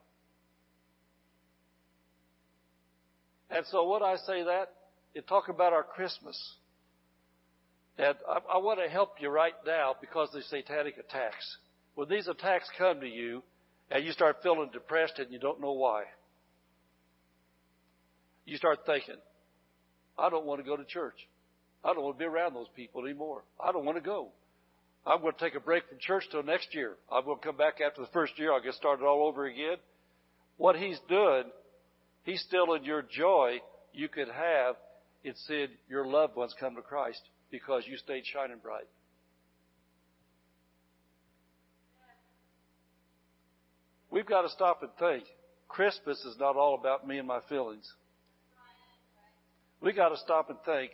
And 3.50 3.66
so 3.66 3.84
what 3.84 4.02
I 4.02 4.16
say 4.16 4.44
that, 4.44 4.68
you 5.14 5.20
talk 5.20 5.48
about 5.48 5.74
our 5.74 5.82
Christmas. 5.82 6.38
And 7.98 8.14
I, 8.28 8.38
I 8.54 8.58
want 8.58 8.80
to 8.82 8.90
help 8.90 9.16
you 9.20 9.28
right 9.28 9.52
now 9.66 9.94
because 10.00 10.28
of 10.28 10.36
the 10.36 10.42
satanic 10.42 10.96
attacks. 10.96 11.58
When 11.94 12.08
these 12.08 12.28
attacks 12.28 12.66
come 12.78 13.00
to 13.00 13.08
you 13.08 13.42
and 13.90 14.04
you 14.04 14.12
start 14.12 14.38
feeling 14.42 14.70
depressed 14.72 15.18
and 15.18 15.30
you 15.30 15.38
don't 15.38 15.60
know 15.60 15.72
why, 15.72 16.04
you 18.46 18.56
start 18.56 18.80
thinking, 18.86 19.16
I 20.18 20.30
don't 20.30 20.46
want 20.46 20.60
to 20.60 20.66
go 20.66 20.76
to 20.76 20.84
church. 20.84 21.28
I 21.84 21.92
don't 21.92 22.02
want 22.02 22.16
to 22.16 22.18
be 22.18 22.24
around 22.24 22.54
those 22.54 22.68
people 22.74 23.04
anymore. 23.04 23.44
I 23.62 23.72
don't 23.72 23.84
want 23.84 23.98
to 23.98 24.02
go. 24.02 24.28
I'm 25.06 25.20
going 25.20 25.32
to 25.32 25.38
take 25.38 25.56
a 25.56 25.60
break 25.60 25.88
from 25.88 25.98
church 25.98 26.24
till 26.30 26.42
next 26.42 26.74
year. 26.74 26.94
I'm 27.10 27.24
going 27.24 27.38
to 27.38 27.44
come 27.44 27.56
back 27.56 27.80
after 27.80 28.00
the 28.00 28.08
first 28.12 28.38
year. 28.38 28.52
I'll 28.52 28.62
get 28.62 28.74
started 28.74 29.04
all 29.04 29.26
over 29.26 29.46
again. 29.46 29.76
What 30.58 30.76
he's 30.76 30.98
doing, 31.08 31.44
he's 32.22 32.40
still 32.42 32.74
in 32.74 32.84
your 32.84 33.02
joy 33.02 33.60
you 33.92 34.08
could 34.08 34.28
have 34.28 34.76
in 35.24 35.34
seeing 35.46 35.68
your 35.88 36.06
loved 36.06 36.36
ones 36.36 36.54
come 36.58 36.76
to 36.76 36.82
Christ 36.82 37.20
because 37.50 37.82
you 37.86 37.96
stayed 37.96 38.24
shining 38.26 38.58
bright. 38.62 38.86
We've 44.10 44.26
got 44.26 44.42
to 44.42 44.50
stop 44.50 44.82
and 44.82 44.90
think. 44.98 45.24
Christmas 45.68 46.18
is 46.24 46.36
not 46.38 46.54
all 46.54 46.74
about 46.74 47.08
me 47.08 47.18
and 47.18 47.26
my 47.26 47.40
feelings. 47.48 47.90
We 49.80 49.92
got 49.92 50.10
to 50.10 50.18
stop 50.18 50.50
and 50.50 50.58
think 50.66 50.92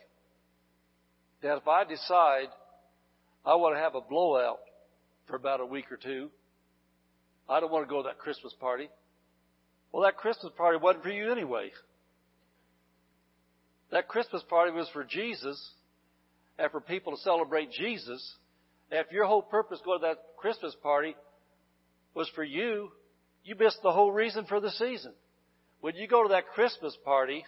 that 1.43 1.57
if 1.57 1.67
I 1.67 1.85
decide 1.85 2.47
I 3.49 3.55
want 3.55 3.75
to 3.77 3.81
have 3.81 3.95
a 3.95 4.03
blowout 4.03 4.59
for 5.27 5.35
about 5.35 5.61
a 5.61 5.65
week 5.65 5.91
or 5.91 5.97
two, 5.97 6.29
I 7.49 7.61
don't 7.61 7.73
want 7.73 7.89
to 7.89 7.91
go 7.91 8.03
to 8.03 8.09
that 8.09 8.19
Christmas 8.19 8.55
party. 8.61 8.91
Well, 9.91 10.03
that 10.03 10.19
Christmas 10.19 10.53
party 10.55 10.77
wasn't 10.77 11.03
for 11.03 11.09
you 11.09 11.33
anyway. 11.33 11.71
That 13.91 14.07
Christmas 14.07 14.43
party 14.51 14.73
was 14.73 14.87
for 14.93 15.03
Jesus 15.03 15.59
and 16.59 16.71
for 16.71 16.83
people 16.83 17.17
to 17.17 17.23
celebrate 17.23 17.71
Jesus. 17.73 18.37
And 18.91 19.01
if 19.01 19.11
your 19.13 19.25
whole 19.25 19.41
purpose 19.41 19.81
going 19.83 20.01
to 20.01 20.09
that 20.09 20.19
Christmas 20.37 20.77
party 20.83 21.17
was 22.13 22.31
for 22.35 22.45
you, 22.45 22.91
you 23.45 23.55
missed 23.59 23.81
the 23.83 23.93
whole 23.93 24.13
reason 24.13 24.45
for 24.45 24.61
the 24.61 24.73
season. 24.73 25.15
When 25.81 25.97
you 25.97 26.07
go 26.07 26.23
to 26.23 26.29
that 26.35 26.49
Christmas 26.49 26.95
party 27.03 27.47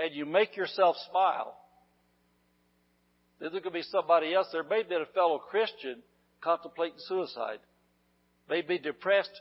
and 0.00 0.12
you 0.12 0.26
make 0.26 0.56
yourself 0.56 0.96
smile, 1.08 1.56
then 3.40 3.50
there 3.52 3.60
could 3.60 3.72
be 3.72 3.82
somebody 3.82 4.34
else 4.34 4.48
there, 4.52 4.64
maybe 4.64 4.94
a 4.94 5.06
fellow 5.14 5.38
Christian 5.38 6.02
contemplating 6.40 6.98
suicide. 6.98 7.58
Maybe 8.48 8.78
depressed 8.78 9.40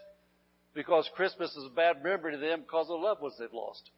because 0.74 1.10
Christmas 1.16 1.56
is 1.56 1.66
a 1.66 1.76
bad 1.76 2.04
memory 2.04 2.34
to 2.34 2.38
them 2.38 2.62
because 2.62 2.88
of 2.90 3.00
loved 3.00 3.22
ones 3.22 3.36
they've 3.40 3.52
lost. 3.52 3.90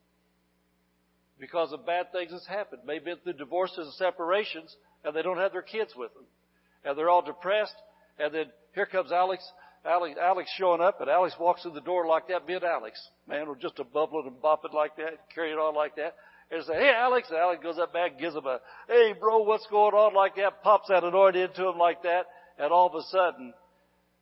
Because 1.39 1.73
of 1.73 1.85
bad 1.85 2.12
things 2.12 2.31
that's 2.31 2.47
happened. 2.47 2.81
Maybe 2.85 3.13
through 3.23 3.33
divorces 3.33 3.79
and 3.79 3.93
separations 3.93 4.75
and 5.03 5.15
they 5.15 5.21
don't 5.21 5.38
have 5.38 5.51
their 5.51 5.62
kids 5.62 5.93
with 5.95 6.13
them. 6.13 6.25
And 6.85 6.97
they're 6.97 7.09
all 7.09 7.21
depressed. 7.21 7.75
And 8.17 8.33
then 8.33 8.45
here 8.73 8.85
comes 8.85 9.12
Alex, 9.12 9.43
Alex, 9.85 10.17
Alex 10.21 10.49
showing 10.57 10.81
up, 10.81 10.99
and 11.01 11.09
Alex 11.09 11.35
walks 11.39 11.65
in 11.65 11.73
the 11.73 11.81
door 11.81 12.05
like 12.05 12.27
that, 12.27 12.45
being 12.45 12.63
Alex. 12.63 12.99
Man, 13.27 13.47
we're 13.47 13.55
just 13.55 13.79
a 13.79 13.83
bubbling 13.83 14.27
and 14.27 14.41
bopping 14.41 14.73
like 14.73 14.95
that, 14.97 15.29
carrying 15.33 15.57
on 15.57 15.75
like 15.75 15.95
that. 15.95 16.15
And 16.51 16.63
say, 16.65 16.73
hey 16.73 16.93
Alex, 16.95 17.29
and 17.29 17.38
Alex 17.38 17.62
goes 17.62 17.77
up 17.77 17.93
back 17.93 18.12
and 18.12 18.19
gives 18.19 18.35
him 18.35 18.45
a, 18.45 18.59
hey 18.88 19.13
bro, 19.19 19.43
what's 19.43 19.67
going 19.67 19.93
on 19.93 20.15
like 20.15 20.35
that, 20.38 20.63
pops 20.63 20.89
that 20.89 21.03
anointing 21.03 21.41
into 21.43 21.67
him 21.67 21.77
like 21.77 22.01
that, 22.03 22.25
and 22.58 22.71
all 22.71 22.87
of 22.87 22.95
a 22.95 23.04
sudden, 23.10 23.54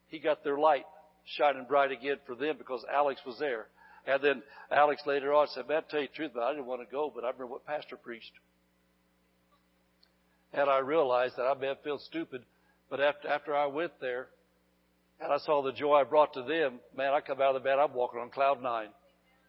he 0.09 0.19
got 0.19 0.43
their 0.43 0.57
light 0.57 0.85
shining 1.25 1.65
bright 1.67 1.91
again 1.91 2.17
for 2.25 2.35
them 2.35 2.55
because 2.57 2.83
Alex 2.93 3.21
was 3.25 3.37
there. 3.39 3.67
And 4.05 4.21
then 4.23 4.43
Alex 4.71 5.01
later 5.05 5.33
on 5.33 5.47
said, 5.47 5.67
man, 5.67 5.83
I 5.87 5.91
tell 5.91 6.01
you 6.01 6.07
the 6.07 6.13
truth, 6.13 6.31
but 6.33 6.43
I 6.43 6.51
didn't 6.51 6.65
want 6.65 6.81
to 6.81 6.91
go, 6.91 7.11
but 7.13 7.23
I 7.23 7.27
remember 7.27 7.47
what 7.47 7.65
Pastor 7.65 7.97
preached. 7.97 8.31
And 10.53 10.69
I 10.69 10.79
realized 10.79 11.35
that 11.37 11.43
I 11.43 11.53
may 11.59 11.67
have 11.67 11.81
felt 11.83 12.01
stupid, 12.01 12.43
but 12.89 13.01
after, 13.01 13.27
after 13.27 13.55
I 13.55 13.65
went 13.65 13.91
there 13.99 14.27
and 15.19 15.31
I 15.31 15.37
saw 15.39 15.61
the 15.61 15.73
joy 15.73 15.95
I 15.95 16.03
brought 16.03 16.33
to 16.35 16.43
them, 16.43 16.79
man, 16.95 17.13
I 17.13 17.19
come 17.19 17.41
out 17.41 17.55
of 17.55 17.61
the 17.61 17.67
bed, 17.67 17.79
I'm 17.79 17.93
walking 17.93 18.21
on 18.21 18.29
cloud 18.29 18.61
nine 18.61 18.89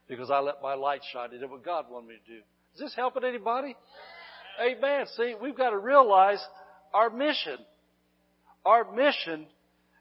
because 0.09 0.31
I 0.31 0.41
let 0.41 0.61
my 0.61 0.75
light 0.75 1.03
shine. 1.13 1.33
It 1.33 1.39
did 1.39 1.51
what 1.51 1.65
God 1.65 1.87
wanted 1.89 2.09
me 2.09 2.15
to 2.27 2.33
do. 2.35 2.41
Is 2.79 2.83
this 2.83 2.95
helping 2.95 3.25
anybody? 3.25 3.75
Amen. 4.65 5.07
See, 5.17 5.35
we've 5.43 5.57
got 5.57 5.71
to 5.71 5.79
realize 5.79 6.39
our 6.95 7.11
mission. 7.11 7.57
Our 8.65 8.95
mission 8.95 9.47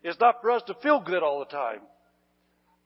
is 0.03 0.15
not 0.21 0.35
for 0.43 0.51
us 0.51 0.61
to 0.67 0.75
feel 0.75 0.99
good 0.99 1.23
all 1.23 1.39
the 1.39 1.45
time. 1.45 1.79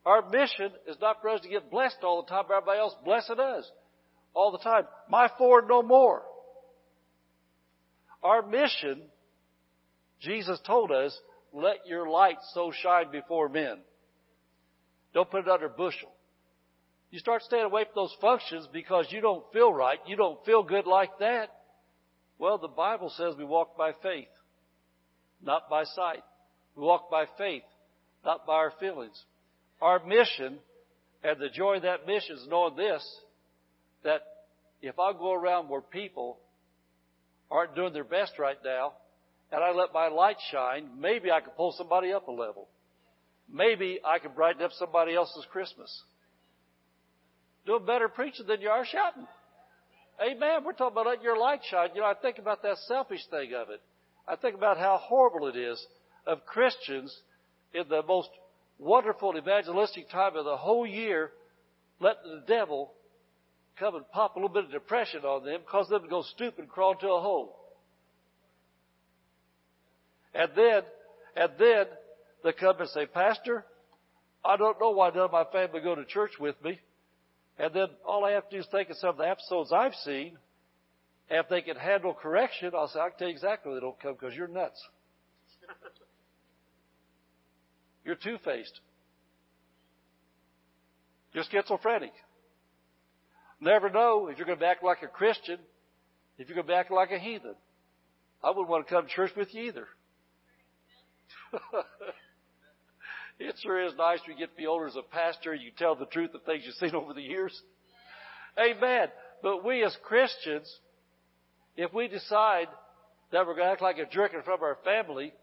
Our 0.05 0.29
mission 0.29 0.71
is 0.87 0.95
not 1.01 1.17
for 1.21 1.27
us 1.27 1.41
to 1.41 1.49
get 1.49 1.69
blessed 1.69 1.97
all 2.03 2.23
the 2.23 2.29
time 2.29 2.45
by 2.47 2.55
everybody 2.55 2.79
else 2.79 2.95
blessing 3.03 3.41
us 3.41 3.69
all 4.33 4.53
the 4.53 4.59
time. 4.59 4.83
My 5.09 5.29
Ford 5.37 5.65
no 5.67 5.83
more. 5.83 6.21
Our 8.23 8.43
mission, 8.43 9.01
Jesus 10.21 10.57
told 10.65 10.91
us, 10.91 11.19
let 11.51 11.85
your 11.85 12.09
light 12.09 12.37
so 12.53 12.71
shine 12.81 13.11
before 13.11 13.49
men. 13.49 13.79
Don't 15.13 15.29
put 15.29 15.41
it 15.41 15.49
under 15.49 15.65
a 15.65 15.69
bushel. 15.69 16.13
You 17.11 17.19
start 17.19 17.43
staying 17.43 17.65
away 17.65 17.83
from 17.83 17.93
those 17.95 18.15
functions 18.21 18.67
because 18.71 19.07
you 19.09 19.19
don't 19.19 19.43
feel 19.51 19.71
right, 19.71 19.99
you 20.07 20.15
don't 20.15 20.43
feel 20.45 20.63
good 20.63 20.87
like 20.87 21.19
that. 21.19 21.49
Well, 22.39 22.57
the 22.57 22.69
Bible 22.69 23.11
says 23.15 23.35
we 23.37 23.43
walk 23.43 23.77
by 23.77 23.91
faith, 24.01 24.29
not 25.43 25.69
by 25.69 25.83
sight. 25.83 26.23
We 26.75 26.83
walk 26.83 27.11
by 27.11 27.25
faith, 27.37 27.63
not 28.25 28.47
by 28.47 28.53
our 28.53 28.73
feelings. 28.79 29.21
Our 29.81 30.03
mission 30.05 30.57
and 31.23 31.39
the 31.39 31.49
joy 31.49 31.75
of 31.75 31.81
that 31.83 32.07
mission 32.07 32.37
is 32.37 32.47
knowing 32.49 32.77
this, 32.77 33.05
that 34.03 34.21
if 34.81 34.97
I 34.97 35.11
go 35.11 35.33
around 35.33 35.69
where 35.69 35.81
people 35.81 36.39
aren't 37.51 37.75
doing 37.75 37.93
their 37.93 38.05
best 38.05 38.39
right 38.39 38.57
now, 38.63 38.93
and 39.51 39.61
I 39.61 39.71
let 39.71 39.93
my 39.93 40.07
light 40.07 40.37
shine, 40.49 40.87
maybe 40.97 41.29
I 41.29 41.41
could 41.41 41.55
pull 41.57 41.75
somebody 41.77 42.13
up 42.13 42.29
a 42.29 42.31
level. 42.31 42.69
Maybe 43.51 43.99
I 44.05 44.19
could 44.19 44.33
brighten 44.33 44.63
up 44.63 44.71
somebody 44.79 45.13
else's 45.13 45.45
Christmas. 45.51 46.03
Doing 47.65 47.85
better 47.85 48.09
preaching 48.09 48.47
than 48.47 48.61
you 48.61 48.69
are 48.69 48.85
shouting. 48.85 49.27
Amen. 50.21 50.63
We're 50.63 50.73
talking 50.73 50.93
about 50.93 51.07
letting 51.07 51.23
your 51.23 51.37
light 51.37 51.61
shine. 51.69 51.89
You 51.95 52.01
know, 52.01 52.07
I 52.07 52.13
think 52.13 52.37
about 52.37 52.63
that 52.63 52.77
selfish 52.87 53.25
thing 53.29 53.53
of 53.53 53.69
it. 53.69 53.81
I 54.27 54.35
think 54.35 54.55
about 54.55 54.77
how 54.77 54.97
horrible 55.01 55.47
it 55.47 55.55
is 55.55 55.83
of 56.25 56.45
Christians 56.45 57.15
in 57.73 57.83
the 57.89 58.03
most 58.07 58.29
wonderful 58.77 59.35
evangelistic 59.37 60.09
time 60.09 60.35
of 60.35 60.45
the 60.45 60.57
whole 60.57 60.85
year 60.85 61.31
letting 61.99 62.31
the 62.31 62.43
devil 62.47 62.91
come 63.79 63.95
and 63.95 64.09
pop 64.11 64.35
a 64.35 64.39
little 64.39 64.53
bit 64.53 64.65
of 64.65 64.71
depression 64.71 65.21
on 65.21 65.45
them, 65.45 65.61
cause 65.69 65.87
them 65.87 66.01
to 66.03 66.07
go 66.07 66.23
stupid 66.23 66.59
and 66.59 66.69
crawl 66.69 66.93
into 66.93 67.07
a 67.07 67.21
hole. 67.21 67.57
And 70.33 70.51
then, 70.55 70.81
and 71.35 71.51
then 71.57 71.85
they 72.43 72.53
come 72.53 72.79
and 72.79 72.89
say, 72.89 73.05
Pastor, 73.05 73.65
I 74.43 74.57
don't 74.57 74.79
know 74.79 74.91
why 74.91 75.09
none 75.09 75.25
of 75.25 75.31
my 75.31 75.45
family 75.51 75.81
go 75.81 75.95
to 75.95 76.05
church 76.05 76.31
with 76.39 76.55
me. 76.63 76.79
And 77.59 77.73
then 77.73 77.87
all 78.05 78.25
I 78.25 78.31
have 78.31 78.49
to 78.49 78.55
do 78.55 78.61
is 78.61 78.67
think 78.71 78.89
of 78.89 78.97
some 78.97 79.11
of 79.11 79.17
the 79.17 79.27
episodes 79.27 79.71
I've 79.71 79.95
seen. 79.95 80.37
And 81.29 81.39
if 81.39 81.49
they 81.49 81.61
can 81.61 81.77
handle 81.77 82.13
correction, 82.13 82.71
I'll 82.75 82.87
say, 82.87 82.99
I 82.99 83.09
can 83.09 83.19
tell 83.19 83.27
you 83.27 83.33
exactly 83.33 83.73
they 83.73 83.79
don't 83.79 83.99
come 83.99 84.15
because 84.19 84.35
you're 84.35 84.47
nuts. 84.47 84.81
you're 88.05 88.15
two-faced. 88.15 88.79
You're 91.33 91.45
schizophrenic. 91.49 92.11
Never 93.61 93.89
know 93.89 94.27
if 94.27 94.37
you're 94.37 94.47
going 94.47 94.59
to 94.59 94.65
act 94.65 94.83
like 94.83 95.03
a 95.03 95.07
Christian, 95.07 95.59
if 96.37 96.49
you're 96.49 96.55
going 96.55 96.67
to 96.67 96.73
act 96.73 96.91
like 96.91 97.11
a 97.11 97.19
heathen. 97.19 97.55
I 98.43 98.49
wouldn't 98.49 98.69
want 98.69 98.87
to 98.87 98.93
come 98.93 99.05
to 99.05 99.09
church 99.09 99.31
with 99.37 99.53
you 99.53 99.63
either. 99.63 99.87
it 103.41 103.55
sure 103.61 103.83
is 103.83 103.93
nice 103.97 104.19
when 104.25 104.37
you 104.37 104.45
get 104.45 104.51
to 104.51 104.57
be 104.57 104.67
older 104.67 104.87
as 104.87 104.95
a 104.95 105.01
pastor. 105.01 105.53
You 105.53 105.71
tell 105.77 105.95
the 105.95 106.05
truth 106.05 106.33
of 106.33 106.43
things 106.43 106.63
you've 106.65 106.75
seen 106.75 106.95
over 106.99 107.13
the 107.13 107.21
years. 107.21 107.59
Amen. 108.59 109.07
But 109.41 109.65
we 109.65 109.83
as 109.83 109.95
Christians, 110.03 110.71
if 111.75 111.93
we 111.93 112.07
decide 112.07 112.67
that 113.31 113.47
we're 113.47 113.55
going 113.55 113.67
to 113.67 113.71
act 113.71 113.81
like 113.81 113.97
a 113.97 114.05
jerk 114.05 114.33
in 114.33 114.41
front 114.43 114.59
of 114.59 114.63
our 114.63 114.77
family, 114.83 115.33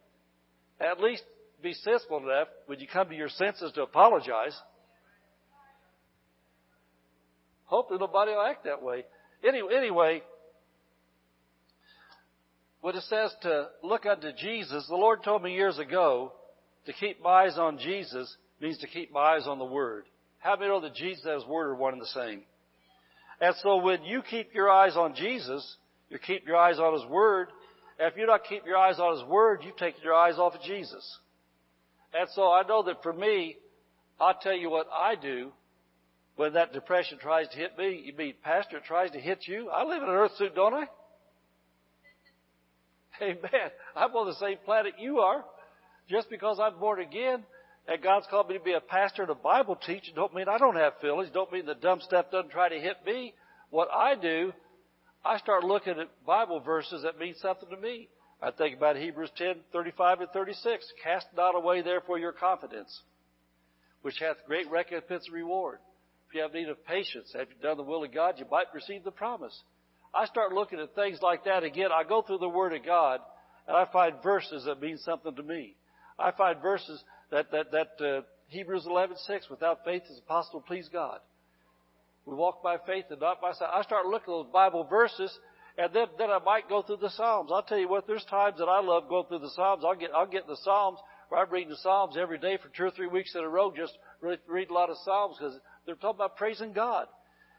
at 0.80 1.00
least 1.00 1.24
be 1.62 1.72
sensible 1.72 2.18
enough 2.18 2.48
when 2.66 2.78
you 2.78 2.86
come 2.86 3.08
to 3.08 3.16
your 3.16 3.28
senses 3.28 3.72
to 3.72 3.82
apologize. 3.82 4.56
Hopefully 7.64 7.98
nobody 7.98 8.32
will 8.32 8.42
act 8.42 8.64
that 8.64 8.82
way. 8.82 9.04
Anyway, 9.46 9.74
anyway, 9.74 10.22
when 12.80 12.94
it 12.94 13.02
says 13.02 13.34
to 13.42 13.68
look 13.82 14.06
unto 14.06 14.32
Jesus, 14.32 14.86
the 14.86 14.94
Lord 14.94 15.22
told 15.24 15.42
me 15.42 15.54
years 15.54 15.78
ago 15.78 16.32
to 16.88 16.94
keep 16.94 17.24
eyes 17.24 17.58
on 17.58 17.78
Jesus 17.78 18.34
means 18.62 18.78
to 18.78 18.86
keep 18.86 19.14
eyes 19.14 19.46
on 19.46 19.58
the 19.58 19.64
Word. 19.64 20.04
How 20.38 20.56
many 20.56 20.68
know 20.68 20.80
that 20.80 20.94
Jesus 20.94 21.22
and 21.26 21.34
His 21.34 21.46
Word 21.46 21.68
are 21.68 21.74
one 21.74 21.92
and 21.92 22.00
the 22.00 22.06
same? 22.06 22.40
And 23.42 23.54
so 23.62 23.76
when 23.76 24.02
you 24.04 24.22
keep 24.22 24.54
your 24.54 24.70
eyes 24.70 24.96
on 24.96 25.14
Jesus, 25.14 25.76
you 26.08 26.18
keep 26.18 26.46
your 26.46 26.56
eyes 26.56 26.78
on 26.78 26.94
His 26.94 27.04
Word. 27.10 27.48
And 27.98 28.10
if 28.10 28.18
you 28.18 28.24
don't 28.24 28.42
keep 28.42 28.64
your 28.64 28.78
eyes 28.78 28.98
on 28.98 29.18
His 29.18 29.28
Word, 29.28 29.60
you've 29.66 29.76
taken 29.76 30.00
your 30.02 30.14
eyes 30.14 30.38
off 30.38 30.54
of 30.54 30.62
Jesus. 30.62 31.18
And 32.14 32.26
so 32.34 32.50
I 32.50 32.62
know 32.66 32.82
that 32.84 33.02
for 33.02 33.12
me, 33.12 33.56
I'll 34.18 34.38
tell 34.40 34.56
you 34.56 34.70
what 34.70 34.86
I 34.90 35.14
do 35.14 35.52
when 36.36 36.54
that 36.54 36.72
depression 36.72 37.18
tries 37.18 37.48
to 37.48 37.56
hit 37.58 37.76
me. 37.76 38.02
You 38.02 38.16
mean, 38.16 38.32
Pastor, 38.42 38.78
it 38.78 38.84
tries 38.84 39.10
to 39.10 39.20
hit 39.20 39.40
you? 39.46 39.68
I 39.68 39.84
live 39.84 40.02
in 40.02 40.08
an 40.08 40.14
earth 40.14 40.32
suit, 40.38 40.54
don't 40.54 40.72
I? 40.72 40.84
Amen. 43.22 43.70
I'm 43.94 44.16
on 44.16 44.26
the 44.26 44.36
same 44.36 44.56
planet 44.64 44.94
you 44.98 45.18
are. 45.18 45.44
Just 46.08 46.30
because 46.30 46.58
I'm 46.60 46.78
born 46.78 47.00
again 47.00 47.44
and 47.86 48.02
God's 48.02 48.26
called 48.30 48.48
me 48.48 48.58
to 48.58 48.64
be 48.64 48.72
a 48.72 48.80
pastor 48.80 49.22
and 49.22 49.30
a 49.30 49.34
Bible 49.34 49.76
teacher 49.76 50.12
don't 50.14 50.34
mean 50.34 50.48
I 50.48 50.58
don't 50.58 50.76
have 50.76 50.94
feelings. 51.00 51.30
Don't 51.32 51.52
mean 51.52 51.66
the 51.66 51.74
dumb 51.74 52.00
stuff 52.00 52.26
doesn't 52.30 52.50
try 52.50 52.68
to 52.68 52.78
hit 52.78 52.96
me. 53.06 53.34
What 53.70 53.88
I 53.92 54.14
do, 54.14 54.52
I 55.24 55.38
start 55.38 55.64
looking 55.64 55.98
at 55.98 56.26
Bible 56.26 56.60
verses 56.60 57.02
that 57.02 57.18
mean 57.18 57.34
something 57.40 57.68
to 57.70 57.76
me. 57.76 58.08
I 58.40 58.50
think 58.50 58.76
about 58.76 58.96
Hebrews 58.96 59.30
10, 59.36 59.56
35 59.72 60.20
and 60.20 60.30
36. 60.30 60.84
Cast 61.02 61.26
not 61.36 61.56
away 61.56 61.82
therefore 61.82 62.18
your 62.18 62.32
confidence, 62.32 63.02
which 64.02 64.18
hath 64.20 64.36
great 64.46 64.70
recompense 64.70 65.24
and 65.26 65.34
reward. 65.34 65.78
If 66.28 66.34
you 66.34 66.42
have 66.42 66.52
need 66.52 66.68
of 66.68 66.84
patience, 66.86 67.32
have 67.34 67.48
you 67.48 67.56
done 67.62 67.78
the 67.78 67.82
will 67.82 68.04
of 68.04 68.14
God, 68.14 68.34
you 68.38 68.44
might 68.50 68.72
receive 68.74 69.02
the 69.02 69.10
promise. 69.10 69.58
I 70.14 70.26
start 70.26 70.52
looking 70.52 70.78
at 70.78 70.94
things 70.94 71.20
like 71.20 71.44
that 71.44 71.64
again. 71.64 71.88
I 71.92 72.04
go 72.04 72.22
through 72.22 72.38
the 72.38 72.48
Word 72.48 72.74
of 72.74 72.84
God 72.84 73.20
and 73.66 73.76
I 73.76 73.86
find 73.92 74.22
verses 74.22 74.64
that 74.64 74.80
mean 74.80 74.98
something 74.98 75.34
to 75.34 75.42
me. 75.42 75.74
I 76.18 76.32
find 76.32 76.60
verses 76.60 77.02
that, 77.30 77.50
that, 77.52 77.70
that, 77.72 78.04
uh, 78.04 78.22
Hebrews 78.48 78.86
11:6, 78.86 79.50
without 79.50 79.84
faith 79.84 80.02
is 80.10 80.18
impossible 80.18 80.60
to 80.60 80.66
please 80.66 80.88
God. 80.90 81.20
We 82.24 82.34
walk 82.34 82.62
by 82.62 82.78
faith 82.86 83.06
and 83.10 83.20
not 83.20 83.40
by 83.40 83.52
sight. 83.52 83.68
I 83.72 83.82
start 83.82 84.06
looking 84.06 84.32
at 84.34 84.44
those 84.44 84.52
Bible 84.52 84.84
verses 84.84 85.38
and 85.78 85.94
then, 85.94 86.06
then 86.18 86.28
I 86.28 86.40
might 86.40 86.68
go 86.68 86.82
through 86.82 86.96
the 86.96 87.10
Psalms. 87.10 87.50
I'll 87.52 87.62
tell 87.62 87.78
you 87.78 87.88
what, 87.88 88.06
there's 88.06 88.24
times 88.24 88.58
that 88.58 88.66
I 88.66 88.80
love 88.80 89.08
going 89.08 89.26
through 89.26 89.38
the 89.38 89.50
Psalms. 89.50 89.84
I'll 89.86 89.94
get, 89.94 90.10
I'll 90.12 90.26
get 90.26 90.48
the 90.48 90.56
Psalms 90.56 90.98
where 91.28 91.40
I'm 91.40 91.50
reading 91.50 91.70
the 91.70 91.76
Psalms 91.76 92.16
every 92.18 92.38
day 92.38 92.58
for 92.60 92.68
two 92.68 92.84
or 92.84 92.90
three 92.90 93.06
weeks 93.06 93.34
in 93.36 93.44
a 93.44 93.48
row, 93.48 93.72
just 93.74 93.96
read, 94.20 94.40
read 94.48 94.70
a 94.70 94.74
lot 94.74 94.90
of 94.90 94.96
Psalms 95.04 95.36
because 95.38 95.56
they're 95.86 95.94
talking 95.94 96.16
about 96.16 96.36
praising 96.36 96.72
God. 96.72 97.06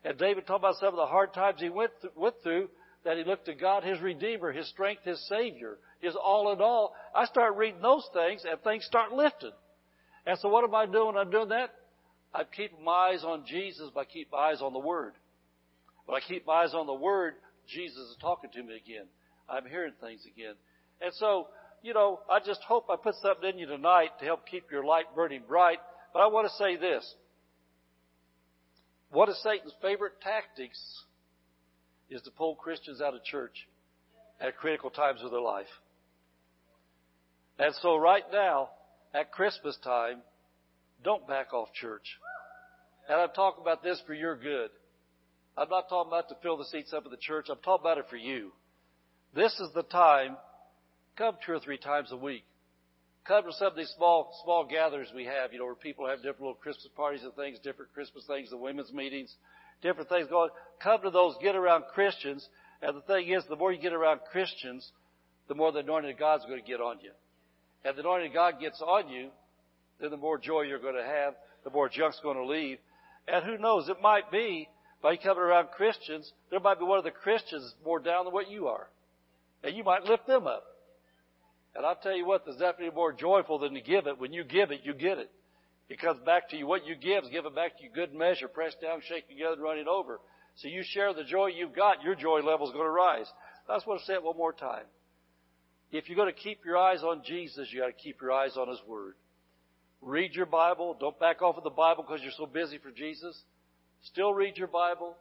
And 0.03 0.18
David 0.18 0.45
talked 0.45 0.60
about 0.60 0.76
some 0.76 0.89
of 0.89 0.97
the 0.97 1.05
hard 1.05 1.34
times 1.34 1.62
he 1.62 1.70
went, 1.70 1.91
th- 2.01 2.14
went 2.16 2.36
through, 2.43 2.70
that 3.05 3.16
he 3.16 3.24
looked 3.24 3.45
to 3.45 3.55
God, 3.55 3.84
his 3.84 4.01
Redeemer, 4.01 4.51
his 4.51 4.68
strength, 4.68 5.03
his 5.05 5.26
Savior, 5.30 5.78
his 5.99 6.15
all 6.15 6.51
in 6.53 6.61
all. 6.61 6.93
I 7.15 7.25
start 7.25 7.55
reading 7.55 7.81
those 7.81 8.07
things 8.13 8.43
and 8.49 8.59
things 8.61 8.85
start 8.85 9.11
lifting. 9.11 9.51
And 10.25 10.37
so 10.39 10.49
what 10.49 10.63
am 10.63 10.75
I 10.75 10.85
doing? 10.85 11.15
I'm 11.17 11.31
doing 11.31 11.49
that. 11.49 11.71
I 12.33 12.43
keep 12.43 12.71
my 12.83 13.11
eyes 13.11 13.23
on 13.23 13.43
Jesus 13.47 13.89
by 13.93 14.05
keep 14.05 14.31
my 14.31 14.37
eyes 14.37 14.61
on 14.61 14.73
the 14.73 14.79
Word. 14.79 15.13
When 16.05 16.15
I 16.15 16.25
keep 16.25 16.45
my 16.45 16.63
eyes 16.63 16.73
on 16.73 16.85
the 16.85 16.93
Word, 16.93 17.35
Jesus 17.67 17.97
is 17.97 18.17
talking 18.21 18.49
to 18.51 18.63
me 18.63 18.75
again. 18.75 19.05
I'm 19.49 19.65
hearing 19.65 19.93
things 19.99 20.21
again. 20.25 20.53
And 21.01 21.13
so, 21.15 21.47
you 21.81 21.93
know, 21.93 22.19
I 22.29 22.39
just 22.39 22.61
hope 22.61 22.87
I 22.89 22.95
put 22.95 23.15
something 23.21 23.49
in 23.49 23.57
you 23.57 23.65
tonight 23.65 24.09
to 24.19 24.25
help 24.25 24.47
keep 24.47 24.71
your 24.71 24.83
light 24.83 25.05
burning 25.15 25.43
bright. 25.47 25.79
But 26.13 26.19
I 26.19 26.27
want 26.27 26.47
to 26.47 26.53
say 26.55 26.75
this. 26.75 27.15
One 29.11 29.29
of 29.29 29.35
Satan's 29.37 29.73
favorite 29.81 30.21
tactics 30.21 30.79
is 32.09 32.21
to 32.23 32.31
pull 32.31 32.55
Christians 32.55 33.01
out 33.01 33.15
of 33.15 33.23
church 33.23 33.67
at 34.39 34.55
critical 34.57 34.89
times 34.89 35.21
of 35.23 35.31
their 35.31 35.41
life. 35.41 35.67
And 37.60 37.76
so 37.82 37.97
right 37.97 38.24
now, 38.32 38.70
at 39.14 39.32
Christmas 39.32 39.78
time, 39.84 40.22
don't 41.03 41.28
back 41.28 41.53
off 41.53 41.74
church. 41.74 42.18
And 43.10 43.20
I'm 43.20 43.32
talking 43.36 43.62
about 43.62 43.84
this 43.84 44.01
for 44.07 44.14
your 44.14 44.38
good. 44.38 44.70
I'm 45.57 45.70
not 45.70 45.89
talking 45.89 46.10
about 46.10 46.30
to 46.30 46.36
fill 46.41 46.57
the 46.57 46.66
seats 46.66 46.93
up 46.93 47.03
at 47.05 47.12
the 47.12 47.18
church. 47.18 47.47
I'm 47.49 47.57
talking 47.57 47.84
about 47.84 47.97
it 47.97 48.05
for 48.10 48.16
you. 48.16 48.51
This 49.36 49.51
is 49.60 49.70
the 49.76 49.84
time. 49.84 50.38
Come 51.18 51.36
two 51.45 51.51
or 51.51 51.60
three 51.60 51.78
times 51.78 52.12
a 52.14 52.18
week. 52.18 52.45
Come 53.28 53.43
to 53.43 53.53
some 53.53 53.68
of 53.68 53.76
these 53.76 53.93
small, 53.97 54.39
small 54.43 54.66
gatherings 54.66 55.10
we 55.14 55.26
have, 55.26 55.51
you 55.51 55.60
know, 55.60 55.66
where 55.66 55.76
people 55.76 56.07
have 56.07 56.20
different 56.20 56.41
little 56.41 56.53
Christmas 56.55 56.88
parties 56.95 57.24
and 57.24 57.34
things, 57.34 57.60
different 57.60 57.93
Christmas 57.93 58.24
things, 58.26 58.49
the 58.49 58.57
women's 58.57 58.93
meetings, 58.93 59.36
different 59.82 60.07
things 60.07 60.28
going. 60.30 60.49
Come 60.82 61.01
to 61.01 61.10
those, 61.10 61.36
get 61.41 61.55
around 61.55 61.84
Christians. 61.93 62.47
And 62.82 62.95
the 62.95 63.01
thing 63.01 63.28
is, 63.28 63.43
the 63.49 63.57
more 63.57 63.74
you 63.74 63.82
get 63.82 63.93
around 63.93 64.22
Christians, 64.32 64.89
the 65.49 65.55
more 65.55 65.74
the 65.74 65.80
anointing 65.80 66.12
of 66.12 66.18
God's 66.18 66.45
going 66.45 66.62
to 66.62 66.66
get 66.66 66.80
on 66.80 66.99
you. 67.01 67.12
And 67.86 67.95
the 67.95 68.01
anointing 68.01 68.30
of 68.30 68.34
God 68.34 68.59
gets 68.59 68.82
on 68.82 69.09
you, 69.09 69.30
then 69.99 70.11
the 70.11 70.17
more 70.17 70.38
joy 70.38 70.61
you're 70.61 70.80
going 70.80 70.95
to 70.95 71.03
have, 71.03 71.36
the 71.63 71.69
more 71.69 71.89
junk's 71.89 72.19
going 72.21 72.38
to 72.38 72.45
leave. 72.45 72.77
And 73.27 73.45
who 73.45 73.57
knows, 73.57 73.89
it 73.89 74.01
might 74.01 74.32
be 74.32 74.67
by 75.01 75.15
coming 75.15 75.43
around 75.43 75.69
Christians, 75.71 76.32
there 76.49 76.59
might 76.59 76.80
be 76.80 76.86
one 76.86 76.97
of 76.97 77.03
the 77.05 77.11
Christians 77.11 77.73
more 77.86 77.99
down 77.99 78.25
than 78.25 78.34
what 78.34 78.49
you 78.49 78.67
are. 78.67 78.89
And 79.63 79.75
you 79.75 79.84
might 79.84 80.03
lift 80.03 80.27
them 80.27 80.47
up. 80.47 80.63
And 81.75 81.86
I'll 81.86 81.95
tell 81.95 82.15
you 82.15 82.25
what, 82.25 82.45
there's 82.45 82.57
definitely 82.57 82.95
more 82.95 83.13
joyful 83.13 83.59
than 83.59 83.73
to 83.75 83.82
give 83.82 84.07
it. 84.07 84.19
When 84.19 84.34
you 84.34 84.43
give 84.43 84.71
it, 84.71 84.82
you 84.84 84.93
get 84.93 85.17
it. 85.17 85.32
It 85.88 85.99
comes 85.99 86.19
back 86.25 86.49
to 86.49 86.57
you. 86.57 86.67
What 86.67 86.86
you 86.86 86.95
give 86.95 87.23
is 87.23 87.30
given 87.30 87.53
back 87.53 87.77
to 87.77 87.84
you 87.84 87.89
good 87.93 88.13
measure, 88.13 88.47
pressed 88.47 88.82
down, 88.82 89.01
shaken 89.07 89.30
together, 89.30 89.53
and 89.53 89.61
running 89.61 89.88
over. 89.88 90.19
So 90.55 90.67
you 90.67 90.84
share 90.84 91.13
the 91.13 91.23
joy 91.23 91.47
you've 91.47 91.75
got, 91.75 92.03
your 92.03 92.15
joy 92.15 92.39
level 92.39 92.67
is 92.67 92.73
going 92.73 92.86
to 92.86 92.91
rise. 92.91 93.27
That's 93.67 93.86
what 93.86 94.01
I 94.01 94.03
say 94.03 94.13
it 94.13 94.23
one 94.23 94.38
more 94.38 94.53
time. 94.53 94.84
If 95.91 96.07
you're 96.07 96.15
going 96.15 96.33
to 96.33 96.39
keep 96.39 96.65
your 96.65 96.77
eyes 96.77 97.01
on 97.03 97.23
Jesus, 97.25 97.67
you 97.71 97.81
got 97.81 97.87
to 97.87 97.93
keep 97.93 98.21
your 98.21 98.31
eyes 98.31 98.55
on 98.57 98.67
His 98.69 98.79
Word. 98.87 99.15
Read 100.01 100.33
your 100.33 100.45
Bible. 100.45 100.95
Don't 100.99 101.19
back 101.19 101.41
off 101.41 101.57
of 101.57 101.63
the 101.63 101.69
Bible 101.69 102.03
because 102.03 102.21
you're 102.21 102.31
so 102.37 102.45
busy 102.45 102.77
for 102.77 102.91
Jesus. 102.91 103.41
Still 104.03 104.33
read 104.33 104.57
your 104.57 104.67
Bible. 104.67 105.15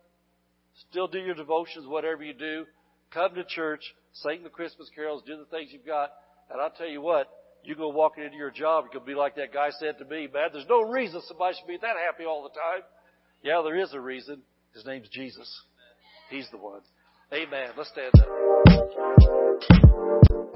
Still 0.91 1.09
do 1.09 1.19
your 1.19 1.35
devotions, 1.35 1.87
whatever 1.87 2.23
you 2.23 2.35
do. 2.35 2.67
come 3.13 3.35
to 3.35 3.45
church, 3.45 3.83
sing 4.13 4.43
the 4.43 4.49
Christmas 4.51 4.91
carols, 4.95 5.23
do 5.27 5.37
the 5.37 5.47
things 5.47 5.71
you've 5.73 5.87
got, 5.87 6.13
and 6.51 6.61
I'll 6.61 6.71
tell 6.71 6.87
you 6.87 7.01
what, 7.01 7.29
you 7.65 7.75
go 7.75 7.89
walking 7.89 8.25
into 8.25 8.37
your 8.37 8.51
job, 8.51 8.85
you 8.85 8.99
could 8.99 9.07
be 9.07 9.15
like 9.15 9.37
that 9.37 9.53
guy 9.53 9.71
said 9.79 9.99
to 9.99 10.05
me, 10.05 10.29
man, 10.33 10.51
there's 10.53 10.69
no 10.69 10.83
reason 10.83 11.21
somebody 11.27 11.57
should 11.59 11.67
be 11.67 11.79
that 11.81 11.97
happy 12.07 12.25
all 12.25 12.43
the 12.43 12.51
time. 12.51 12.83
Yeah, 13.43 13.63
there 13.65 13.79
is 13.79 13.93
a 13.93 14.01
reason. 14.01 14.43
His 14.75 14.85
name's 14.85 15.09
Jesus. 15.09 15.63
He's 16.31 16.49
the 16.51 16.59
one. 16.59 16.81
Amen. 17.33 17.71
Let's 17.77 17.91
stand 17.91 18.13
up. 19.83 19.88